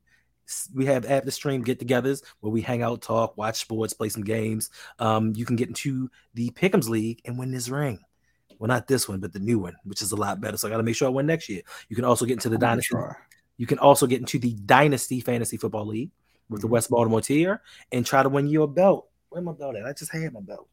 We 0.74 0.86
have 0.88 1.06
after 1.06 1.32
stream 1.32 1.62
get 1.62 1.80
togethers 1.80 2.24
where 2.42 2.52
we 2.52 2.60
hang 2.60 2.82
out, 2.82 3.02
talk, 3.02 3.38
watch 3.38 3.62
sports, 3.62 3.94
play 3.94 4.10
some 4.10 4.24
games. 4.24 4.70
Um, 5.00 5.32
you 5.34 5.46
can 5.46 5.56
get 5.56 5.70
into 5.70 6.10
the 6.34 6.50
Pick'ems 6.50 6.90
League 6.90 7.22
and 7.24 7.40
win 7.40 7.52
this 7.52 7.70
ring. 7.70 8.04
Well, 8.62 8.68
not 8.68 8.86
this 8.86 9.10
one, 9.10 9.20
but 9.20 9.34
the 9.34 9.40
new 9.40 9.58
one, 9.58 9.76
which 9.86 10.04
is 10.04 10.12
a 10.12 10.16
lot 10.16 10.40
better. 10.40 10.56
So 10.56 10.68
I 10.68 10.72
got 10.72 10.78
to 10.78 10.84
make 10.84 10.96
sure 10.96 11.08
I 11.08 11.12
win 11.12 11.26
next 11.26 11.50
year. 11.50 11.64
You 11.90 11.96
can 11.96 12.06
also 12.06 12.26
get 12.28 12.34
into 12.34 12.48
the 12.48 12.58
I'm 12.58 12.60
dynasty. 12.62 12.90
try. 12.90 13.16
You 13.58 13.66
can 13.66 13.80
also 13.80 14.06
get 14.06 14.20
into 14.20 14.38
the 14.38 14.54
Dynasty 14.54 15.20
Fantasy 15.20 15.58
Football 15.58 15.88
League 15.88 16.12
with 16.48 16.62
the 16.62 16.68
Mhm. 16.68 16.72
West 16.72 16.92
Baltimore 16.92 17.22
tier 17.22 17.64
and 17.92 18.06
try 18.06 18.22
to 18.22 18.30
win 18.30 18.46
you 18.48 18.62
a 18.62 18.68
belt. 18.68 19.10
Where 19.30 19.42
my 19.42 19.54
belt 19.54 19.78
at? 19.78 19.86
I 19.88 19.94
just 19.94 20.12
had 20.12 20.32
my 20.32 20.42
belt. 20.42 20.68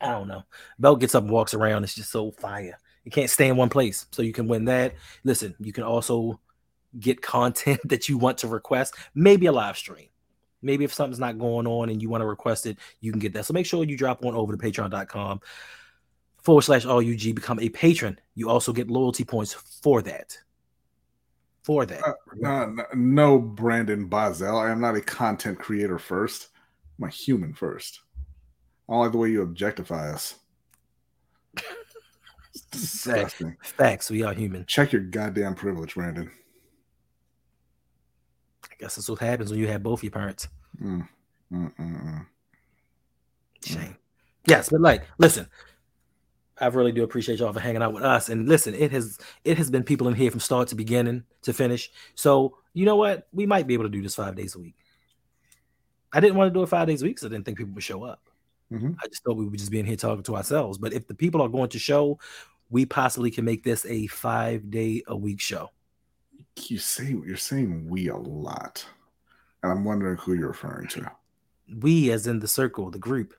I 0.00 0.12
don't 0.12 0.28
know. 0.28 0.44
Belt 0.78 0.98
gets 0.98 1.14
up 1.14 1.24
and 1.24 1.30
walks 1.30 1.52
around. 1.52 1.84
It's 1.84 1.94
just 1.94 2.10
so 2.10 2.30
fire. 2.30 2.78
You 3.04 3.10
can't 3.10 3.28
stay 3.28 3.48
in 3.48 3.56
one 3.58 3.68
place. 3.68 4.06
So 4.10 4.22
you 4.22 4.32
can 4.32 4.48
win 4.48 4.64
that. 4.64 4.94
Listen, 5.24 5.54
you 5.60 5.74
can 5.74 5.84
also 5.84 6.40
get 7.00 7.20
content 7.20 7.80
that 7.88 8.08
you 8.08 8.16
want 8.16 8.38
to 8.38 8.48
request, 8.48 8.94
maybe 9.14 9.44
a 9.44 9.52
live 9.52 9.76
stream. 9.76 10.08
Maybe 10.62 10.84
if 10.84 10.94
something's 10.94 11.20
not 11.20 11.38
going 11.38 11.66
on 11.66 11.90
and 11.90 12.00
you 12.00 12.08
want 12.08 12.22
to 12.22 12.26
request 12.26 12.64
it, 12.64 12.78
you 13.00 13.12
can 13.12 13.18
get 13.20 13.34
that. 13.34 13.44
So 13.44 13.52
make 13.52 13.66
sure 13.66 13.84
you 13.84 13.98
drop 13.98 14.24
on 14.24 14.34
over 14.34 14.56
to 14.56 14.58
patreon.com 14.58 15.40
forward 16.44 16.62
slash 16.62 16.84
RUG, 16.84 17.34
become 17.34 17.58
a 17.58 17.68
patron. 17.70 18.18
You 18.34 18.50
also 18.50 18.72
get 18.72 18.90
loyalty 18.90 19.24
points 19.24 19.54
for 19.54 20.02
that. 20.02 20.38
For 21.62 21.86
that. 21.86 22.04
Uh, 22.04 22.12
no, 22.36 22.66
no, 22.66 22.84
no, 22.94 23.38
Brandon 23.38 24.06
Bazel. 24.06 24.58
I 24.58 24.70
am 24.70 24.80
not 24.80 24.96
a 24.96 25.00
content 25.00 25.58
creator 25.58 25.98
first. 25.98 26.48
I'm 26.98 27.08
a 27.08 27.10
human 27.10 27.54
first. 27.54 28.00
I 28.88 28.92
don't 28.92 29.00
like 29.00 29.12
the 29.12 29.18
way 29.18 29.30
you 29.30 29.42
objectify 29.42 30.12
us. 30.12 30.34
It's 32.52 32.60
disgusting. 32.70 33.56
Facts. 33.62 34.10
We 34.10 34.22
are 34.22 34.34
human. 34.34 34.66
Check 34.66 34.92
your 34.92 35.00
goddamn 35.00 35.54
privilege, 35.54 35.94
Brandon. 35.94 36.30
I 38.64 38.74
guess 38.78 38.96
that's 38.96 39.08
what 39.08 39.20
happens 39.20 39.50
when 39.50 39.58
you 39.58 39.68
have 39.68 39.82
both 39.82 40.02
your 40.02 40.12
parents. 40.12 40.48
Mm, 40.82 41.08
mm, 41.50 41.74
mm, 41.76 42.04
mm. 42.04 42.26
Shame. 43.64 43.96
Yes, 44.46 44.68
but 44.68 44.82
like, 44.82 45.06
listen, 45.16 45.48
I 46.58 46.66
really 46.68 46.92
do 46.92 47.02
appreciate 47.02 47.40
y'all 47.40 47.52
for 47.52 47.60
hanging 47.60 47.82
out 47.82 47.92
with 47.92 48.04
us. 48.04 48.28
And 48.28 48.48
listen, 48.48 48.74
it 48.74 48.92
has 48.92 49.18
it 49.44 49.58
has 49.58 49.70
been 49.70 49.82
people 49.82 50.08
in 50.08 50.14
here 50.14 50.30
from 50.30 50.40
start 50.40 50.68
to 50.68 50.74
beginning 50.74 51.24
to 51.42 51.52
finish. 51.52 51.90
So 52.14 52.58
you 52.74 52.84
know 52.84 52.96
what? 52.96 53.26
We 53.32 53.46
might 53.46 53.66
be 53.66 53.74
able 53.74 53.84
to 53.84 53.90
do 53.90 54.02
this 54.02 54.14
five 54.14 54.36
days 54.36 54.54
a 54.54 54.58
week. 54.58 54.76
I 56.12 56.20
didn't 56.20 56.36
want 56.36 56.52
to 56.52 56.54
do 56.58 56.62
it 56.62 56.68
five 56.68 56.86
days 56.86 57.02
a 57.02 57.06
week, 57.06 57.16
because 57.16 57.26
I 57.26 57.30
didn't 57.30 57.44
think 57.44 57.58
people 57.58 57.74
would 57.74 57.82
show 57.82 58.04
up. 58.04 58.28
Mhm. 58.72 58.96
I 59.02 59.08
just 59.08 59.24
thought 59.24 59.36
we 59.36 59.46
would 59.46 59.58
just 59.58 59.70
be 59.70 59.80
in 59.80 59.86
here 59.86 59.96
talking 59.96 60.22
to 60.24 60.36
ourselves. 60.36 60.78
But 60.78 60.92
if 60.92 61.06
the 61.08 61.14
people 61.14 61.42
are 61.42 61.48
going 61.48 61.70
to 61.70 61.78
show, 61.78 62.18
we 62.70 62.86
possibly 62.86 63.30
can 63.30 63.44
make 63.44 63.64
this 63.64 63.84
a 63.86 64.06
five 64.06 64.70
day 64.70 65.02
a 65.08 65.16
week 65.16 65.40
show. 65.40 65.70
You 66.68 66.78
say 66.78 67.08
you're 67.26 67.36
saying 67.36 67.88
we 67.88 68.08
a 68.08 68.16
lot, 68.16 68.86
and 69.62 69.72
I'm 69.72 69.84
wondering 69.84 70.16
who 70.18 70.34
you're 70.34 70.48
referring 70.48 70.86
to. 70.88 71.10
We, 71.80 72.12
as 72.12 72.26
in 72.28 72.38
the 72.38 72.48
circle, 72.48 72.90
the 72.90 72.98
group, 72.98 73.34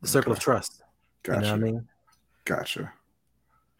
the 0.00 0.08
circle 0.08 0.32
of 0.32 0.38
trust. 0.38 0.82
Gotcha. 1.22 1.40
You 1.40 1.42
know 1.46 1.52
what 1.52 1.56
I 1.56 1.72
mean? 1.72 1.88
Gotcha. 2.44 2.92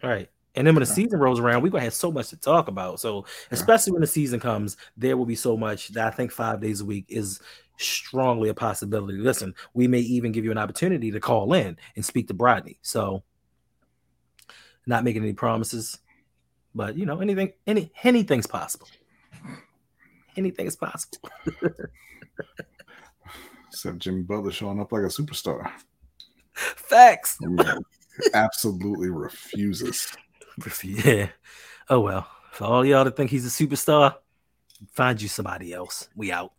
All 0.03 0.11
right. 0.11 0.29
And 0.57 0.67
then 0.67 0.75
when 0.75 0.81
the 0.81 0.87
season 0.87 1.19
rolls 1.19 1.41
around, 1.41 1.62
we're 1.62 1.71
gonna 1.71 1.83
have 1.83 1.95
so 1.95 2.12
much 2.12 2.29
to 2.29 2.37
talk 2.37 2.69
about. 2.69 3.01
So, 3.01 3.27
especially 3.51 3.93
when 3.93 4.03
the 4.03 4.07
season 4.07 4.39
comes, 4.39 4.77
there 4.97 5.17
will 5.17 5.27
be 5.27 5.35
so 5.35 5.57
much 5.57 5.89
that 5.89 6.07
I 6.07 6.11
think 6.11 6.31
five 6.31 6.61
days 6.61 6.81
a 6.81 6.85
week 6.85 7.07
is 7.09 7.41
strongly 7.77 8.51
a 8.51 8.55
possibility. 8.55 9.19
Listen, 9.19 9.55
we 9.75 9.89
may 9.89 9.99
even 9.99 10.31
give 10.31 10.45
you 10.45 10.53
an 10.53 10.59
opportunity 10.59 11.11
to 11.11 11.19
call 11.19 11.55
in 11.55 11.77
and 11.97 12.05
speak 12.05 12.29
to 12.29 12.35
Brodney. 12.35 12.79
So, 12.83 13.25
not 14.87 15.03
making 15.03 15.23
any 15.23 15.33
promises, 15.33 15.99
but 16.73 16.97
you 16.97 17.05
know, 17.05 17.21
anything, 17.21 17.53
any 17.67 17.91
anything's 18.05 18.47
possible. 18.47 18.87
Anything 20.37 20.67
is 20.67 20.77
possible. 20.77 21.31
Except 23.69 23.99
Jimmy 23.99 24.23
Butler 24.23 24.53
showing 24.53 24.81
up 24.81 24.93
like 24.93 25.03
a 25.03 25.07
superstar. 25.07 25.71
Facts. 26.55 27.39
Absolutely 28.35 29.11
refuses. 29.11 30.17
Yeah. 30.83 31.29
Oh 31.91 32.01
well. 32.01 32.29
For 32.53 32.65
all 32.65 32.85
y'all 32.85 33.05
to 33.05 33.11
think 33.11 33.31
he's 33.31 33.45
a 33.45 33.49
superstar, 33.67 34.15
find 34.93 35.21
you 35.21 35.29
somebody 35.29 35.73
else. 35.73 36.09
We 36.15 36.31
out. 36.31 36.53